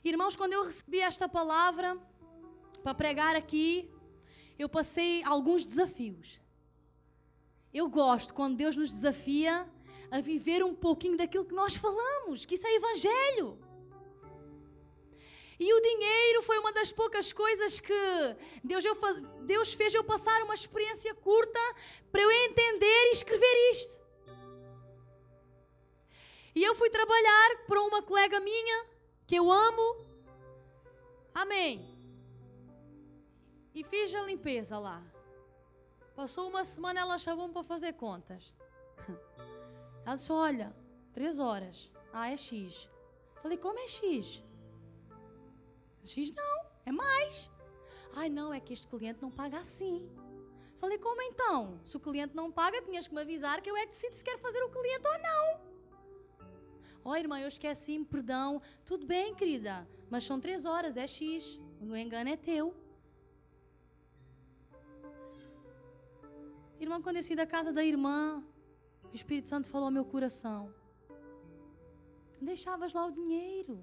Irmãos, 0.04 0.36
quando 0.36 0.52
eu 0.52 0.64
recebi 0.64 1.00
esta 1.00 1.28
palavra 1.28 1.98
para 2.82 2.94
pregar 2.94 3.34
aqui, 3.34 3.90
eu 4.58 4.68
passei 4.68 5.22
alguns 5.24 5.64
desafios. 5.64 6.40
Eu 7.72 7.88
gosto 7.88 8.32
quando 8.32 8.56
Deus 8.56 8.76
nos 8.76 8.90
desafia 8.90 9.68
a 10.10 10.20
viver 10.20 10.62
um 10.62 10.74
pouquinho 10.74 11.16
daquilo 11.16 11.44
que 11.44 11.54
nós 11.54 11.74
falamos, 11.74 12.44
que 12.44 12.54
isso 12.54 12.66
é 12.66 12.74
evangelho. 12.74 13.58
E 15.58 15.72
o 15.72 15.80
dinheiro 15.80 16.42
foi 16.42 16.58
uma 16.58 16.72
das 16.72 16.92
poucas 16.92 17.32
coisas 17.32 17.80
que 17.80 17.94
Deus, 18.62 18.84
eu, 18.84 18.94
Deus 19.42 19.72
fez 19.72 19.94
eu 19.94 20.04
passar 20.04 20.42
uma 20.42 20.54
experiência 20.54 21.14
curta 21.14 21.60
para 22.12 22.20
eu 22.20 22.30
entender 22.30 23.08
e 23.08 23.12
escrever 23.12 23.70
isto. 23.72 23.96
E 26.54 26.62
eu 26.62 26.74
fui 26.74 26.90
trabalhar 26.90 27.64
para 27.66 27.80
uma 27.82 28.02
colega 28.02 28.38
minha, 28.40 28.86
que 29.26 29.36
eu 29.36 29.50
amo. 29.50 30.06
Amém. 31.34 31.96
E 33.74 33.84
fiz 33.84 34.14
a 34.14 34.22
limpeza 34.22 34.78
lá. 34.78 35.02
Passou 36.14 36.48
uma 36.48 36.64
semana, 36.64 37.00
ela 37.00 37.18
chamou-me 37.18 37.52
para 37.52 37.62
fazer 37.62 37.92
contas. 37.92 38.54
Ela 40.06 40.14
disse: 40.14 40.32
Olha, 40.32 40.74
três 41.12 41.38
horas. 41.38 41.90
Ah, 42.10 42.30
é 42.30 42.36
X. 42.38 42.88
Falei: 43.42 43.58
Como 43.58 43.78
é 43.78 43.86
X? 43.86 44.42
X 46.06 46.30
não, 46.30 46.66
é 46.84 46.92
mais. 46.92 47.50
Ai, 48.14 48.28
não, 48.28 48.52
é 48.52 48.60
que 48.60 48.72
este 48.72 48.88
cliente 48.88 49.20
não 49.20 49.30
paga 49.30 49.58
assim. 49.58 50.08
Falei: 50.78 50.98
Como 50.98 51.20
então? 51.22 51.80
Se 51.84 51.96
o 51.96 52.00
cliente 52.00 52.34
não 52.34 52.50
paga, 52.50 52.82
tinhas 52.82 53.06
que 53.08 53.14
me 53.14 53.20
avisar 53.20 53.60
que 53.60 53.70
eu 53.70 53.76
é 53.76 53.86
que 53.86 53.92
decido 53.92 54.14
se 54.14 54.24
quer 54.24 54.38
fazer 54.38 54.62
o 54.62 54.70
cliente 54.70 55.06
ou 55.06 55.18
não. 55.28 55.66
Oh, 57.04 57.14
irmã, 57.14 57.38
eu 57.40 57.48
esqueci-me, 57.48 58.04
perdão. 58.04 58.60
Tudo 58.84 59.06
bem, 59.06 59.34
querida, 59.34 59.86
mas 60.10 60.24
são 60.24 60.40
três 60.40 60.64
horas, 60.64 60.96
é 60.96 61.06
X. 61.06 61.60
O 61.80 61.96
engano 61.96 62.30
é 62.30 62.36
teu. 62.36 62.74
Irmã, 66.80 67.00
quando 67.00 67.16
eu 67.16 67.22
saí 67.22 67.36
da 67.36 67.46
casa 67.46 67.72
da 67.72 67.84
irmã, 67.84 68.44
o 69.12 69.14
Espírito 69.14 69.48
Santo 69.48 69.68
falou 69.68 69.86
ao 69.86 69.92
meu 69.92 70.04
coração: 70.04 70.74
Deixavas 72.40 72.92
lá 72.92 73.06
o 73.06 73.12
dinheiro. 73.12 73.82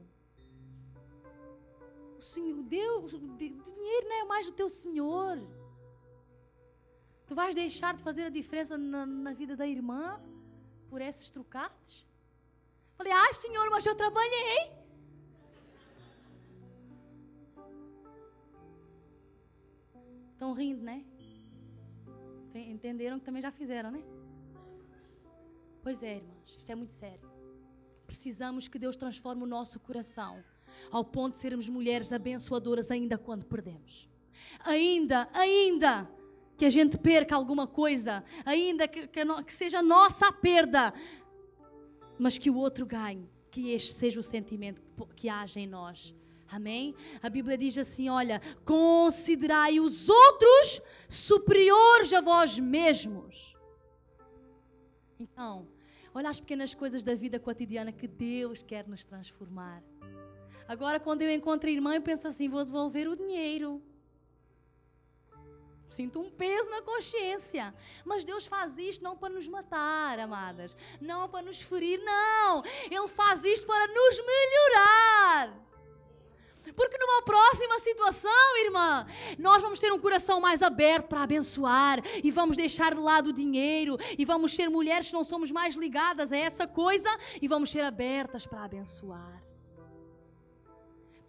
Senhor, 2.24 2.64
Deus, 2.64 3.14
o 3.14 3.20
dinheiro 3.20 4.08
não 4.10 4.16
é 4.22 4.24
mais 4.24 4.48
o 4.48 4.54
teu 4.54 4.70
Senhor. 4.70 5.38
Tu 7.28 7.36
vais 7.36 7.54
deixar 7.54 7.94
de 7.98 8.04
fazer 8.04 8.24
a 8.24 8.30
diferença 8.30 8.78
na, 8.78 9.06
na 9.06 9.34
vida 9.34 9.56
da 9.56 9.68
irmã 9.68 10.22
por 10.90 11.02
esses 11.02 11.30
trocados? 11.30 12.06
Falei, 12.96 13.12
ai 13.12 13.34
Senhor, 13.34 13.70
mas 13.70 13.86
eu 13.86 13.96
trabalhei. 13.96 14.72
Estão 20.32 20.54
rindo, 20.54 20.84
né? 20.84 21.06
Entenderam 22.54 23.20
que 23.20 23.26
também 23.26 23.42
já 23.42 23.52
fizeram, 23.52 23.92
né? 23.92 24.04
Pois 25.82 26.02
é, 26.04 26.18
irmãos, 26.18 26.56
isto 26.58 26.70
é 26.72 26.76
muito 26.76 26.94
sério. 26.94 27.30
Precisamos 28.06 28.68
que 28.68 28.80
Deus 28.80 28.96
transforme 28.96 29.44
o 29.44 29.48
nosso 29.48 29.80
coração 29.80 30.44
ao 30.92 31.04
ponto 31.04 31.34
de 31.34 31.40
sermos 31.40 31.68
mulheres 31.70 32.12
abençoadoras 32.12 32.92
ainda 32.92 33.18
quando 33.18 33.46
perdemos. 33.46 34.10
Ainda, 34.66 35.28
ainda 35.34 36.10
que 36.58 36.66
a 36.66 36.70
gente 36.70 36.98
perca 36.98 37.36
alguma 37.36 37.68
coisa, 37.68 38.24
ainda 38.46 38.88
que, 38.88 39.08
que, 39.08 39.44
que 39.44 39.54
seja 39.54 39.82
nossa 39.82 40.28
a 40.28 40.32
perda, 40.32 40.94
mas 42.18 42.38
que 42.38 42.50
o 42.50 42.56
outro 42.56 42.86
ganhe, 42.86 43.30
que 43.50 43.72
este 43.72 43.94
seja 43.94 44.20
o 44.20 44.24
sentimento 44.24 44.82
que, 44.82 45.06
que 45.16 45.30
haja 45.30 45.60
em 45.60 45.68
nós. 45.68 46.14
Amém? 46.48 46.94
A 47.22 47.30
Bíblia 47.30 47.58
diz 47.58 47.78
assim: 47.78 48.10
olha, 48.10 48.42
considerai 48.64 49.80
os 49.80 50.08
outros 50.08 50.82
superiores 51.10 52.14
a 52.14 52.22
vós 52.22 52.60
mesmos. 52.60 53.58
Então, 55.20 55.68
olha 56.14 56.30
as 56.30 56.40
pequenas 56.40 56.74
coisas 56.74 57.04
da 57.04 57.16
vida 57.16 57.40
cotidiana 57.40 57.92
que 57.92 58.08
Deus 58.08 58.62
quer 58.62 58.88
nos 58.88 59.04
transformar. 59.04 59.82
Agora, 60.68 60.99
quando 60.99 61.22
eu 61.22 61.32
encontro 61.32 61.70
a 61.70 61.72
irmã, 61.72 61.95
eu 61.95 62.01
penso 62.01 62.28
assim: 62.28 62.49
vou 62.49 62.64
devolver 62.64 63.07
o 63.07 63.16
dinheiro. 63.16 63.82
Sinto 65.89 66.20
um 66.20 66.30
peso 66.32 66.72
na 66.72 66.82
consciência. 66.82 67.74
Mas 68.03 68.24
Deus 68.24 68.47
faz 68.47 68.80
isto 68.80 69.03
não 69.03 69.16
para 69.16 69.34
nos 69.34 69.47
matar, 69.47 70.20
amadas. 70.20 70.76
Não 70.99 71.30
para 71.30 71.45
nos 71.45 71.61
ferir, 71.61 71.99
não. 72.03 72.64
Ele 72.89 73.07
faz 73.07 73.43
isto 73.43 73.68
para 73.68 73.88
nos 73.88 74.18
melhorar. 74.18 75.53
Porque 76.76 76.97
numa 76.97 77.22
próxima 77.22 77.78
situação, 77.78 78.57
irmã, 78.66 79.05
nós 79.38 79.61
vamos 79.61 79.80
ter 79.80 79.91
um 79.93 79.99
coração 79.99 80.39
mais 80.41 80.64
aberto 80.64 81.07
para 81.07 81.22
abençoar 81.22 82.01
e 82.24 82.32
vamos 82.32 82.57
deixar 82.57 82.95
de 82.95 83.01
lado 83.01 83.30
o 83.30 83.34
dinheiro 83.34 83.97
e 84.18 84.26
vamos 84.26 84.55
ser 84.55 84.70
mulheres 84.70 85.07
que 85.07 85.14
não 85.14 85.24
somos 85.24 85.51
mais 85.51 85.76
ligadas 85.76 86.32
a 86.32 86.38
essa 86.38 86.66
coisa 86.66 87.09
e 87.39 87.47
vamos 87.47 87.70
ser 87.70 87.82
abertas 87.82 88.47
para 88.47 88.64
abençoar. 88.64 89.53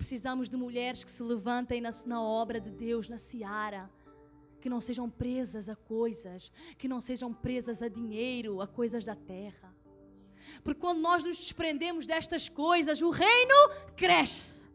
Precisamos 0.04 0.50
de 0.50 0.56
mulheres 0.58 1.02
que 1.02 1.10
se 1.10 1.22
levantem 1.22 1.80
na, 1.80 1.88
na 2.04 2.22
obra 2.22 2.60
de 2.60 2.70
Deus, 2.70 3.08
na 3.08 3.16
seara 3.16 3.90
que 4.60 4.68
não 4.68 4.78
sejam 4.78 5.08
presas 5.08 5.66
a 5.66 5.74
coisas, 5.74 6.52
que 6.76 6.86
não 6.86 7.00
sejam 7.00 7.32
presas 7.32 7.80
a 7.80 7.88
dinheiro, 7.88 8.60
a 8.60 8.66
coisas 8.66 9.02
da 9.02 9.16
terra. 9.16 9.74
Porque 10.62 10.78
quando 10.78 11.00
nós 11.00 11.24
nos 11.24 11.38
desprendemos 11.38 12.06
destas 12.06 12.50
coisas, 12.50 13.00
o 13.00 13.08
reino 13.08 13.54
cresce. 13.96 14.70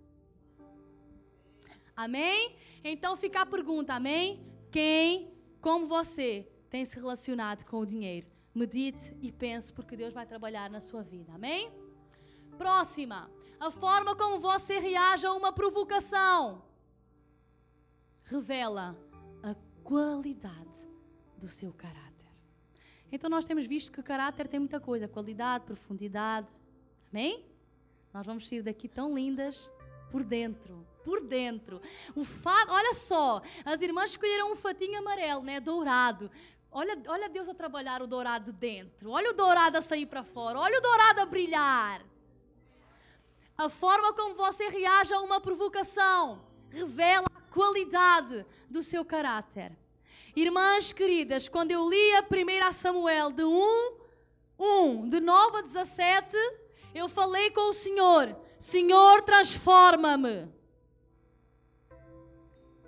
Amém? 1.95 2.55
Então 2.83 3.15
fica 3.15 3.41
a 3.41 3.45
pergunta, 3.45 3.93
amém? 3.93 4.43
Quem, 4.71 5.31
como 5.61 5.85
você, 5.85 6.51
tem 6.71 6.83
se 6.83 6.95
relacionado 6.95 7.65
com 7.65 7.77
o 7.77 7.85
dinheiro? 7.85 8.25
Medite 8.51 9.15
e 9.21 9.31
pense, 9.31 9.71
porque 9.71 9.95
Deus 9.95 10.11
vai 10.11 10.25
trabalhar 10.25 10.71
na 10.71 10.79
sua 10.79 11.03
vida, 11.03 11.33
amém? 11.33 11.71
Próxima, 12.57 13.29
a 13.59 13.71
forma 13.71 14.15
como 14.15 14.39
você 14.39 14.79
reage 14.79 15.25
a 15.25 15.33
uma 15.33 15.51
provocação 15.51 16.63
revela 18.23 18.95
a 19.41 19.55
qualidade 19.83 20.87
do 21.37 21.47
seu 21.47 21.73
caráter. 21.73 22.29
Então 23.11 23.29
nós 23.29 23.45
temos 23.45 23.65
visto 23.65 23.91
que 23.91 23.99
o 23.99 24.03
caráter 24.03 24.47
tem 24.47 24.59
muita 24.59 24.79
coisa, 24.79 25.07
qualidade, 25.07 25.65
profundidade. 25.65 26.53
Amém? 27.11 27.45
Nós 28.13 28.25
vamos 28.25 28.47
sair 28.47 28.61
daqui 28.61 28.87
tão 28.87 29.15
lindas 29.15 29.69
por 30.11 30.23
dentro 30.23 30.87
por 31.09 31.21
dentro. 31.21 31.81
O 32.15 32.23
fato, 32.23 32.71
olha 32.71 32.93
só, 32.93 33.41
as 33.65 33.81
irmãs 33.81 34.11
escolheram 34.11 34.51
um 34.51 34.55
fatinho 34.55 34.99
amarelo, 34.99 35.41
né, 35.41 35.59
dourado. 35.59 36.29
Olha, 36.71 37.01
olha 37.07 37.27
Deus 37.27 37.49
a 37.49 37.53
trabalhar 37.53 38.01
o 38.03 38.07
dourado 38.07 38.53
dentro. 38.53 39.09
Olha 39.09 39.31
o 39.31 39.33
dourado 39.33 39.77
a 39.77 39.81
sair 39.81 40.05
para 40.05 40.23
fora. 40.23 40.59
Olha 40.59 40.77
o 40.77 40.81
dourado 40.81 41.21
a 41.21 41.25
brilhar. 41.25 42.05
A 43.59 43.67
forma 43.67 44.13
como 44.13 44.35
você 44.35 44.69
reage 44.69 45.13
a 45.13 45.19
uma 45.19 45.41
provocação 45.41 46.41
revela 46.69 47.27
a 47.35 47.41
qualidade 47.53 48.45
do 48.69 48.81
seu 48.81 49.03
caráter. 49.03 49.77
Irmãs 50.33 50.93
queridas, 50.93 51.49
quando 51.49 51.71
eu 51.71 51.89
li 51.89 52.15
a 52.15 52.21
1 52.21 52.71
Samuel 52.71 53.33
de 53.33 53.43
1, 53.43 53.97
1, 54.57 55.09
de 55.09 55.19
9 55.19 55.57
a 55.57 55.61
17, 55.61 56.37
eu 56.95 57.09
falei 57.09 57.51
com 57.51 57.69
o 57.69 57.73
Senhor: 57.73 58.33
Senhor, 58.57 59.21
transforma-me. 59.23 60.47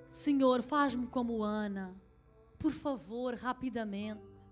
Senhor, 0.10 0.62
faz-me 0.62 1.06
como 1.08 1.44
Ana, 1.44 1.94
por 2.58 2.72
favor, 2.72 3.36
rapidamente. 3.36 4.50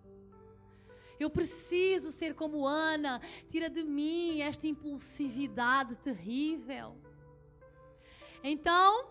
Eu 1.19 1.29
preciso 1.29 2.11
ser 2.11 2.33
como 2.33 2.65
Ana, 2.65 3.21
tira 3.49 3.69
de 3.69 3.83
mim 3.83 4.41
esta 4.41 4.65
impulsividade 4.67 5.97
terrível. 5.97 6.95
Então, 8.43 9.09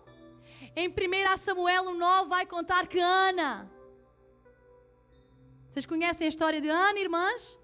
em 0.75 0.89
1 0.89 1.37
Samuel 1.37 1.93
9 1.93 2.29
vai 2.29 2.45
contar 2.45 2.87
que 2.87 2.99
Ana. 2.99 3.71
Vocês 5.69 5.85
conhecem 5.85 6.25
a 6.25 6.29
história 6.29 6.59
de 6.59 6.69
Ana, 6.69 6.99
irmãs? 6.99 7.59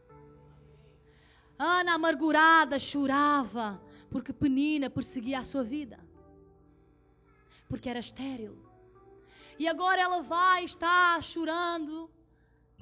Ana, 1.57 1.93
amargurada, 1.95 2.77
chorava 2.77 3.81
porque 4.15 4.31
Penina 4.31 4.89
perseguia 4.89 5.39
a 5.39 5.43
sua 5.43 5.61
vida, 5.61 5.99
porque 7.67 7.89
era 7.89 7.99
estéril. 7.99 8.57
E 9.59 9.67
agora 9.67 10.01
ela 10.01 10.21
vai, 10.21 10.63
está 10.63 11.21
chorando, 11.21 12.09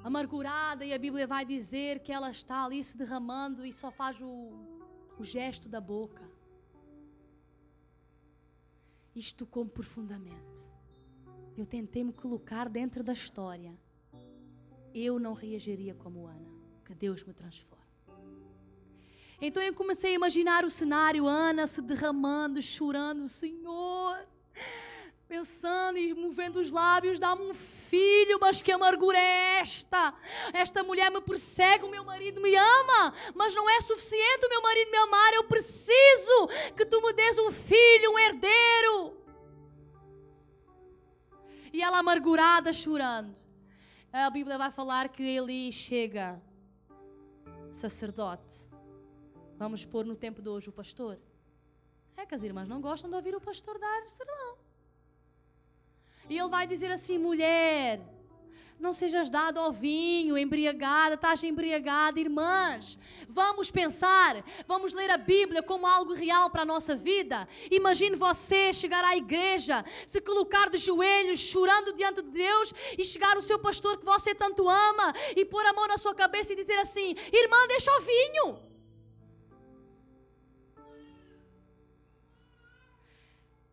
amargurada, 0.04 0.84
e 0.86 0.94
a 0.94 1.00
Bíblia 1.00 1.26
vai 1.26 1.46
dizer 1.46 2.00
que 2.00 2.12
ela 2.12 2.30
está 2.30 2.66
ali 2.66 2.84
se 2.84 2.98
derramando 2.98 3.66
e 3.66 3.72
só 3.72 3.90
faz 3.90 4.20
o, 4.20 4.52
o 5.18 5.24
gesto 5.24 5.70
da 5.70 5.80
boca. 5.80 6.30
Isto 9.16 9.46
tocou-me 9.46 9.70
profundamente. 9.70 10.68
Eu 11.56 11.66
tentei 11.66 12.04
me 12.04 12.12
colocar 12.12 12.68
dentro 12.68 13.04
da 13.04 13.14
história. 13.14 13.74
eu 14.94 15.20
não 15.20 15.34
reagiria 15.34 15.94
como 15.96 16.28
Ana. 16.28 16.52
Que 16.84 16.94
Deus 16.94 17.24
me 17.24 17.34
transforme. 17.34 17.84
Então 19.40 19.62
eu 19.64 19.74
comecei 19.74 20.12
a 20.12 20.16
imaginar 20.16 20.64
o 20.64 20.70
cenário, 20.70 21.28
Ana 21.28 21.66
se 21.66 21.82
derramando, 21.82 22.62
chorando, 22.62 23.28
Senhor, 23.28 24.28
pensando 25.34 25.98
e 25.98 26.14
movendo 26.14 26.60
os 26.60 26.70
lábios, 26.70 27.20
dá-me 27.20 27.42
um 27.42 27.56
filho, 27.56 28.38
mas 28.40 28.62
que 28.62 28.72
amargura 28.72 29.18
é 29.18 29.60
esta? 29.62 30.14
Esta 30.54 30.84
mulher 30.84 31.10
me 31.10 31.20
persegue, 31.22 31.86
o 31.86 31.90
meu 31.90 32.04
marido 32.06 32.40
me 32.40 32.56
ama, 32.56 33.12
mas 33.34 33.56
não 33.56 33.68
é 33.68 33.82
suficiente 33.82 34.46
o 34.46 34.50
meu 34.50 34.62
marido 34.62 34.92
me 34.92 34.98
amar, 34.98 35.34
eu 35.34 35.44
preciso 35.46 36.48
que 36.78 36.86
tu 36.86 37.02
me 37.02 37.12
des 37.14 37.36
um 37.40 37.52
filho, 37.52 38.12
um 38.12 38.20
herdeiro. 38.20 39.18
E 41.74 41.82
ela 41.82 41.98
amargurada, 41.98 42.72
chorando. 42.72 43.36
A 44.12 44.30
Bíblia 44.30 44.60
vai 44.60 44.70
falar 44.70 45.10
que 45.10 45.24
ele 45.24 45.72
chega, 45.72 46.40
sacerdote. 47.72 48.68
Vamos 49.58 49.84
pôr 49.84 50.06
no 50.06 50.16
tempo 50.16 50.44
de 50.44 50.50
hoje 50.50 50.70
o 50.70 50.72
pastor. 50.72 51.20
É 52.16 52.24
que 52.24 52.36
as 52.36 52.44
irmãs 52.44 52.68
não 52.68 52.80
gostam 52.80 53.10
de 53.10 53.16
ouvir 53.16 53.34
o 53.34 53.42
pastor 53.42 53.80
dar 53.80 54.08
sermão. 54.08 54.73
E 56.30 56.38
ele 56.38 56.50
vai 56.50 56.66
dizer 56.66 56.92
assim: 56.92 57.18
mulher, 57.18 58.02
não 58.80 58.92
sejas 58.92 59.30
dado 59.30 59.60
ao 59.60 59.72
vinho, 59.72 60.38
embriagada, 60.38 61.16
estás 61.16 61.42
embriagada, 61.44 62.20
irmãs. 62.20 62.98
Vamos 63.30 63.72
pensar, 63.72 64.44
vamos 64.68 64.94
ler 64.94 65.10
a 65.10 65.18
Bíblia 65.18 65.64
como 65.64 65.88
algo 65.88 66.14
real 66.14 66.50
para 66.50 66.64
a 66.64 66.66
nossa 66.66 66.96
vida. 66.96 67.48
Imagine 67.72 68.16
você 68.16 68.74
chegar 68.74 69.04
à 69.06 69.16
igreja, 69.16 69.86
se 70.06 70.20
colocar 70.20 70.70
de 70.70 70.78
joelhos, 70.78 71.40
chorando 71.40 71.94
diante 71.94 72.22
de 72.22 72.32
Deus 72.32 72.74
e 72.98 73.06
chegar 73.06 73.38
o 73.38 73.42
seu 73.42 73.58
pastor 73.58 73.98
que 73.98 74.06
você 74.06 74.36
tanto 74.36 74.68
ama 74.70 75.14
e 75.36 75.46
pôr 75.46 75.66
a 75.66 75.74
mão 75.74 75.88
na 75.88 75.98
sua 75.98 76.14
cabeça 76.14 76.52
e 76.54 76.56
dizer 76.56 76.78
assim: 76.80 77.16
irmã, 77.32 77.68
deixa 77.68 77.92
o 77.92 78.02
vinho. 78.02 78.74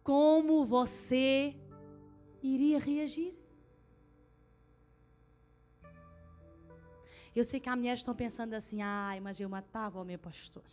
Como 0.02 0.64
você 0.64 1.54
iria 2.42 2.78
reagir? 2.78 3.34
Eu 7.34 7.44
sei 7.44 7.60
que 7.60 7.68
as 7.68 7.76
mulheres 7.76 8.00
estão 8.00 8.14
pensando 8.14 8.54
assim: 8.54 8.82
ai, 8.82 9.20
mas 9.20 9.38
eu 9.38 9.48
matava 9.48 10.00
o 10.00 10.04
meu 10.04 10.18
pastor. 10.18 10.64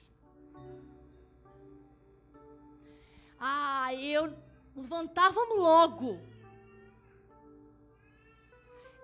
Ah, 3.39 3.93
eu 3.93 4.35
levantava-me 4.75 5.53
logo. 5.53 6.19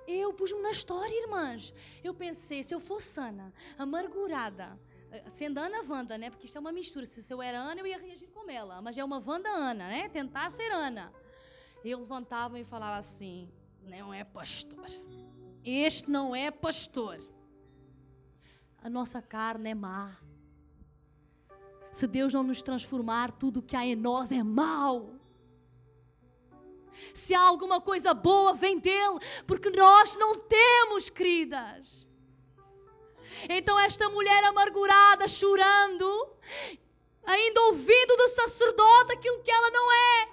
Eu 0.07 0.33
pus-me 0.33 0.61
na 0.61 0.71
história, 0.71 1.21
irmãs. 1.23 1.73
Eu 2.03 2.13
pensei, 2.13 2.61
se 2.61 2.73
eu 2.73 2.79
fosse 2.79 3.19
Ana, 3.19 3.53
amargurada, 3.77 4.77
sendo 5.29 5.59
Ana 5.59 5.81
Wanda, 5.87 6.17
né? 6.17 6.29
Porque 6.29 6.45
isto 6.45 6.57
é 6.57 6.61
uma 6.61 6.71
mistura. 6.71 7.05
Se 7.05 7.31
eu 7.31 7.41
era 7.41 7.59
Ana, 7.59 7.81
eu 7.81 7.87
ia 7.87 7.97
reagir 7.97 8.27
como 8.29 8.51
ela. 8.51 8.81
Mas 8.81 8.97
é 8.97 9.03
uma 9.03 9.23
Wanda 9.25 9.49
Ana, 9.49 9.87
né? 9.87 10.09
Tentar 10.09 10.49
ser 10.49 10.71
Ana. 10.71 11.13
Eu 11.83 11.99
levantava 11.99 12.59
e 12.59 12.63
falava 12.63 12.97
assim: 12.97 13.49
não 13.81 14.13
é 14.13 14.23
pastor. 14.23 14.87
Este 15.63 16.09
não 16.09 16.35
é 16.35 16.51
pastor 16.51 17.17
a 18.83 18.89
nossa 18.89 19.21
carne 19.21 19.69
é 19.69 19.73
má. 19.73 20.17
Se 21.89 22.05
Deus 22.05 22.33
não 22.33 22.43
nos 22.43 22.61
transformar, 22.61 23.31
tudo 23.31 23.61
que 23.61 23.77
há 23.77 23.85
em 23.85 23.95
nós 23.95 24.29
é 24.29 24.43
mal. 24.43 25.13
Se 27.13 27.33
há 27.33 27.41
alguma 27.41 27.79
coisa 27.79 28.13
boa, 28.13 28.53
vem 28.53 28.77
dele, 28.77 29.19
porque 29.47 29.69
nós 29.69 30.15
não 30.15 30.35
temos, 30.35 31.09
queridas. 31.09 32.05
Então, 33.47 33.79
esta 33.79 34.09
mulher 34.09 34.43
amargurada, 34.43 35.29
chorando, 35.29 36.29
ainda 37.23 37.61
ouvindo 37.61 38.17
do 38.17 38.27
sacerdote 38.29 39.13
aquilo 39.13 39.41
que 39.43 39.51
ela 39.51 39.71
não 39.71 39.91
é, 39.93 40.32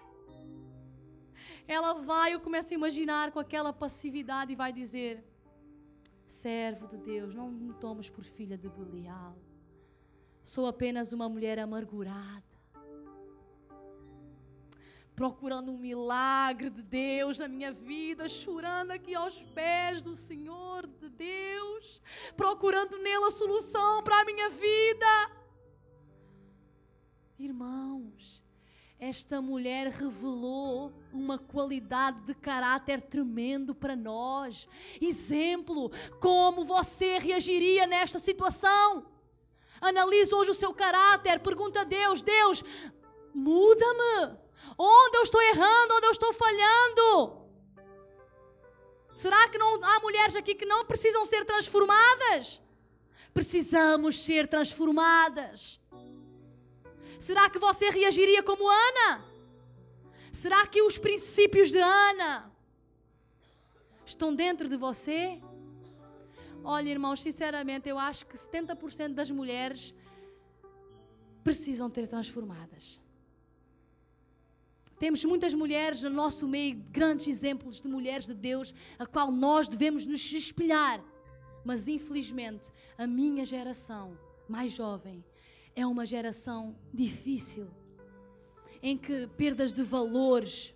ela 1.72 1.92
vai, 1.94 2.34
eu 2.34 2.40
começo 2.40 2.72
a 2.72 2.78
imaginar 2.80 3.30
com 3.30 3.38
aquela 3.38 3.72
passividade 3.72 4.52
e 4.52 4.56
vai 4.56 4.72
dizer: 4.72 5.24
servo 6.26 6.88
de 6.88 6.96
Deus, 6.96 7.34
não 7.34 7.50
me 7.50 7.74
tomes 7.74 8.10
por 8.10 8.24
filha 8.24 8.58
de 8.58 8.68
Belial. 8.68 9.36
Sou 10.42 10.66
apenas 10.66 11.12
uma 11.12 11.28
mulher 11.28 11.58
amargurada, 11.58 12.42
procurando 15.14 15.70
um 15.70 15.78
milagre 15.78 16.70
de 16.70 16.82
Deus 16.82 17.38
na 17.38 17.46
minha 17.46 17.72
vida, 17.72 18.28
chorando 18.28 18.90
aqui 18.90 19.14
aos 19.14 19.40
pés 19.58 20.02
do 20.02 20.16
Senhor 20.16 20.86
de 20.86 21.08
Deus, 21.08 22.02
procurando 22.36 22.98
nele 22.98 23.26
a 23.26 23.30
solução 23.30 24.02
para 24.02 24.20
a 24.20 24.24
minha 24.24 24.50
vida. 24.50 25.12
Irmãos, 27.38 28.42
esta 29.00 29.40
mulher 29.40 29.86
revelou 29.86 30.92
uma 31.10 31.38
qualidade 31.38 32.20
de 32.26 32.34
caráter 32.34 33.00
tremendo 33.00 33.74
para 33.74 33.96
nós. 33.96 34.68
Exemplo, 35.00 35.90
como 36.20 36.66
você 36.66 37.18
reagiria 37.18 37.86
nesta 37.86 38.18
situação? 38.18 39.06
Analise 39.80 40.34
hoje 40.34 40.50
o 40.50 40.54
seu 40.54 40.74
caráter, 40.74 41.40
pergunta 41.40 41.80
a 41.80 41.84
Deus: 41.84 42.20
Deus, 42.20 42.62
muda-me. 43.34 44.36
Onde 44.76 45.16
eu 45.16 45.22
estou 45.22 45.40
errando, 45.40 45.94
onde 45.94 46.06
eu 46.06 46.12
estou 46.12 46.32
falhando? 46.34 47.40
Será 49.14 49.48
que 49.48 49.56
não 49.56 49.82
há 49.82 50.00
mulheres 50.00 50.36
aqui 50.36 50.54
que 50.54 50.66
não 50.66 50.84
precisam 50.84 51.24
ser 51.24 51.46
transformadas? 51.46 52.60
Precisamos 53.32 54.22
ser 54.22 54.46
transformadas. 54.46 55.79
Será 57.26 57.50
que 57.50 57.58
você 57.58 57.90
reagiria 57.90 58.42
como 58.42 58.64
Ana? 58.66 59.22
Será 60.32 60.66
que 60.66 60.80
os 60.80 60.96
princípios 60.96 61.70
de 61.70 61.78
Ana 61.78 62.50
estão 64.06 64.34
dentro 64.34 64.70
de 64.70 64.78
você? 64.78 65.38
Olha, 66.64 66.88
irmãos, 66.88 67.20
sinceramente, 67.20 67.90
eu 67.90 67.98
acho 67.98 68.24
que 68.24 68.36
70% 68.36 69.12
das 69.12 69.30
mulheres 69.30 69.94
precisam 71.44 71.90
ter 71.90 72.08
transformadas. 72.08 72.98
Temos 74.98 75.22
muitas 75.24 75.52
mulheres 75.52 76.02
no 76.02 76.10
nosso 76.10 76.48
meio, 76.48 76.76
grandes 76.90 77.26
exemplos 77.26 77.82
de 77.82 77.88
mulheres 77.88 78.26
de 78.26 78.34
Deus, 78.34 78.74
a 78.98 79.04
qual 79.04 79.30
nós 79.30 79.68
devemos 79.68 80.06
nos 80.06 80.32
espelhar. 80.32 81.04
Mas 81.64 81.86
infelizmente, 81.86 82.70
a 82.96 83.06
minha 83.06 83.44
geração 83.44 84.18
mais 84.48 84.72
jovem 84.72 85.22
é 85.74 85.86
uma 85.86 86.04
geração 86.04 86.76
difícil, 86.92 87.68
em 88.82 88.96
que 88.96 89.26
perdas 89.36 89.72
de 89.72 89.82
valores 89.82 90.74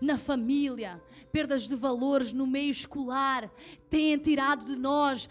na 0.00 0.18
família, 0.18 1.02
perdas 1.32 1.62
de 1.62 1.74
valores 1.74 2.32
no 2.32 2.46
meio 2.46 2.70
escolar, 2.70 3.50
têm 3.88 4.18
tirado 4.18 4.64
de 4.64 4.76
nós 4.76 5.28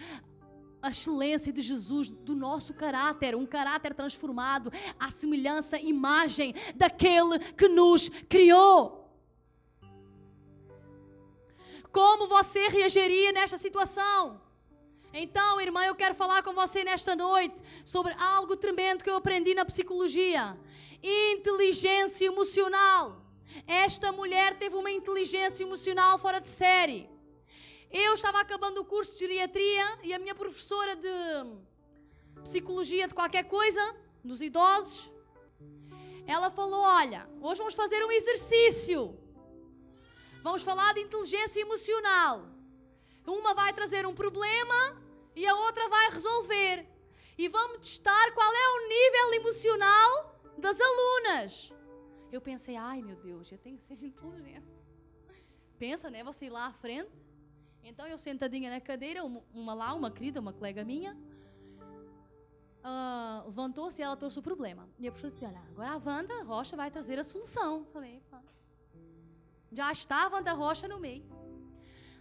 a 0.81 0.89
excelência 0.89 1.53
de 1.53 1.61
Jesus, 1.61 2.09
do 2.09 2.35
nosso 2.35 2.73
caráter, 2.73 3.35
um 3.35 3.45
caráter 3.45 3.93
transformado 3.93 4.71
à 4.99 5.09
semelhança, 5.09 5.79
imagem 5.79 6.53
daquele 6.75 7.39
que 7.39 7.69
nos 7.69 8.09
criou. 8.27 9.03
Como 11.89 12.27
você 12.27 12.67
reagiria 12.67 13.31
nesta 13.31 13.57
situação? 13.57 14.42
Então, 15.13 15.61
irmã, 15.61 15.85
eu 15.85 15.93
quero 15.93 16.15
falar 16.15 16.41
com 16.41 16.53
você 16.53 16.83
nesta 16.83 17.15
noite 17.15 17.61
sobre 17.85 18.13
algo 18.15 18.57
tremendo 18.57 19.03
que 19.03 19.09
eu 19.09 19.15
aprendi 19.15 19.53
na 19.53 19.63
psicologia: 19.63 20.57
inteligência 21.03 22.25
emocional. 22.25 23.21
Esta 23.67 24.11
mulher 24.11 24.57
teve 24.57 24.75
uma 24.75 24.89
inteligência 24.89 25.63
emocional 25.63 26.17
fora 26.17 26.39
de 26.41 26.47
série. 26.47 27.07
Eu 27.91 28.15
estava 28.15 28.39
acabando 28.41 28.81
o 28.81 28.85
curso 28.85 29.13
de 29.13 29.19
geriatria 29.19 29.99
e 30.01 30.11
a 30.15 30.17
minha 30.17 30.33
professora 30.33 30.95
de 30.95 31.13
psicologia 32.41 33.07
de 33.07 33.13
qualquer 33.13 33.43
coisa, 33.43 33.95
dos 34.23 34.41
idosos, 34.41 35.11
ela 36.25 36.49
falou: 36.49 36.81
Olha, 36.81 37.29
hoje 37.39 37.59
vamos 37.59 37.75
fazer 37.75 38.03
um 38.03 38.11
exercício. 38.11 39.15
Vamos 40.41 40.63
falar 40.63 40.91
de 40.95 41.01
inteligência 41.01 41.61
emocional. 41.61 42.47
Uma 43.27 43.53
vai 43.53 43.71
trazer 43.73 44.05
um 44.07 44.13
problema 44.13 45.02
e 45.35 45.45
a 45.47 45.55
outra 45.55 45.87
vai 45.89 46.09
resolver. 46.09 46.87
E 47.37 47.47
vamos 47.49 47.77
testar 47.87 48.31
qual 48.33 48.51
é 48.53 48.67
o 48.69 48.87
nível 48.87 49.33
emocional 49.41 50.39
das 50.57 50.79
alunas. 50.79 51.71
Eu 52.31 52.41
pensei, 52.41 52.75
ai 52.75 53.01
meu 53.01 53.15
Deus, 53.15 53.51
eu 53.51 53.57
tenho 53.57 53.77
que 53.77 53.83
ser 53.83 53.93
inteligente. 54.05 54.63
Pensa, 55.77 56.09
né? 56.09 56.23
Você 56.23 56.45
ir 56.45 56.49
lá 56.49 56.67
à 56.67 56.71
frente. 56.71 57.25
Então 57.83 58.07
eu 58.07 58.17
sentadinha 58.17 58.69
na 58.69 58.79
cadeira, 58.79 59.23
uma 59.53 59.73
lá, 59.73 59.93
uma 59.93 60.09
querida, 60.09 60.39
uma 60.39 60.53
colega 60.53 60.85
minha, 60.85 61.17
uh, 62.83 63.45
levantou-se 63.45 64.01
e 64.01 64.03
ela 64.03 64.15
trouxe 64.15 64.39
o 64.39 64.41
problema. 64.41 64.87
E 64.99 65.07
a 65.07 65.11
professora 65.11 65.33
disse: 65.33 65.45
Olha, 65.45 65.69
agora 65.69 65.91
a 65.91 65.97
Wanda 65.97 66.43
Rocha 66.43 66.75
vai 66.75 66.89
trazer 66.89 67.19
a 67.19 67.23
solução. 67.23 67.85
Falei, 67.91 68.21
pá. 68.29 68.41
Já 69.71 69.91
está 69.91 70.25
a 70.25 70.29
Wanda 70.29 70.53
Rocha 70.53 70.87
no 70.87 70.99
meio. 70.99 71.25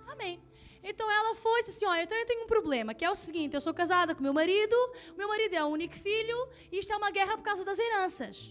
Amém. 0.07 0.43
Então 0.83 1.09
ela 1.11 1.35
foi 1.37 1.61
e 1.61 1.65
disse 1.65 1.77
assim: 1.77 1.87
Olha, 1.87 2.03
então 2.03 2.17
eu 2.19 2.27
tenho 2.27 2.45
um 2.45 2.47
problema, 2.47 2.93
que 2.93 3.05
é 3.05 3.11
o 3.11 3.15
seguinte: 3.15 3.55
eu 3.55 3.61
sou 3.61 3.73
casada 3.73 4.15
com 4.15 4.23
meu 4.23 4.33
marido, 4.33 4.77
meu 5.17 5.29
marido 5.29 5.55
é 5.55 5.65
o 5.65 5.69
único 5.69 5.95
filho, 5.95 6.49
e 6.71 6.79
isto 6.79 6.93
é 6.93 6.97
uma 6.97 7.11
guerra 7.11 7.37
por 7.37 7.45
causa 7.45 7.65
das 7.65 7.79
heranças. 7.79 8.51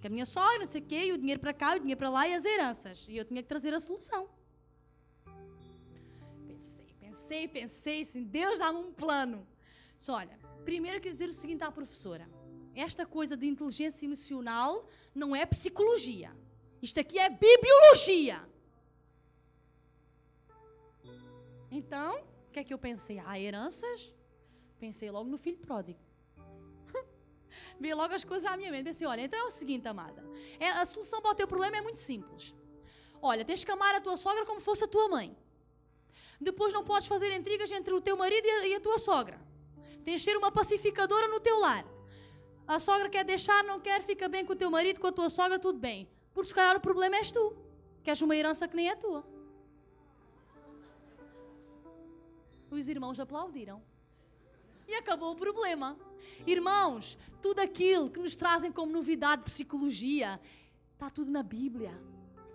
Que 0.00 0.06
a 0.06 0.10
minha 0.10 0.26
sogra, 0.26 0.60
não 0.60 0.66
sei 0.66 0.80
o 0.80 0.84
quê, 0.84 1.06
e 1.06 1.12
o 1.12 1.18
dinheiro 1.18 1.40
para 1.40 1.52
cá, 1.52 1.74
e 1.74 1.78
o 1.78 1.80
dinheiro 1.80 1.98
para 1.98 2.10
lá 2.10 2.28
e 2.28 2.34
as 2.34 2.44
heranças. 2.44 3.04
E 3.08 3.16
eu 3.16 3.24
tinha 3.24 3.42
que 3.42 3.48
trazer 3.48 3.74
a 3.74 3.80
solução. 3.80 4.28
Pensei, 6.46 6.94
pensei, 7.00 7.48
pensei, 7.48 8.00
assim, 8.02 8.22
Deus 8.22 8.58
dá-me 8.58 8.78
um 8.78 8.92
plano. 8.92 9.46
Só 9.98 10.14
olha, 10.14 10.38
primeiro 10.64 10.98
eu 10.98 11.00
queria 11.00 11.14
dizer 11.14 11.28
o 11.28 11.32
seguinte 11.32 11.64
à 11.64 11.72
professora: 11.72 12.28
esta 12.74 13.04
coisa 13.04 13.36
de 13.36 13.48
inteligência 13.48 14.04
emocional 14.06 14.88
não 15.12 15.34
é 15.34 15.44
psicologia. 15.44 16.30
Isto 16.80 17.00
aqui 17.00 17.18
é 17.18 17.28
bibliologia. 17.28 18.40
Então, 21.70 22.18
o 22.48 22.50
que 22.52 22.60
é 22.60 22.64
que 22.64 22.72
eu 22.72 22.78
pensei? 22.78 23.18
Ah, 23.24 23.38
heranças? 23.38 24.12
Pensei 24.78 25.10
logo 25.10 25.28
no 25.28 25.38
filho 25.38 25.58
pródigo. 25.58 25.98
Veio 27.80 27.96
logo 27.96 28.14
as 28.14 28.24
coisas 28.24 28.50
à 28.50 28.56
minha 28.56 28.70
mente. 28.70 28.84
Pensei, 28.84 29.06
olha, 29.06 29.22
então 29.22 29.38
é 29.38 29.44
o 29.44 29.50
seguinte, 29.50 29.86
amada. 29.88 30.24
É, 30.58 30.68
a 30.68 30.84
solução 30.84 31.20
para 31.20 31.32
o 31.32 31.34
teu 31.34 31.48
problema 31.48 31.76
é 31.76 31.80
muito 31.80 32.00
simples. 32.00 32.54
Olha, 33.20 33.44
tens 33.44 33.64
que 33.64 33.70
amar 33.70 33.94
a 33.94 34.00
tua 34.00 34.16
sogra 34.16 34.44
como 34.44 34.60
fosse 34.60 34.84
a 34.84 34.88
tua 34.88 35.08
mãe. 35.08 35.36
Depois 36.40 36.72
não 36.72 36.84
podes 36.84 37.08
fazer 37.08 37.34
intrigas 37.34 37.70
entre 37.72 37.94
o 37.94 38.00
teu 38.00 38.16
marido 38.16 38.46
e 38.46 38.50
a, 38.50 38.68
e 38.68 38.74
a 38.74 38.80
tua 38.80 38.98
sogra. 38.98 39.40
Tens 40.04 40.20
de 40.20 40.24
ser 40.24 40.36
uma 40.36 40.52
pacificadora 40.52 41.28
no 41.28 41.40
teu 41.40 41.58
lar. 41.58 41.84
A 42.66 42.78
sogra 42.78 43.08
quer 43.08 43.24
deixar, 43.24 43.64
não 43.64 43.80
quer, 43.80 44.02
fica 44.02 44.28
bem 44.28 44.44
com 44.44 44.52
o 44.52 44.56
teu 44.56 44.70
marido, 44.70 45.00
com 45.00 45.06
a 45.06 45.12
tua 45.12 45.28
sogra, 45.28 45.58
tudo 45.58 45.78
bem. 45.78 46.08
Porque 46.34 46.48
se 46.48 46.54
calhar 46.54 46.76
o 46.76 46.80
problema 46.80 47.16
és 47.16 47.30
tu. 47.30 47.56
Queres 48.04 48.20
uma 48.20 48.36
herança 48.36 48.68
que 48.68 48.76
nem 48.76 48.88
é 48.88 48.94
tua. 48.94 49.24
Os 52.78 52.88
irmãos 52.88 53.18
aplaudiram. 53.18 53.82
E 54.86 54.94
acabou 54.94 55.32
o 55.32 55.36
problema. 55.36 55.96
Irmãos, 56.46 57.18
tudo 57.40 57.60
aquilo 57.60 58.10
que 58.10 58.20
nos 58.20 58.36
trazem 58.36 58.70
como 58.70 58.92
novidade 58.92 59.42
de 59.42 59.46
psicologia, 59.46 60.40
está 60.94 61.10
tudo 61.10 61.30
na 61.30 61.42
Bíblia 61.42 61.98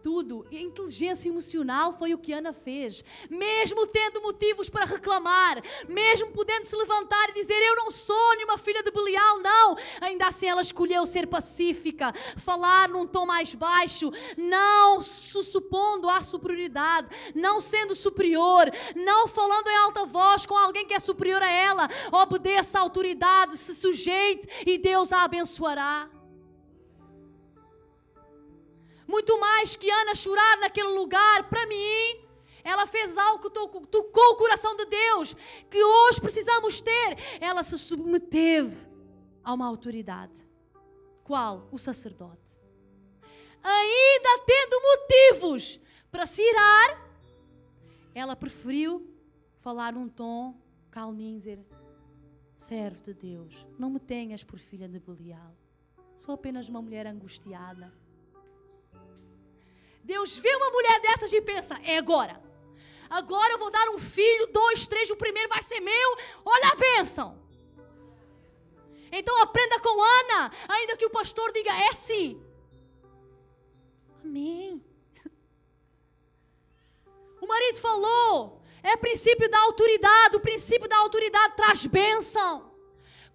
tudo. 0.04 0.46
E 0.52 0.58
a 0.58 0.62
inteligência 0.62 1.30
emocional 1.30 1.92
foi 1.94 2.14
o 2.14 2.18
que 2.18 2.34
Ana 2.34 2.54
fez. 2.54 3.04
Mesmo 3.30 3.88
tendo 3.88 4.22
motivos 4.22 4.70
para 4.70 4.86
reclamar, 4.86 5.62
mesmo 5.88 6.32
podendo 6.32 6.66
se 6.66 6.76
levantar 6.76 7.30
e 7.30 7.34
dizer: 7.34 7.60
Eu 7.62 7.76
não 7.76 7.92
sou 7.92 8.36
nenhuma 8.36 8.58
filha 8.58 8.84
de 8.84 8.92
Belial, 8.92 9.40
não. 9.40 9.78
Ainda 10.00 10.28
assim 10.28 10.48
ela 10.48 10.62
escolheu 10.62 11.06
ser 11.06 11.28
pacífica, 11.28 12.14
falar 12.38 12.90
num 12.90 13.08
tom 13.08 13.26
mais 13.26 13.54
baixo, 13.56 14.12
não 14.38 15.02
se 15.02 15.44
supondo 15.44 16.10
à 16.10 16.22
superioridade, 16.22 17.08
não 17.36 17.60
sendo 17.60 17.96
superior, 17.96 18.66
não 18.96 19.28
falando 19.28 19.68
em 19.68 19.78
alta 19.78 20.06
voz 20.06 20.46
com 20.46 20.56
alguém 20.56 20.86
que 20.86 20.94
é 20.94 21.00
superior 21.00 21.42
a 21.42 21.50
ela. 21.50 21.88
Obedeça 22.12 22.80
à 22.80 22.82
autoridade, 22.82 23.58
se 23.58 23.76
sujeite 23.76 24.48
e 24.66 24.78
Deus 24.78 25.12
a 25.12 25.24
abençoará. 25.24 26.21
Muito 29.12 29.38
mais 29.38 29.76
que 29.76 29.92
Ana 29.92 30.16
chorar 30.16 30.58
naquele 30.60 30.88
lugar, 30.88 31.50
para 31.50 31.68
mim, 31.68 32.26
ela 32.64 32.88
fez 32.88 33.18
algo 33.18 33.44
que 33.44 33.50
tocou 33.50 34.32
o 34.32 34.36
coração 34.38 34.74
de 34.74 34.86
Deus, 34.86 35.34
que 35.70 35.84
hoje 35.84 36.22
precisamos 36.22 36.80
ter. 36.80 37.18
Ela 37.42 37.62
se 37.62 37.78
submeteve 37.78 38.88
a 39.44 39.54
uma 39.54 39.68
autoridade. 39.68 40.48
Qual? 41.26 41.68
O 41.74 41.78
sacerdote. 41.78 42.58
Ainda 43.62 44.46
tendo 44.46 44.82
motivos 44.82 45.78
para 46.10 46.26
se 46.26 46.42
irar, 46.42 47.12
ela 48.16 48.34
preferiu 48.34 49.14
falar 49.60 49.92
num 49.92 50.08
tom 50.08 50.56
calminho, 50.90 51.38
dizer: 51.38 51.60
Servo 52.56 53.04
de 53.04 53.14
Deus, 53.14 53.68
não 53.78 53.90
me 53.90 54.00
tenhas 54.00 54.42
por 54.42 54.58
filha 54.58 54.88
de 54.88 55.00
Belial. 55.00 55.54
Sou 56.16 56.34
apenas 56.34 56.70
uma 56.70 56.82
mulher 56.82 57.06
angustiada 57.06 57.94
Deus 60.04 60.38
vê 60.38 60.56
uma 60.56 60.72
mulher 60.72 61.00
dessas 61.02 61.32
e 61.32 61.42
pensa: 61.42 61.80
é 61.84 61.98
agora. 61.98 62.42
Agora 63.10 63.52
eu 63.54 63.60
vou 63.60 63.70
dar 63.70 63.90
um 63.90 64.00
filho, 64.00 64.48
dois, 64.48 64.88
três, 64.88 65.10
o 65.10 65.16
primeiro 65.16 65.50
vai 65.50 65.62
ser 65.62 65.82
meu. 65.82 66.18
Olha 66.46 66.70
a 66.70 66.76
bênção. 66.76 67.40
Então 69.12 69.42
aprenda 69.42 69.80
com 69.82 70.02
Ana, 70.02 70.52
ainda 70.70 70.96
que 70.96 71.06
o 71.06 71.10
pastor 71.10 71.52
diga 71.52 71.72
é 71.72 71.94
sim. 71.94 72.42
Amém. 74.24 74.82
O 77.42 77.48
marido 77.48 77.80
falou, 77.80 78.62
é 78.82 78.96
princípio 78.96 79.50
da 79.50 79.60
autoridade, 79.60 80.38
o 80.38 80.40
princípio 80.40 80.88
da 80.88 80.98
autoridade 80.98 81.56
traz 81.56 81.86
bênção. 81.86 82.71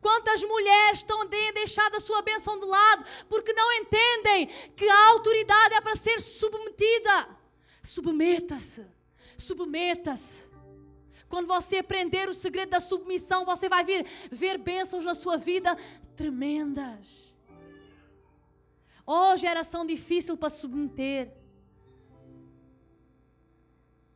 Quantas 0.01 0.43
mulheres 0.43 0.99
estão 0.99 1.27
deixando 1.27 1.97
a 1.97 2.01
sua 2.01 2.23
bênção 2.23 2.59
de 2.59 2.67
lado 2.67 3.05
porque 3.29 3.53
não 3.53 3.73
entendem 3.73 4.47
que 4.77 4.89
a 4.89 5.09
autoridade 5.09 5.75
é 5.75 5.81
para 5.81 5.97
ser 5.97 6.21
submetida. 6.21 7.29
Submeta-se. 7.83 8.87
Submeta-se. 9.37 10.49
Quando 11.29 11.47
você 11.49 11.79
aprender 11.79 12.29
o 12.29 12.35
segredo 12.35 12.71
da 12.71 12.81
submissão, 12.81 13.45
você 13.45 13.69
vai 13.69 13.85
vir 13.85 14.07
ver 14.31 14.59
bênçãos 14.59 15.05
na 15.05 15.15
sua 15.15 15.37
vida 15.37 15.77
tremendas. 16.17 17.35
Oh, 19.05 19.37
geração 19.37 19.85
difícil 19.85 20.37
para 20.37 20.51
submeter. 20.51 21.33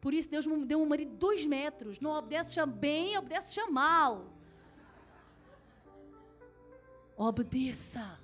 Por 0.00 0.14
isso 0.14 0.30
Deus 0.30 0.46
me 0.46 0.64
deu 0.64 0.80
um 0.80 0.86
marido 0.86 1.10
de 1.10 1.16
dois 1.16 1.44
metros. 1.46 2.00
Não 2.00 2.10
obedece 2.10 2.64
bem, 2.66 3.18
obedece 3.18 3.62
mal. 3.70 4.32
Obedeça. 7.22 8.18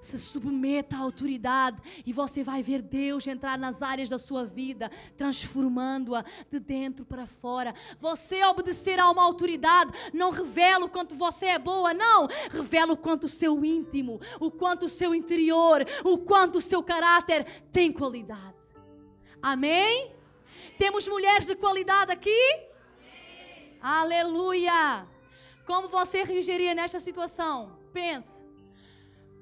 Se 0.00 0.18
submeta 0.18 0.96
à 0.96 0.98
autoridade 0.98 1.80
e 2.04 2.12
você 2.12 2.42
vai 2.42 2.60
ver 2.60 2.82
Deus 2.82 3.24
entrar 3.24 3.56
nas 3.56 3.82
áreas 3.82 4.08
da 4.08 4.18
sua 4.18 4.44
vida, 4.44 4.90
transformando-a 5.16 6.24
de 6.50 6.58
dentro 6.58 7.04
para 7.04 7.24
fora. 7.24 7.72
Você 8.00 8.42
obedecer 8.42 8.98
a 8.98 9.08
uma 9.08 9.22
autoridade 9.22 9.92
não 10.12 10.32
revela 10.32 10.86
o 10.86 10.88
quanto 10.88 11.14
você 11.14 11.46
é 11.46 11.58
boa, 11.60 11.94
não. 11.94 12.26
Revela 12.50 12.94
o 12.94 12.96
quanto 12.96 13.26
o 13.26 13.28
seu 13.28 13.64
íntimo, 13.64 14.20
o 14.40 14.50
quanto 14.50 14.86
o 14.86 14.88
seu 14.88 15.14
interior, 15.14 15.86
o 16.04 16.18
quanto 16.18 16.58
o 16.58 16.60
seu 16.60 16.82
caráter 16.82 17.46
tem 17.70 17.92
qualidade. 17.92 18.74
Amém? 19.40 20.12
Temos 20.76 21.06
mulheres 21.06 21.46
de 21.46 21.54
qualidade 21.54 22.10
aqui? 22.10 22.42
Amém. 23.00 23.78
Aleluia! 23.80 25.06
Como 25.64 25.88
você 25.88 26.24
reagiria 26.24 26.74
nesta 26.74 26.98
situação? 26.98 27.79
Pense. 27.92 28.46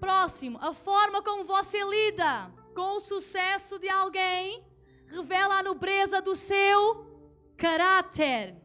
Próximo, 0.01 0.59
a 0.61 0.73
forma 0.73 1.23
como 1.23 1.45
você 1.45 1.83
lida 1.85 2.53
com 2.75 2.97
o 2.97 3.01
sucesso 3.01 3.79
de 3.79 3.89
alguém 3.89 4.65
revela 5.07 5.59
a 5.59 5.63
nobreza 5.63 6.23
do 6.23 6.37
seu 6.37 7.07
caráter. 7.57 8.57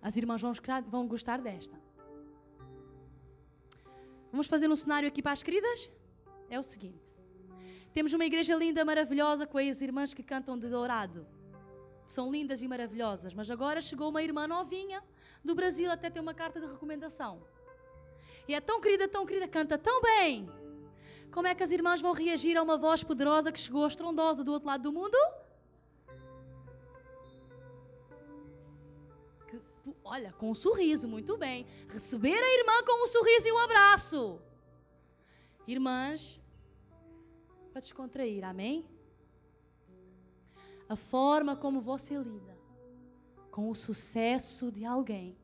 As 0.00 0.16
irmãs 0.16 0.40
vão, 0.40 1.06
gostar 1.08 1.40
desta. 1.40 1.76
Vamos 4.30 4.46
fazer 4.46 4.68
um 4.68 4.76
cenário 4.76 5.08
aqui 5.08 5.20
para 5.20 5.32
as 5.32 5.42
queridas? 5.42 5.90
É 6.48 6.58
o 6.58 6.62
seguinte: 6.62 7.12
temos 7.92 8.12
uma 8.12 8.24
igreja 8.24 8.54
linda, 8.54 8.84
maravilhosa, 8.84 9.46
com 9.46 9.58
as 9.58 9.80
irmãs 9.80 10.14
que 10.14 10.22
cantam 10.22 10.56
de 10.56 10.68
dourado. 10.68 11.26
São 12.14 12.32
lindas 12.32 12.62
e 12.62 12.66
maravilhosas, 12.66 13.34
mas 13.34 13.50
agora 13.50 13.82
chegou 13.82 14.08
uma 14.08 14.22
irmã 14.22 14.46
novinha 14.46 15.04
do 15.44 15.54
Brasil 15.54 15.90
até 15.90 16.08
ter 16.08 16.20
uma 16.20 16.32
carta 16.32 16.58
de 16.58 16.66
recomendação. 16.66 17.42
E 18.48 18.54
é 18.54 18.60
tão 18.62 18.80
querida, 18.80 19.06
tão 19.06 19.26
querida, 19.26 19.46
canta 19.46 19.76
tão 19.76 20.00
bem. 20.00 20.48
Como 21.30 21.46
é 21.46 21.54
que 21.54 21.62
as 21.62 21.70
irmãs 21.70 22.00
vão 22.00 22.14
reagir 22.14 22.56
a 22.56 22.62
uma 22.62 22.78
voz 22.78 23.04
poderosa 23.04 23.52
que 23.52 23.60
chegou 23.60 23.86
estrondosa 23.86 24.42
do 24.42 24.50
outro 24.50 24.68
lado 24.68 24.84
do 24.84 24.90
mundo? 24.90 25.18
Que, 29.48 29.60
olha, 30.02 30.32
com 30.32 30.50
um 30.50 30.54
sorriso, 30.54 31.06
muito 31.06 31.36
bem. 31.36 31.66
Receber 31.90 32.42
a 32.42 32.58
irmã 32.58 32.82
com 32.86 33.04
um 33.04 33.06
sorriso 33.06 33.48
e 33.48 33.52
um 33.52 33.58
abraço. 33.58 34.40
Irmãs, 35.66 36.40
para 37.70 37.82
descontrair, 37.82 38.42
amém? 38.46 38.86
A 40.88 40.96
forma 40.96 41.54
como 41.54 41.80
você 41.80 42.16
lida 42.16 42.56
com 43.50 43.70
o 43.70 43.74
sucesso 43.74 44.70
de 44.70 44.84
alguém. 44.84 45.36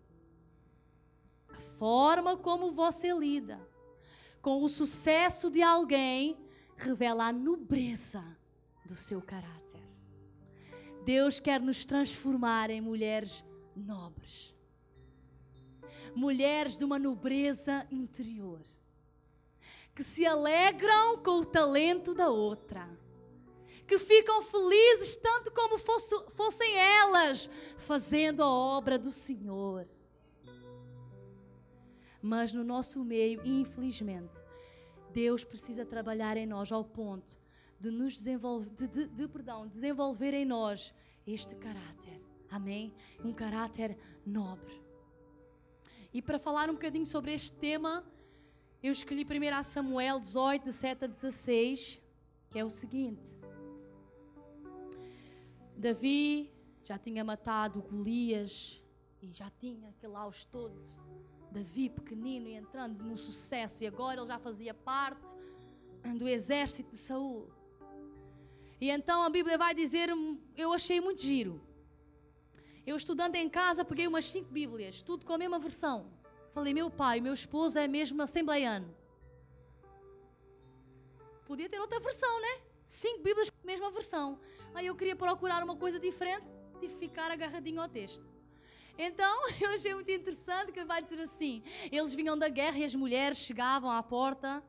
A 1.48 1.58
forma 1.78 2.36
como 2.36 2.70
você 2.72 3.12
lida 3.12 3.60
com 4.40 4.62
o 4.62 4.68
sucesso 4.68 5.50
de 5.50 5.62
alguém 5.62 6.38
revela 6.76 7.26
a 7.26 7.32
nobreza 7.32 8.24
do 8.84 8.94
seu 8.94 9.20
caráter. 9.20 9.82
Deus 11.04 11.40
quer 11.40 11.60
nos 11.60 11.84
transformar 11.84 12.70
em 12.70 12.80
mulheres 12.80 13.44
nobres. 13.74 14.54
Mulheres 16.14 16.78
de 16.78 16.84
uma 16.84 16.98
nobreza 16.98 17.86
interior. 17.90 18.62
Que 19.94 20.04
se 20.04 20.24
alegram 20.24 21.18
com 21.18 21.40
o 21.40 21.44
talento 21.44 22.14
da 22.14 22.28
outra 22.28 22.88
que 23.86 23.98
ficam 23.98 24.42
felizes 24.42 25.16
tanto 25.16 25.50
como 25.50 25.78
fosse, 25.78 26.14
fossem 26.32 26.76
elas 26.76 27.48
fazendo 27.76 28.42
a 28.42 28.48
obra 28.48 28.98
do 28.98 29.12
Senhor. 29.12 29.86
Mas 32.22 32.52
no 32.52 32.64
nosso 32.64 33.04
meio, 33.04 33.44
infelizmente, 33.44 34.32
Deus 35.12 35.44
precisa 35.44 35.84
trabalhar 35.84 36.36
em 36.36 36.46
nós 36.46 36.72
ao 36.72 36.84
ponto 36.84 37.38
de 37.78 37.90
nos 37.90 38.14
desenvolver, 38.14 38.70
de, 38.70 38.86
de, 38.86 39.06
de, 39.06 39.28
perdão, 39.28 39.68
desenvolver 39.68 40.32
em 40.32 40.44
nós 40.44 40.94
este 41.26 41.54
caráter. 41.54 42.20
Amém? 42.50 42.94
Um 43.22 43.32
caráter 43.32 43.98
nobre. 44.24 44.82
E 46.12 46.22
para 46.22 46.38
falar 46.38 46.70
um 46.70 46.74
bocadinho 46.74 47.04
sobre 47.04 47.34
este 47.34 47.52
tema, 47.52 48.04
eu 48.82 48.92
escolhi 48.92 49.24
primeiro 49.24 49.56
a 49.56 49.62
Samuel 49.62 50.18
18, 50.18 50.64
de 50.64 50.72
7 50.72 51.04
a 51.04 51.08
16, 51.08 52.00
que 52.48 52.58
é 52.58 52.64
o 52.64 52.70
seguinte. 52.70 53.43
Davi 55.76 56.52
já 56.84 56.98
tinha 56.98 57.24
matado 57.24 57.82
Golias 57.82 58.82
e 59.22 59.32
já 59.32 59.50
tinha 59.50 59.88
aquele 59.88 60.16
aos 60.16 60.44
todo. 60.44 60.82
Davi 61.50 61.88
pequenino 61.88 62.48
e 62.48 62.54
entrando 62.54 63.02
no 63.04 63.16
sucesso 63.16 63.84
e 63.84 63.86
agora 63.86 64.20
ele 64.20 64.26
já 64.26 64.38
fazia 64.38 64.74
parte 64.74 65.28
do 66.18 66.28
exército 66.28 66.90
de 66.90 66.98
Saul. 66.98 67.48
E 68.80 68.90
então 68.90 69.22
a 69.22 69.30
Bíblia 69.30 69.56
vai 69.56 69.74
dizer, 69.74 70.10
eu 70.56 70.72
achei 70.72 71.00
muito 71.00 71.22
giro. 71.22 71.60
Eu 72.86 72.96
estudando 72.96 73.36
em 73.36 73.48
casa 73.48 73.84
peguei 73.84 74.06
umas 74.06 74.26
cinco 74.26 74.50
Bíblias, 74.50 75.00
tudo 75.00 75.24
com 75.24 75.32
a 75.32 75.38
mesma 75.38 75.58
versão. 75.58 76.12
Falei, 76.50 76.74
meu 76.74 76.90
pai, 76.90 77.20
meu 77.20 77.32
esposo 77.32 77.78
é 77.78 77.88
mesmo 77.88 78.20
assembleiano. 78.20 78.94
Podia 81.46 81.68
ter 81.68 81.80
outra 81.80 82.00
versão, 82.00 82.40
né? 82.40 82.60
Cinco 82.84 83.22
Bíblias 83.22 83.50
com 83.50 83.56
a 83.62 83.66
mesma 83.66 83.90
versão. 83.90 84.38
Aí 84.74 84.86
eu 84.86 84.94
queria 84.94 85.16
procurar 85.16 85.62
uma 85.62 85.76
coisa 85.76 85.98
diferente, 85.98 86.50
que 86.78 86.88
ficar 86.88 87.30
agarradinho 87.30 87.80
ao 87.80 87.88
texto. 87.88 88.24
Então 88.98 89.48
eu 89.60 89.70
achei 89.70 89.94
muito 89.94 90.10
interessante 90.10 90.72
que 90.72 90.84
vai 90.84 91.02
dizer 91.02 91.20
assim: 91.20 91.62
eles 91.90 92.14
vinham 92.14 92.36
da 92.36 92.48
guerra 92.48 92.78
e 92.78 92.84
as 92.84 92.94
mulheres 92.94 93.38
chegavam 93.38 93.90
à 93.90 94.02
porta 94.02 94.62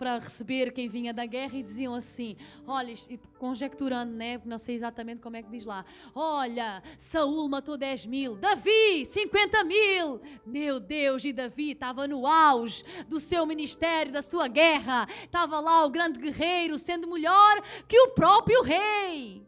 para 0.00 0.18
receber 0.18 0.72
quem 0.72 0.88
vinha 0.88 1.12
da 1.12 1.26
guerra 1.26 1.58
e 1.58 1.62
diziam 1.62 1.94
assim: 1.94 2.34
olha, 2.66 2.94
conjecturando, 3.38 4.14
né? 4.14 4.40
Não 4.46 4.56
sei 4.56 4.74
exatamente 4.74 5.20
como 5.20 5.36
é 5.36 5.42
que 5.42 5.50
diz 5.50 5.66
lá. 5.66 5.84
Olha, 6.14 6.82
Saul 6.96 7.46
matou 7.50 7.76
10 7.76 8.06
mil, 8.06 8.36
Davi 8.36 9.04
50 9.04 9.62
mil. 9.64 10.18
Meu 10.46 10.80
Deus, 10.80 11.22
e 11.26 11.34
Davi 11.34 11.72
estava 11.72 12.08
no 12.08 12.26
auge 12.26 12.82
do 13.08 13.20
seu 13.20 13.44
ministério, 13.44 14.10
da 14.10 14.22
sua 14.22 14.48
guerra. 14.48 15.06
Estava 15.22 15.60
lá 15.60 15.84
o 15.84 15.90
grande 15.90 16.18
guerreiro, 16.18 16.78
sendo 16.78 17.06
melhor 17.06 17.62
que 17.86 18.00
o 18.00 18.12
próprio 18.12 18.62
rei. 18.62 19.46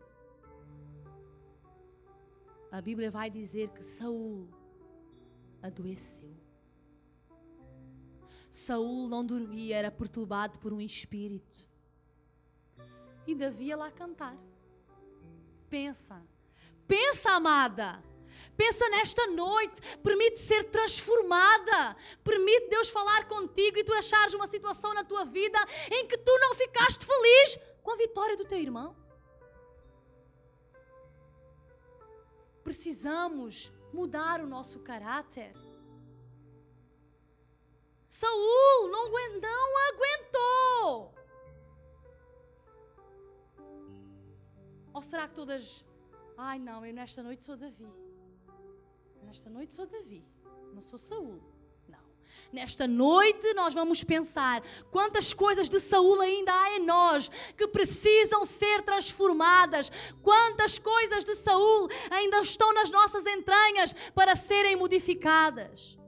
A 2.71 2.83
Bíblia 2.83 3.11
vai 3.11 3.31
dizer 3.31 3.71
que 3.71 3.83
Saul 3.83 4.51
adoeceu. 5.63 6.42
Saul 8.53 9.09
não 9.09 9.25
dormia, 9.25 9.79
era 9.79 9.91
perturbado 9.91 10.59
por 10.59 10.75
um 10.75 10.81
espírito. 10.81 11.67
E 13.27 13.35
Davi 13.35 13.69
ia 13.69 13.77
lá 13.79 13.91
cantar. 13.91 14.37
Pensa, 15.71 16.23
pensa, 16.87 17.31
amada. 17.31 18.05
Pensa 18.55 18.87
nesta 18.91 19.27
noite, 19.29 19.81
permite 20.03 20.39
ser 20.39 20.65
transformada, 20.65 21.97
permite 22.23 22.69
Deus 22.69 22.91
falar 22.91 23.27
contigo 23.27 23.79
e 23.79 23.85
tu 23.85 23.95
achares 23.95 24.35
uma 24.35 24.47
situação 24.47 24.93
na 24.93 25.03
tua 25.03 25.25
vida 25.25 25.59
em 25.91 26.07
que 26.07 26.19
tu 26.19 26.39
não 26.39 26.55
ficaste 26.55 27.07
feliz 27.07 27.59
com 27.83 27.93
a 27.93 27.97
vitória 27.97 28.37
do 28.37 28.45
teu 28.45 28.59
irmão. 28.59 28.95
Precisamos 32.63 33.73
mudar 33.95 34.43
o 34.43 34.47
nosso 34.47 34.79
caráter. 34.81 35.55
Saul 38.21 38.89
não, 38.95 39.05
não 39.41 39.71
aguentou. 39.89 41.15
Ou 44.93 45.01
será 45.01 45.27
que 45.27 45.35
todas. 45.35 45.83
Ai 46.37 46.59
não, 46.59 46.85
eu 46.85 46.93
nesta 46.93 47.23
noite 47.23 47.43
sou 47.43 47.57
Davi. 47.57 47.91
Nesta 49.23 49.49
noite 49.49 49.73
sou 49.73 49.87
Davi. 49.87 50.23
Não 50.75 50.83
sou 50.83 50.99
Saul. 50.99 51.41
Nesta 52.53 52.87
noite 52.87 53.55
nós 53.55 53.73
vamos 53.73 54.05
pensar 54.05 54.63
quantas 54.91 55.33
coisas 55.33 55.71
de 55.71 55.81
Saul 55.81 56.21
ainda 56.21 56.53
há 56.53 56.77
em 56.77 56.85
nós 56.85 57.31
que 57.57 57.67
precisam 57.67 58.45
ser 58.45 58.83
transformadas. 58.83 59.91
Quantas 60.23 60.79
coisas 60.79 61.25
de 61.25 61.35
Saul 61.35 61.89
ainda 62.11 62.41
estão 62.41 62.75
nas 62.75 62.91
nossas 62.91 63.25
entranhas 63.25 63.95
para 64.15 64.37
serem 64.37 64.77
modificadas. 64.77 66.02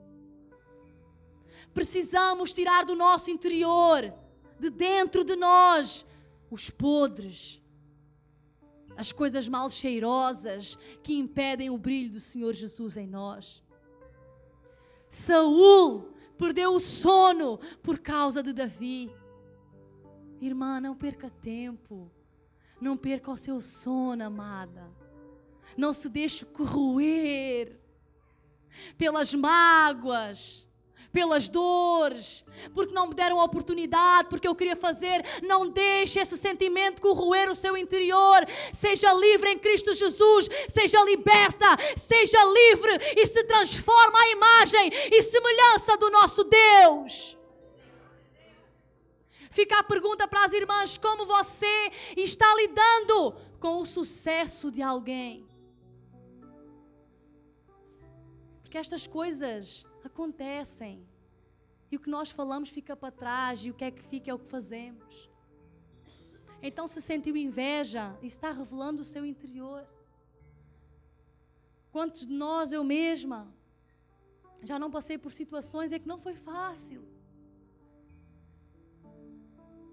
Precisamos 1.75 2.53
tirar 2.53 2.85
do 2.85 2.95
nosso 2.95 3.29
interior, 3.29 4.13
de 4.57 4.69
dentro 4.69 5.25
de 5.25 5.35
nós, 5.35 6.05
os 6.49 6.69
podres, 6.69 7.61
as 8.95 9.11
coisas 9.11 9.49
mal 9.49 9.69
cheirosas 9.69 10.77
que 11.03 11.15
impedem 11.15 11.69
o 11.69 11.77
brilho 11.77 12.13
do 12.13 12.19
Senhor 12.21 12.53
Jesus 12.53 12.95
em 12.95 13.05
nós. 13.05 13.61
Saul 15.09 16.13
perdeu 16.37 16.73
o 16.73 16.79
sono 16.79 17.59
por 17.83 17.99
causa 17.99 18.41
de 18.41 18.53
Davi. 18.53 19.11
Irmã, 20.39 20.79
não 20.79 20.95
perca 20.95 21.29
tempo. 21.29 22.09
Não 22.79 22.95
perca 22.95 23.29
o 23.31 23.37
seu 23.37 23.59
sono, 23.59 24.23
amada. 24.23 24.89
Não 25.75 25.91
se 25.91 26.07
deixe 26.07 26.45
corroer 26.45 27.77
pelas 28.97 29.33
mágoas 29.33 30.64
pelas 31.15 31.47
dores, 31.47 32.43
porque 32.73 32.93
não 32.93 33.07
me 33.07 33.15
deram 33.15 33.39
a 33.39 33.45
oportunidade, 33.45 34.27
porque 34.29 34.47
eu 34.49 34.53
queria 34.53 34.75
fazer. 34.75 35.23
Não 35.41 35.69
deixe 35.69 36.19
esse 36.19 36.37
sentimento 36.37 37.01
corroer 37.01 37.49
o 37.49 37.55
seu 37.55 37.77
interior. 37.77 38.39
Seja 38.73 39.13
livre 39.13 39.49
em 39.53 39.57
Cristo 39.57 39.93
Jesus, 39.93 40.49
seja 40.67 41.01
liberta, 41.05 41.69
seja 41.95 42.43
livre 42.43 42.93
e 43.15 43.25
se 43.25 43.45
transforma 43.45 44.19
a 44.19 44.29
imagem 44.37 44.91
e 45.09 45.21
semelhança 45.21 45.95
do 45.95 46.09
nosso 46.11 46.43
Deus. 46.43 47.37
Fica 49.49 49.79
a 49.79 49.83
pergunta 49.83 50.27
para 50.27 50.43
as 50.43 50.51
irmãs: 50.51 50.97
como 50.97 51.25
você 51.25 51.75
está 52.17 52.53
lidando 52.55 53.17
com 53.57 53.79
o 53.79 53.85
sucesso 53.85 54.69
de 54.69 54.81
alguém? 54.81 55.47
Porque 58.61 58.77
estas 58.77 59.07
coisas 59.07 59.85
acontecem. 60.07 61.07
E 61.91 61.95
o 61.95 61.99
que 61.99 62.09
nós 62.09 62.29
falamos 62.31 62.69
fica 62.69 62.95
para 62.95 63.11
trás, 63.11 63.65
e 63.65 63.69
o 63.71 63.73
que 63.73 63.85
é 63.85 63.91
que 63.91 64.03
fica 64.03 64.31
é 64.31 64.33
o 64.33 64.39
que 64.39 64.47
fazemos. 64.47 65.29
Então, 66.61 66.87
se 66.87 67.01
sentiu 67.01 67.35
inveja, 67.37 68.17
está 68.21 68.51
revelando 68.51 69.01
o 69.01 69.05
seu 69.05 69.23
interior. 69.25 69.87
Quantos 71.91 72.25
de 72.25 72.33
nós, 72.33 72.73
eu 72.73 72.83
mesma, 72.83 73.47
já 74.63 74.77
não 74.79 74.89
passei 74.89 75.17
por 75.17 75.31
situações 75.31 75.91
em 75.91 75.99
que 75.99 76.07
não 76.07 76.17
foi 76.17 76.35
fácil. 76.35 77.01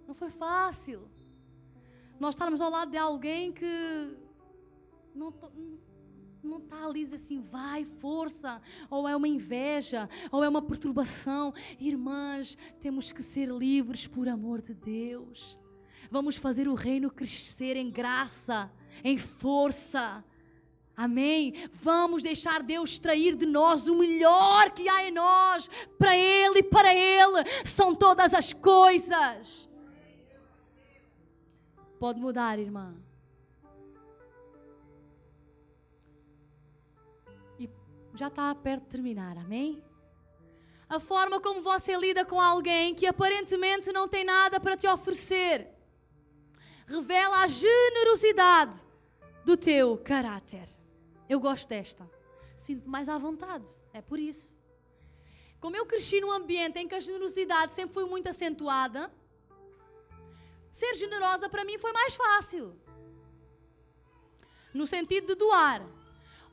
Não 0.06 0.14
foi 0.14 0.30
fácil. 0.30 1.08
Nós 2.18 2.34
estarmos 2.34 2.60
ao 2.60 2.70
lado 2.70 2.90
de 2.90 2.96
alguém 2.96 3.52
que 3.52 4.16
não, 5.14 5.32
não 6.42 6.58
está 6.58 6.84
ali 6.84 7.04
assim, 7.14 7.38
vai, 7.40 7.84
força, 7.84 8.60
ou 8.90 9.08
é 9.08 9.14
uma 9.14 9.28
inveja, 9.28 10.08
ou 10.30 10.42
é 10.42 10.48
uma 10.48 10.60
perturbação. 10.60 11.54
Irmãs, 11.78 12.56
temos 12.80 13.12
que 13.12 13.22
ser 13.22 13.48
livres 13.48 14.06
por 14.06 14.28
amor 14.28 14.60
de 14.60 14.74
Deus. 14.74 15.56
Vamos 16.10 16.36
fazer 16.36 16.66
o 16.68 16.74
reino 16.74 17.10
crescer 17.10 17.76
em 17.76 17.90
graça, 17.90 18.70
em 19.04 19.16
força. 19.16 20.24
Amém? 20.96 21.54
Vamos 21.72 22.22
deixar 22.22 22.62
Deus 22.62 22.90
extrair 22.90 23.34
de 23.34 23.46
nós 23.46 23.88
o 23.88 23.98
melhor 23.98 24.72
que 24.72 24.88
há 24.88 25.08
em 25.08 25.12
nós, 25.12 25.70
para 25.98 26.16
Ele 26.16 26.58
e 26.58 26.62
para 26.62 26.94
Ele 26.94 27.44
são 27.64 27.94
todas 27.94 28.34
as 28.34 28.52
coisas. 28.52 29.70
Pode 31.98 32.20
mudar, 32.20 32.58
irmã. 32.58 32.94
Já 38.22 38.28
está 38.28 38.54
perto 38.54 38.84
de 38.84 38.90
terminar, 38.90 39.36
amém? 39.36 39.82
A 40.88 41.00
forma 41.00 41.40
como 41.40 41.60
você 41.60 41.96
lida 41.96 42.24
com 42.24 42.40
alguém 42.40 42.94
que 42.94 43.04
aparentemente 43.04 43.90
não 43.90 44.06
tem 44.06 44.22
nada 44.22 44.60
para 44.60 44.76
te 44.76 44.86
oferecer 44.86 45.68
revela 46.86 47.38
a 47.38 47.48
generosidade 47.48 48.78
do 49.44 49.56
teu 49.56 49.98
caráter. 49.98 50.68
Eu 51.28 51.40
gosto 51.40 51.68
desta. 51.68 52.08
Sinto-me 52.56 52.88
mais 52.88 53.08
à 53.08 53.18
vontade. 53.18 53.68
É 53.92 54.00
por 54.00 54.20
isso. 54.20 54.54
Como 55.58 55.76
eu 55.76 55.84
cresci 55.84 56.20
num 56.20 56.30
ambiente 56.30 56.78
em 56.78 56.86
que 56.86 56.94
a 56.94 57.00
generosidade 57.00 57.72
sempre 57.72 57.94
foi 57.94 58.04
muito 58.04 58.28
acentuada, 58.28 59.10
ser 60.70 60.94
generosa 60.94 61.48
para 61.48 61.64
mim 61.64 61.76
foi 61.76 61.92
mais 61.92 62.14
fácil. 62.14 62.76
No 64.72 64.86
sentido 64.86 65.26
de 65.26 65.34
doar. 65.34 65.82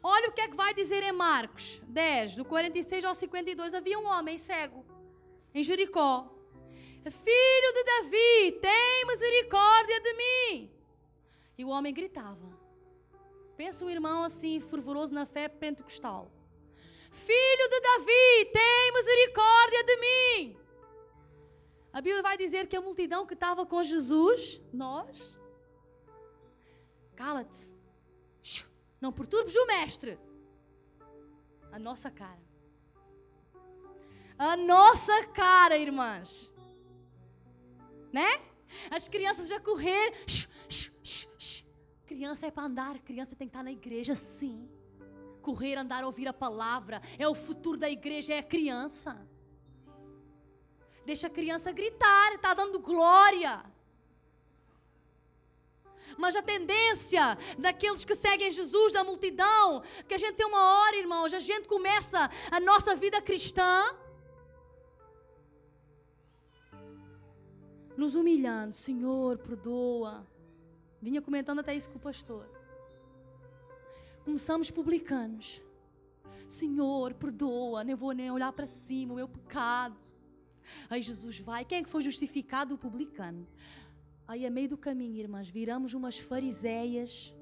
Olha 0.02 0.30
o 0.30 0.32
que 0.32 0.42
é 0.42 0.48
que 0.48 0.56
vai 0.56 0.74
dizer 0.74 1.04
em 1.04 1.12
Marcos 1.12 1.82
10, 1.88 2.38
do 2.38 2.46
46 2.46 3.06
ao 3.06 3.16
52. 3.16 3.74
Havia 3.74 4.00
um 4.00 4.08
homem 4.08 4.38
cego 4.38 4.86
em 5.54 5.64
Jericó. 5.64 6.36
Filho 7.10 7.74
de 7.74 7.84
Davi, 7.84 8.60
tem 8.62 9.06
misericórdia 9.08 10.00
de 10.02 10.14
mim. 10.14 10.72
E 11.58 11.66
o 11.66 11.70
homem 11.70 11.94
gritava. 11.94 12.58
Pensa 13.58 13.84
o 13.84 13.90
irmão 13.90 14.24
assim, 14.24 14.60
fervoroso 14.60 15.14
na 15.14 15.26
fé 15.26 15.48
pentecostal. 15.48 16.32
Filho 17.12 17.70
de 17.70 17.80
Davi, 17.82 18.52
tem 18.54 18.94
misericórdia 18.94 19.84
de 19.84 19.98
mim. 19.98 20.58
A 21.92 22.00
Bíblia 22.02 22.22
vai 22.22 22.38
dizer 22.38 22.68
que 22.68 22.78
a 22.78 22.82
multidão 22.82 23.26
que 23.26 23.34
estava 23.34 23.66
com 23.66 23.84
Jesus, 23.84 24.62
nós, 24.72 25.38
cala-te, 27.16 27.74
não 29.02 29.12
perturbes 29.12 29.56
o 29.56 29.66
mestre. 29.66 30.20
A 31.72 31.80
nossa 31.80 32.10
cara. 32.10 32.42
A 34.38 34.56
nossa 34.56 35.26
cara, 35.28 35.78
irmãs. 35.78 36.52
Né? 38.12 38.42
As 38.90 39.08
crianças 39.08 39.48
já 39.48 39.60
correr. 39.60 40.14
Criança 42.06 42.48
é 42.48 42.52
para 42.52 42.64
andar, 42.64 43.00
criança 43.00 43.36
tem 43.36 43.48
que 43.48 43.52
estar 43.52 43.64
na 43.64 43.72
igreja, 43.72 44.16
sim. 44.16 44.68
Correr, 45.42 45.78
andar, 45.78 46.04
ouvir 46.04 46.28
a 46.28 46.34
palavra. 46.34 47.02
É 47.18 47.28
o 47.28 47.36
futuro 47.36 47.78
da 47.78 47.90
igreja, 47.90 48.34
é 48.34 48.40
a 48.40 48.44
criança. 48.44 49.28
Deixa 51.06 51.28
a 51.28 51.30
criança 51.30 51.72
gritar, 51.72 52.34
está 52.34 52.54
dando 52.54 52.80
glória. 52.80 53.64
Mas 56.24 56.36
a 56.36 56.42
tendência 56.42 57.38
daqueles 57.58 58.04
que 58.04 58.14
seguem 58.14 58.52
Jesus, 58.52 58.92
da 58.92 59.06
multidão, 59.06 59.82
que 60.06 60.14
a 60.14 60.18
gente 60.18 60.36
tem 60.36 60.46
uma 60.46 60.64
hora, 60.80 60.98
irmãos, 60.98 61.34
a 61.34 61.40
gente 61.40 61.66
começa 61.66 62.30
a 62.52 62.60
nossa 62.60 62.94
vida 62.94 63.22
cristã 63.22 63.96
nos 67.96 68.16
humilhando. 68.16 68.74
Senhor, 68.74 69.38
perdoa. 69.38 70.28
Vinha 71.02 71.22
comentando 71.22 71.60
até 71.60 71.74
isso 71.74 71.90
com 71.90 71.98
o 71.98 72.02
pastor. 72.02 72.46
Começamos 74.26 74.70
publicanos. 74.70 75.62
Senhor, 76.50 77.14
perdoa, 77.14 77.86
nem 77.86 77.96
vou 77.96 78.12
nem 78.12 78.30
olhar 78.30 78.52
para 78.52 78.66
cima, 78.66 79.14
o 79.14 79.16
meu 79.16 79.30
pecado. 79.30 80.04
Aí 80.90 81.02
Jesus 81.02 81.40
vai. 81.40 81.64
Quem 81.64 81.78
é 81.78 81.84
que 81.84 81.90
foi 81.90 82.02
justificado? 82.02 82.76
O 82.76 82.78
publicano. 82.78 83.48
Aí, 84.32 84.46
a 84.46 84.52
meio 84.52 84.70
do 84.70 84.78
caminho, 84.78 85.18
irmãs, 85.18 85.50
viramos 85.50 85.96
umas 85.96 86.20
fariseias. 86.20 87.34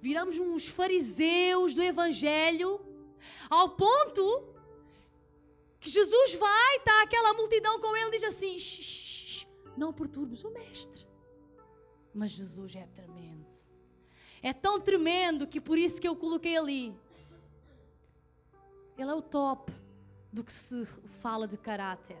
Viramos 0.00 0.38
uns 0.38 0.66
fariseus 0.66 1.74
do 1.74 1.82
Evangelho, 1.82 2.80
ao 3.50 3.68
ponto 3.82 4.22
que 5.78 5.90
Jesus 5.90 6.32
vai, 6.36 6.76
está 6.76 7.02
aquela 7.02 7.34
multidão 7.34 7.78
com 7.78 7.94
ele, 7.94 8.12
diz 8.12 8.22
assim: 8.22 8.58
shh, 8.58 8.80
shh, 8.80 9.26
shh, 9.26 9.46
não 9.76 9.92
perturbes 9.92 10.42
o 10.42 10.50
Mestre. 10.50 11.06
Mas 12.14 12.30
Jesus 12.30 12.76
é 12.76 12.86
tremendo. 12.86 13.54
É 14.42 14.54
tão 14.54 14.80
tremendo 14.80 15.46
que 15.46 15.60
por 15.60 15.76
isso 15.76 16.00
que 16.00 16.08
eu 16.08 16.16
coloquei 16.16 16.56
ali. 16.56 16.98
Ele 18.96 19.10
é 19.10 19.14
o 19.14 19.20
top 19.20 19.70
do 20.32 20.42
que 20.42 20.50
se 20.50 20.86
fala 21.20 21.46
de 21.46 21.58
caráter. 21.58 22.16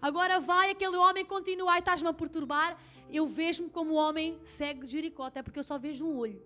Agora 0.00 0.40
vai 0.40 0.70
aquele 0.70 0.96
homem 0.96 1.24
continuar 1.24 1.76
e 1.76 1.78
estás-me 1.80 2.08
a 2.08 2.12
perturbar. 2.12 2.76
Eu 3.10 3.26
vejo-me 3.26 3.70
como 3.70 3.94
homem 3.94 4.38
cego 4.42 4.84
de 4.84 4.90
Jericó, 4.90 5.24
até 5.24 5.42
porque 5.42 5.58
eu 5.58 5.64
só 5.64 5.78
vejo 5.78 6.06
um 6.06 6.16
olho. 6.16 6.42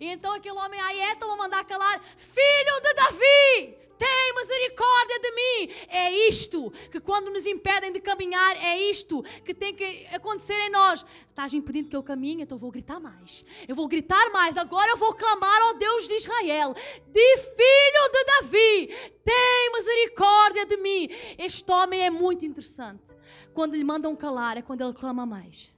E 0.00 0.06
então 0.06 0.34
aquele 0.34 0.56
homem 0.56 0.80
aí 0.80 1.00
é, 1.00 1.12
estão 1.12 1.30
a 1.30 1.36
mandar 1.36 1.64
calar: 1.64 2.00
Filho 2.16 2.80
de 2.82 2.94
Davi, 2.94 3.81
tem 4.02 4.34
misericórdia 4.34 5.20
de 5.20 5.30
mim. 5.30 5.72
É 5.86 6.28
isto 6.28 6.72
que, 6.90 6.98
quando 6.98 7.30
nos 7.30 7.46
impedem 7.46 7.92
de 7.92 8.00
caminhar, 8.00 8.56
é 8.56 8.76
isto 8.90 9.22
que 9.44 9.54
tem 9.54 9.72
que 9.72 10.06
acontecer 10.12 10.58
em 10.66 10.70
nós. 10.70 11.06
Estás 11.28 11.54
impedindo 11.54 11.88
que 11.88 11.96
eu 11.96 12.02
caminhe, 12.02 12.42
então 12.42 12.56
eu 12.56 12.60
vou 12.60 12.72
gritar 12.72 12.98
mais. 12.98 13.44
Eu 13.68 13.76
vou 13.76 13.86
gritar 13.86 14.30
mais. 14.32 14.56
Agora 14.56 14.90
eu 14.90 14.96
vou 14.96 15.14
clamar 15.14 15.62
ao 15.62 15.74
Deus 15.74 16.08
de 16.08 16.16
Israel, 16.16 16.74
de 16.74 17.36
filho 17.38 18.12
de 18.12 18.24
Davi. 18.24 18.86
Tem 19.24 19.72
misericórdia 19.72 20.66
de 20.66 20.76
mim. 20.78 21.08
Este 21.38 21.70
homem 21.70 22.00
é 22.00 22.10
muito 22.10 22.44
interessante. 22.44 23.14
Quando 23.54 23.76
lhe 23.76 23.84
mandam 23.84 24.16
calar, 24.16 24.56
é 24.56 24.62
quando 24.62 24.82
ele 24.82 24.94
clama 24.94 25.24
mais. 25.24 25.70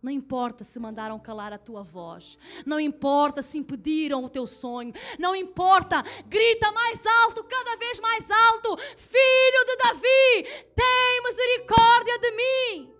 Não 0.00 0.12
importa 0.12 0.62
se 0.62 0.78
mandaram 0.78 1.18
calar 1.18 1.52
a 1.52 1.58
tua 1.58 1.82
voz. 1.82 2.38
Não 2.64 2.78
importa 2.78 3.42
se 3.42 3.58
impediram 3.58 4.24
o 4.24 4.28
teu 4.28 4.46
sonho. 4.46 4.92
Não 5.18 5.34
importa. 5.34 6.02
Grita 6.26 6.70
mais 6.70 7.04
alto, 7.04 7.42
cada 7.44 7.76
vez 7.76 7.98
mais 7.98 8.30
alto. 8.30 8.76
Filho 8.96 9.64
de 9.66 9.76
Davi, 9.76 10.64
tem 10.74 11.22
misericórdia 11.24 12.18
de 12.20 12.30
mim. 12.30 12.94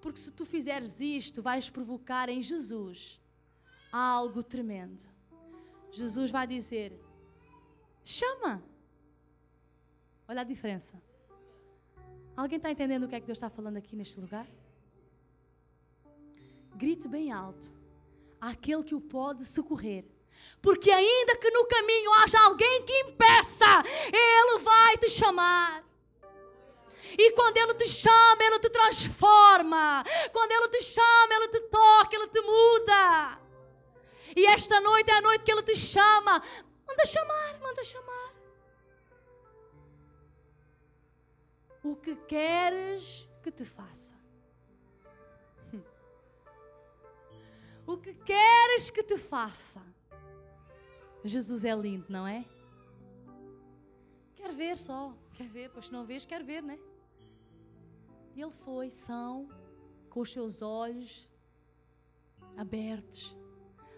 Porque 0.00 0.18
se 0.18 0.30
tu 0.30 0.44
fizeres 0.44 1.00
isto, 1.00 1.42
vais 1.42 1.68
provocar 1.68 2.28
em 2.28 2.42
Jesus 2.42 3.20
algo 3.92 4.42
tremendo. 4.42 5.04
Jesus 5.90 6.30
vai 6.30 6.46
dizer: 6.46 6.98
chama. 8.04 8.62
Olha 10.28 10.40
a 10.42 10.44
diferença. 10.44 10.94
Alguém 12.36 12.56
está 12.56 12.70
entendendo 12.70 13.04
o 13.04 13.08
que 13.08 13.14
é 13.14 13.20
que 13.20 13.26
Deus 13.26 13.38
está 13.38 13.50
falando 13.50 13.76
aqui 13.76 13.94
neste 13.94 14.18
lugar? 14.18 14.46
Grite 16.74 17.06
bem 17.06 17.30
alto 17.30 17.70
àquele 18.40 18.82
que 18.82 18.94
o 18.94 19.00
pode 19.00 19.44
socorrer. 19.44 20.04
Porque 20.60 20.90
ainda 20.90 21.36
que 21.36 21.50
no 21.50 21.66
caminho 21.66 22.12
haja 22.14 22.40
alguém 22.40 22.82
que 22.84 23.00
impeça, 23.00 23.82
Ele 24.12 24.58
vai 24.60 24.96
te 24.96 25.08
chamar. 25.08 25.84
E 27.18 27.32
quando 27.32 27.56
Ele 27.58 27.74
te 27.74 27.88
chama, 27.88 28.42
Ele 28.42 28.58
te 28.58 28.70
transforma. 28.70 30.02
Quando 30.32 30.52
Ele 30.52 30.68
te 30.68 30.82
chama, 30.82 31.34
Ele 31.34 31.48
te 31.48 31.60
toca, 31.60 32.16
Ele 32.16 32.28
te 32.28 32.40
muda. 32.40 33.38
E 34.34 34.46
esta 34.46 34.80
noite 34.80 35.10
é 35.10 35.14
a 35.14 35.20
noite 35.20 35.44
que 35.44 35.52
Ele 35.52 35.62
te 35.62 35.76
chama. 35.76 36.42
Manda 36.86 37.04
chamar, 37.04 37.60
manda 37.60 37.84
chamar. 37.84 38.31
O 41.82 41.96
que 41.96 42.14
queres 42.16 43.28
que 43.42 43.50
te 43.50 43.64
faça. 43.64 44.14
O 47.84 47.96
que 47.96 48.14
queres 48.14 48.90
que 48.90 49.02
te 49.02 49.16
faça. 49.18 49.82
Jesus 51.24 51.64
é 51.64 51.74
lindo, 51.74 52.06
não 52.08 52.26
é? 52.26 52.44
Quer 54.36 54.52
ver 54.52 54.78
só, 54.78 55.12
quer 55.34 55.48
ver, 55.48 55.70
pois 55.70 55.86
se 55.86 55.92
não 55.92 56.04
vês, 56.04 56.24
quer 56.24 56.44
ver, 56.44 56.62
né? 56.62 56.78
E 58.34 58.40
ele 58.40 58.50
foi 58.50 58.90
são, 58.90 59.48
com 60.08 60.20
os 60.20 60.32
seus 60.32 60.62
olhos 60.62 61.28
abertos, 62.56 63.36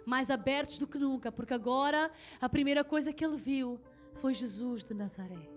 mais 0.07 0.31
abertos 0.31 0.79
do 0.79 0.87
que 0.87 0.99
nunca, 0.99 1.31
porque 1.31 1.55
agora 1.55 2.11
a 2.41 2.49
primeira 2.49 2.83
coisa 2.85 3.13
que 3.13 3.25
ele 3.25 3.37
viu 3.37 3.81
foi 4.15 4.35
Jesus 4.35 4.85
de 4.85 4.95
Nazaré. 4.95 5.54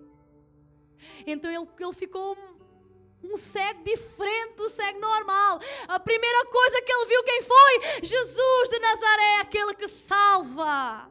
Então 1.26 1.50
ele, 1.50 1.68
ele 1.78 1.92
ficou 1.92 2.36
um, 2.36 3.32
um 3.32 3.36
cego 3.36 3.82
diferente 3.82 4.56
do 4.56 4.68
cego 4.68 5.00
normal. 5.00 5.60
A 5.86 5.98
primeira 5.98 6.46
coisa 6.46 6.82
que 6.82 6.92
ele 6.92 7.06
viu, 7.06 7.24
quem 7.24 7.42
foi? 7.42 8.04
Jesus 8.04 8.68
de 8.68 8.78
Nazaré, 8.78 9.40
aquele 9.40 9.74
que 9.74 9.88
salva. 9.88 11.10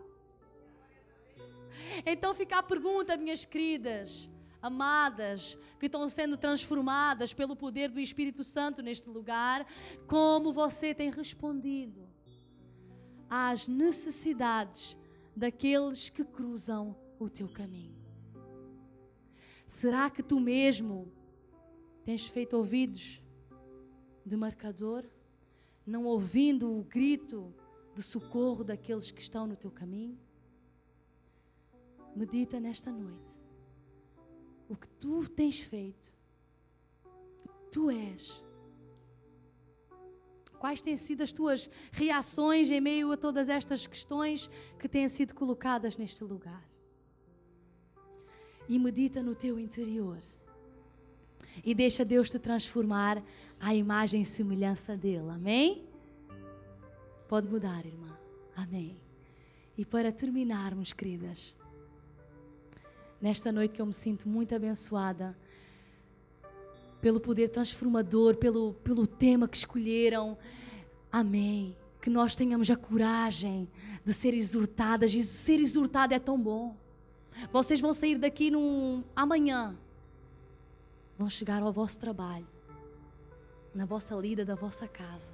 Então 2.06 2.34
fica 2.34 2.58
a 2.58 2.64
pergunta, 2.64 3.18
minhas 3.18 3.46
queridas, 3.46 4.30
amadas, 4.62 5.58
que 5.80 5.86
estão 5.86 6.08
sendo 6.10 6.38
transformadas 6.38 7.34
pelo 7.34 7.56
poder 7.56 7.90
do 7.90 8.00
Espírito 8.00 8.44
Santo 8.44 8.82
neste 8.82 9.10
lugar, 9.10 9.66
como 10.08 10.52
você 10.52 10.94
tem 10.94 11.10
respondido 11.10 12.08
às 13.30 13.68
necessidades 13.68 14.98
daqueles 15.36 16.10
que 16.10 16.24
cruzam 16.24 16.96
o 17.20 17.30
teu 17.30 17.48
caminho? 17.48 18.07
Será 19.68 20.10
que 20.10 20.24
tu 20.24 20.40
mesmo 20.40 21.12
tens 22.02 22.26
feito 22.26 22.56
ouvidos 22.56 23.22
de 24.26 24.38
marcador, 24.38 25.06
não 25.86 26.06
ouvindo 26.06 26.72
o 26.72 26.86
grito 26.86 27.54
de 27.94 28.02
socorro 28.02 28.64
daqueles 28.64 29.12
que 29.12 29.22
estão 29.22 29.46
no 29.46 29.58
teu 29.58 29.70
caminho? 29.70 30.18
Medita 32.16 32.62
nesta 32.62 32.90
noite 32.92 33.36
o 34.70 34.76
que 34.76 34.88
tu 34.88 35.28
tens 35.28 35.60
feito, 35.60 36.14
tu 37.70 37.92
és. 37.92 38.42
Quais 40.60 40.82
têm 40.82 40.96
sido 40.96 41.22
as 41.22 41.34
tuas 41.34 41.70
reações 41.92 42.72
em 42.72 42.80
meio 42.80 43.12
a 43.12 43.18
todas 43.18 43.50
estas 43.50 43.86
questões 43.86 44.50
que 44.80 44.88
têm 44.90 45.08
sido 45.10 45.36
colocadas 45.36 45.98
neste 45.98 46.24
lugar? 46.24 46.77
E 48.68 48.78
medita 48.78 49.22
no 49.22 49.34
teu 49.36 49.60
interior. 49.60 50.18
e 51.66 51.74
deixa 51.74 52.06
Deus 52.06 52.30
te 52.30 52.38
transformar 52.38 53.24
à 53.60 53.74
imagem 53.74 54.22
e 54.22 54.26
semelhança 54.26 54.96
dele. 54.96 55.30
Amém? 55.30 55.86
Pode 57.28 57.48
mudar, 57.48 57.84
irmã. 57.86 58.16
Amém. 58.56 58.96
E 59.78 59.84
para 59.84 60.12
terminarmos, 60.12 60.94
queridas, 60.94 61.56
nesta 63.20 63.52
noite 63.52 63.74
que 63.74 63.82
eu 63.82 63.86
me 63.86 63.94
sinto 63.94 64.30
muito 64.30 64.54
abençoada 64.54 65.36
pelo 67.02 67.20
poder 67.20 67.50
transformador, 67.50 68.36
pelo, 68.38 68.74
pelo 68.76 69.06
tema 69.06 69.48
que 69.48 69.58
escolheram. 69.58 70.38
Amém. 71.12 71.76
Que 72.02 72.10
nós 72.10 72.36
tenhamos 72.36 72.70
a 72.70 72.76
coragem 72.76 73.68
de 74.06 74.14
ser 74.14 74.34
exortadas. 74.34 75.14
E 75.14 75.24
ser 75.24 75.60
exortada 75.60 76.16
é 76.16 76.20
tão 76.20 76.40
bom. 76.40 76.76
Vocês 77.52 77.80
vão 77.80 77.94
sair 77.94 78.18
daqui 78.18 78.52
num, 78.52 79.04
amanhã. 79.16 79.78
Vão 81.18 81.30
chegar 81.30 81.62
ao 81.62 81.72
vosso 81.72 81.98
trabalho, 82.00 82.48
na 83.74 83.86
vossa 83.86 84.16
lida 84.16 84.46
da 84.46 84.56
vossa 84.56 84.88
casa. 84.88 85.34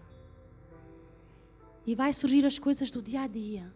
E 1.85 1.95
vai 1.95 2.13
surgir 2.13 2.45
as 2.45 2.57
coisas 2.57 2.89
do 2.89 3.01
dia 3.01 3.21
a 3.21 3.27
dia 3.27 3.73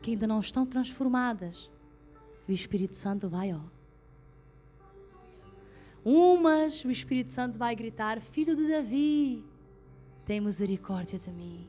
que 0.00 0.12
ainda 0.12 0.26
não 0.26 0.40
estão 0.40 0.64
transformadas. 0.66 1.70
E 2.46 2.52
o 2.52 2.54
Espírito 2.54 2.94
Santo 2.94 3.28
vai, 3.28 3.52
ó. 3.52 3.60
Umas, 6.04 6.84
o 6.84 6.90
Espírito 6.90 7.30
Santo 7.30 7.58
vai 7.58 7.74
gritar: 7.74 8.20
Filho 8.20 8.56
de 8.56 8.68
Davi, 8.68 9.44
tem 10.24 10.40
misericórdia 10.40 11.18
de 11.18 11.30
mim. 11.30 11.68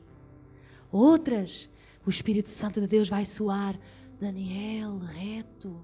Outras, 0.90 1.68
o 2.06 2.10
Espírito 2.10 2.48
Santo 2.48 2.80
de 2.80 2.86
Deus 2.86 3.08
vai 3.08 3.24
soar: 3.24 3.78
Daniel, 4.20 4.98
reto, 4.98 5.82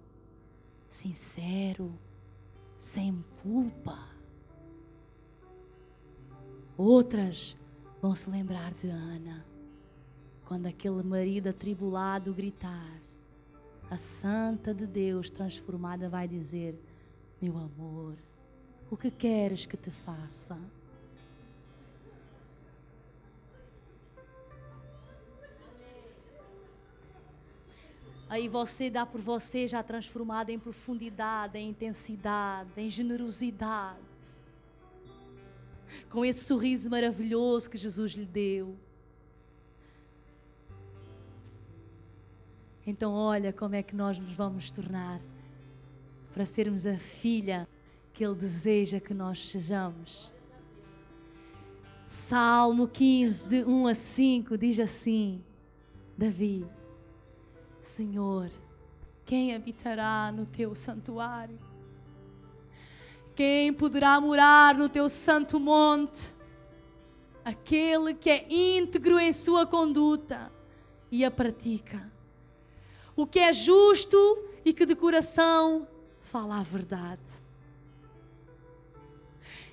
sincero, 0.86 1.98
sem 2.78 3.24
culpa. 3.42 3.98
Outras 6.76 7.56
vão 8.02 8.14
se 8.14 8.28
lembrar 8.28 8.74
de 8.74 8.88
Ana 8.88 9.42
quando 10.46 10.66
aquele 10.66 11.02
marido 11.02 11.48
atribulado 11.48 12.32
gritar, 12.32 13.00
a 13.90 13.96
santa 13.96 14.72
de 14.74 14.86
Deus 14.86 15.30
transformada 15.30 16.08
vai 16.08 16.28
dizer: 16.28 16.78
Meu 17.40 17.56
amor, 17.56 18.14
o 18.90 18.96
que 18.96 19.10
queres 19.10 19.66
que 19.66 19.76
te 19.76 19.90
faça? 19.90 20.58
Aí 28.28 28.48
você 28.48 28.90
dá 28.90 29.06
por 29.06 29.20
você 29.20 29.68
já 29.68 29.82
transformada 29.82 30.50
em 30.50 30.58
profundidade, 30.58 31.58
em 31.58 31.70
intensidade, 31.70 32.70
em 32.76 32.90
generosidade. 32.90 34.00
Com 36.10 36.24
esse 36.24 36.44
sorriso 36.44 36.90
maravilhoso 36.90 37.70
que 37.70 37.76
Jesus 37.76 38.12
lhe 38.12 38.26
deu. 38.26 38.76
Então, 42.84 43.12
olha 43.12 43.52
como 43.52 43.74
é 43.74 43.82
que 43.82 43.94
nós 43.94 44.18
nos 44.18 44.32
vamos 44.32 44.70
tornar 44.70 45.20
para 46.32 46.44
sermos 46.44 46.86
a 46.86 46.98
filha 46.98 47.66
que 48.12 48.24
Ele 48.24 48.34
deseja 48.34 49.00
que 49.00 49.12
nós 49.12 49.48
sejamos. 49.48 50.30
Salmo 52.06 52.86
15, 52.86 53.48
de 53.48 53.64
1 53.64 53.86
a 53.88 53.94
5, 53.94 54.58
diz 54.58 54.78
assim: 54.78 55.42
Davi, 56.16 56.64
Senhor, 57.86 58.50
quem 59.24 59.54
habitará 59.54 60.32
no 60.32 60.44
teu 60.46 60.74
santuário? 60.74 61.58
Quem 63.34 63.72
poderá 63.72 64.20
morar 64.20 64.74
no 64.74 64.88
teu 64.88 65.08
santo 65.08 65.60
monte? 65.60 66.34
Aquele 67.44 68.14
que 68.14 68.28
é 68.28 68.46
íntegro 68.50 69.18
em 69.18 69.32
sua 69.32 69.66
conduta 69.66 70.52
e 71.10 71.24
a 71.24 71.30
pratica 71.30 72.16
o 73.16 73.26
que 73.26 73.38
é 73.38 73.52
justo 73.52 74.16
e 74.64 74.72
que 74.72 74.84
de 74.84 74.94
coração 74.94 75.88
fala 76.20 76.60
a 76.60 76.62
verdade. 76.62 77.42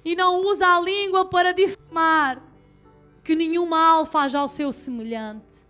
E 0.06 0.16
não 0.16 0.46
usa 0.46 0.66
a 0.66 0.80
língua 0.80 1.26
para 1.26 1.52
difamar, 1.52 2.42
que 3.24 3.36
nenhum 3.36 3.66
mal 3.66 4.06
faz 4.06 4.34
ao 4.34 4.48
seu 4.48 4.72
semelhante. 4.72 5.66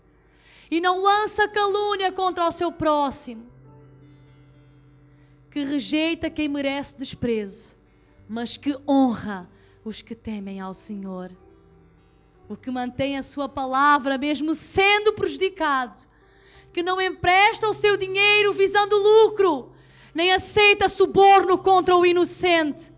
E 0.73 0.81
não 0.81 1.03
lança 1.03 1.47
calúnia 1.47 2.11
contra 2.11 2.47
o 2.47 2.51
seu 2.51 2.71
próximo, 2.71 3.45
que 5.51 5.63
rejeita 5.63 6.31
quem 6.31 6.47
merece 6.47 6.97
desprezo, 6.97 7.77
mas 8.27 8.57
que 8.57 8.75
honra 8.87 9.47
os 9.85 10.01
que 10.01 10.15
temem 10.15 10.59
ao 10.59 10.73
Senhor. 10.73 11.31
O 12.49 12.57
que 12.57 12.71
mantém 12.71 13.19
a 13.19 13.21
sua 13.21 13.47
palavra, 13.47 14.17
mesmo 14.17 14.55
sendo 14.55 15.13
prejudicado, 15.13 16.07
que 16.73 16.81
não 16.81 16.99
empresta 16.99 17.69
o 17.69 17.73
seu 17.75 17.95
dinheiro 17.95 18.51
visando 18.51 18.95
lucro, 18.95 19.73
nem 20.11 20.31
aceita 20.31 20.89
suborno 20.89 21.55
contra 21.55 21.95
o 21.95 22.03
inocente. 22.03 22.91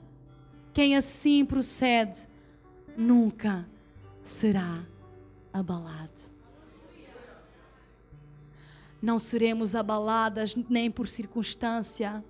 Quem 0.73 0.95
assim 0.95 1.43
procede 1.43 2.26
nunca 2.95 3.68
será 4.23 4.81
abalado. 5.52 6.35
Não 9.06 9.19
seremos 9.19 9.76
abaladas 9.76 10.56
nem 10.68 10.90
por 10.90 11.07
circunstância, 11.07 12.26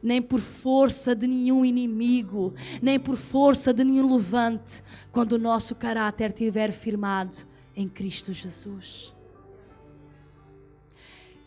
nem 0.00 0.22
por 0.22 0.38
força 0.38 1.16
de 1.16 1.26
nenhum 1.26 1.64
inimigo, 1.64 2.54
nem 2.80 2.96
por 2.96 3.16
força 3.16 3.74
de 3.74 3.82
nenhum 3.82 4.14
levante, 4.14 4.84
quando 5.10 5.32
o 5.32 5.38
nosso 5.38 5.74
caráter 5.74 6.30
estiver 6.30 6.70
firmado 6.70 7.38
em 7.74 7.88
Cristo 7.88 8.32
Jesus. 8.32 9.12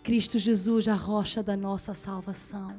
Cristo 0.04 0.38
Jesus, 0.38 0.90
a 0.90 0.94
rocha 0.94 1.42
da 1.42 1.56
nossa 1.56 1.94
salvação. 1.94 2.76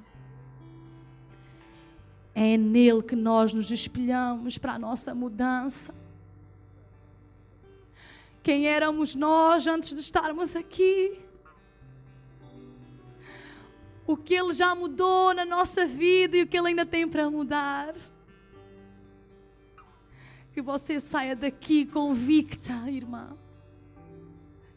É 2.35 2.59
nele 2.59 3.03
que 3.03 3.17
nós 3.17 3.55
nos 3.55 3.71
espelhamos 3.71 4.59
para 4.59 4.75
a 4.75 4.79
nossa 4.79 5.15
mudança. 5.15 5.95
Quem 8.43 8.69
éramos 8.69 9.15
nós 9.15 9.67
antes 9.67 9.95
de 9.95 10.01
estarmos 10.01 10.55
aqui? 10.55 11.25
O 14.07 14.17
que 14.17 14.35
Ele 14.35 14.53
já 14.53 14.75
mudou 14.75 15.35
na 15.35 15.45
nossa 15.45 15.85
vida 15.85 16.37
e 16.37 16.43
o 16.43 16.47
que 16.47 16.57
Ele 16.57 16.69
ainda 16.69 16.87
tem 16.87 17.09
para 17.09 17.29
mudar. 17.29 17.95
Que 20.53 20.63
você 20.63 21.01
saia 21.01 21.35
daqui 21.35 21.85
convicta, 21.85 22.73
irmã, 22.89 23.37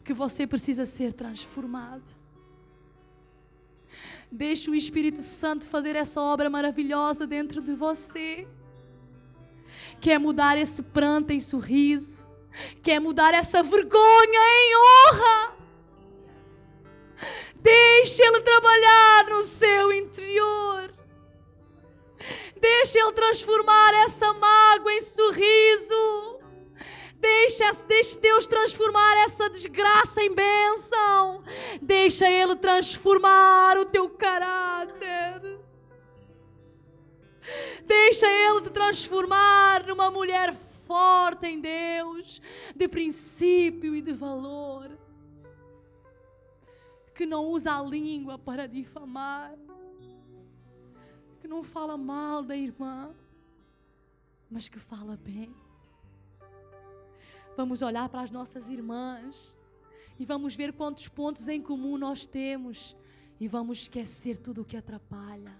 que 0.04 0.12
você 0.12 0.46
precisa 0.46 0.84
ser 0.84 1.12
transformada. 1.12 2.20
Deixe 4.30 4.70
o 4.70 4.74
Espírito 4.74 5.22
Santo 5.22 5.66
fazer 5.66 5.96
essa 5.96 6.20
obra 6.20 6.48
maravilhosa 6.48 7.26
dentro 7.26 7.60
de 7.60 7.72
você. 7.72 8.46
Quer 10.00 10.18
mudar 10.18 10.56
esse 10.56 10.82
pranto 10.82 11.32
em 11.32 11.40
sorriso. 11.40 12.26
Quer 12.82 13.00
mudar 13.00 13.34
essa 13.34 13.62
vergonha 13.62 14.40
em 14.40 14.76
honra. 14.76 15.59
Deixe 17.62 18.22
Ele 18.22 18.40
trabalhar 18.40 19.26
no 19.28 19.42
seu 19.42 19.92
interior. 19.92 20.94
Deixe 22.60 22.98
Ele 22.98 23.12
transformar 23.12 23.94
essa 24.04 24.32
mágoa 24.32 24.92
em 24.92 25.00
sorriso. 25.00 26.40
Deixa, 27.16 27.72
deixa 27.86 28.18
Deus 28.18 28.46
transformar 28.46 29.18
essa 29.24 29.50
desgraça 29.50 30.22
em 30.22 30.34
bênção. 30.34 31.42
Deixa 31.82 32.28
Ele 32.30 32.56
transformar 32.56 33.76
o 33.76 33.84
teu 33.84 34.08
caráter. 34.08 35.58
Deixa 37.84 38.26
Ele 38.26 38.62
te 38.62 38.70
transformar 38.70 39.86
numa 39.86 40.10
mulher 40.10 40.54
forte 40.86 41.46
em 41.46 41.60
Deus, 41.60 42.40
de 42.74 42.88
princípio 42.88 43.94
e 43.94 44.00
de 44.00 44.12
valor. 44.12 44.89
Que 47.20 47.26
não 47.26 47.44
usa 47.48 47.76
a 47.76 47.82
língua 47.82 48.38
para 48.38 48.66
difamar. 48.66 49.54
Que 51.38 51.46
não 51.46 51.62
fala 51.62 51.94
mal 51.98 52.42
da 52.42 52.56
irmã, 52.56 53.14
mas 54.50 54.70
que 54.70 54.78
fala 54.78 55.18
bem. 55.18 55.54
Vamos 57.54 57.82
olhar 57.82 58.08
para 58.08 58.22
as 58.22 58.30
nossas 58.30 58.70
irmãs 58.70 59.54
e 60.18 60.24
vamos 60.24 60.56
ver 60.56 60.72
quantos 60.72 61.08
pontos 61.08 61.46
em 61.46 61.60
comum 61.60 61.98
nós 61.98 62.24
temos 62.24 62.96
e 63.38 63.46
vamos 63.46 63.82
esquecer 63.82 64.38
tudo 64.38 64.62
o 64.62 64.64
que 64.64 64.78
atrapalha. 64.78 65.54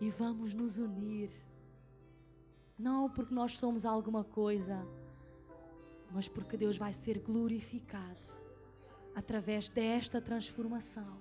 E 0.00 0.08
vamos 0.08 0.54
nos 0.54 0.78
unir. 0.78 1.30
Não 2.78 3.10
porque 3.10 3.34
nós 3.34 3.58
somos 3.58 3.84
alguma 3.84 4.24
coisa, 4.24 4.82
mas 6.10 6.28
porque 6.28 6.56
Deus 6.56 6.76
vai 6.76 6.92
ser 6.92 7.18
glorificado 7.18 8.36
através 9.14 9.68
desta 9.68 10.20
transformação. 10.20 11.18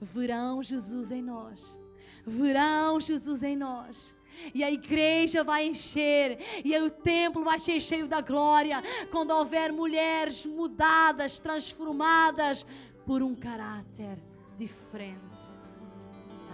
Verão 0.00 0.62
Jesus 0.62 1.10
em 1.10 1.22
nós 1.22 1.78
verão 2.26 3.00
Jesus 3.00 3.42
em 3.42 3.56
nós. 3.56 4.16
E 4.54 4.62
a 4.62 4.70
igreja 4.70 5.42
vai 5.42 5.66
encher, 5.66 6.38
e 6.64 6.76
o 6.78 6.88
templo 6.88 7.44
vai 7.44 7.58
ser 7.58 7.80
cheio 7.80 8.06
da 8.06 8.20
glória, 8.20 8.82
quando 9.10 9.32
houver 9.32 9.72
mulheres 9.72 10.46
mudadas, 10.46 11.38
transformadas 11.38 12.64
por 13.04 13.22
um 13.22 13.34
caráter 13.34 14.18
diferente. 14.56 15.18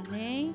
Amém? 0.06 0.54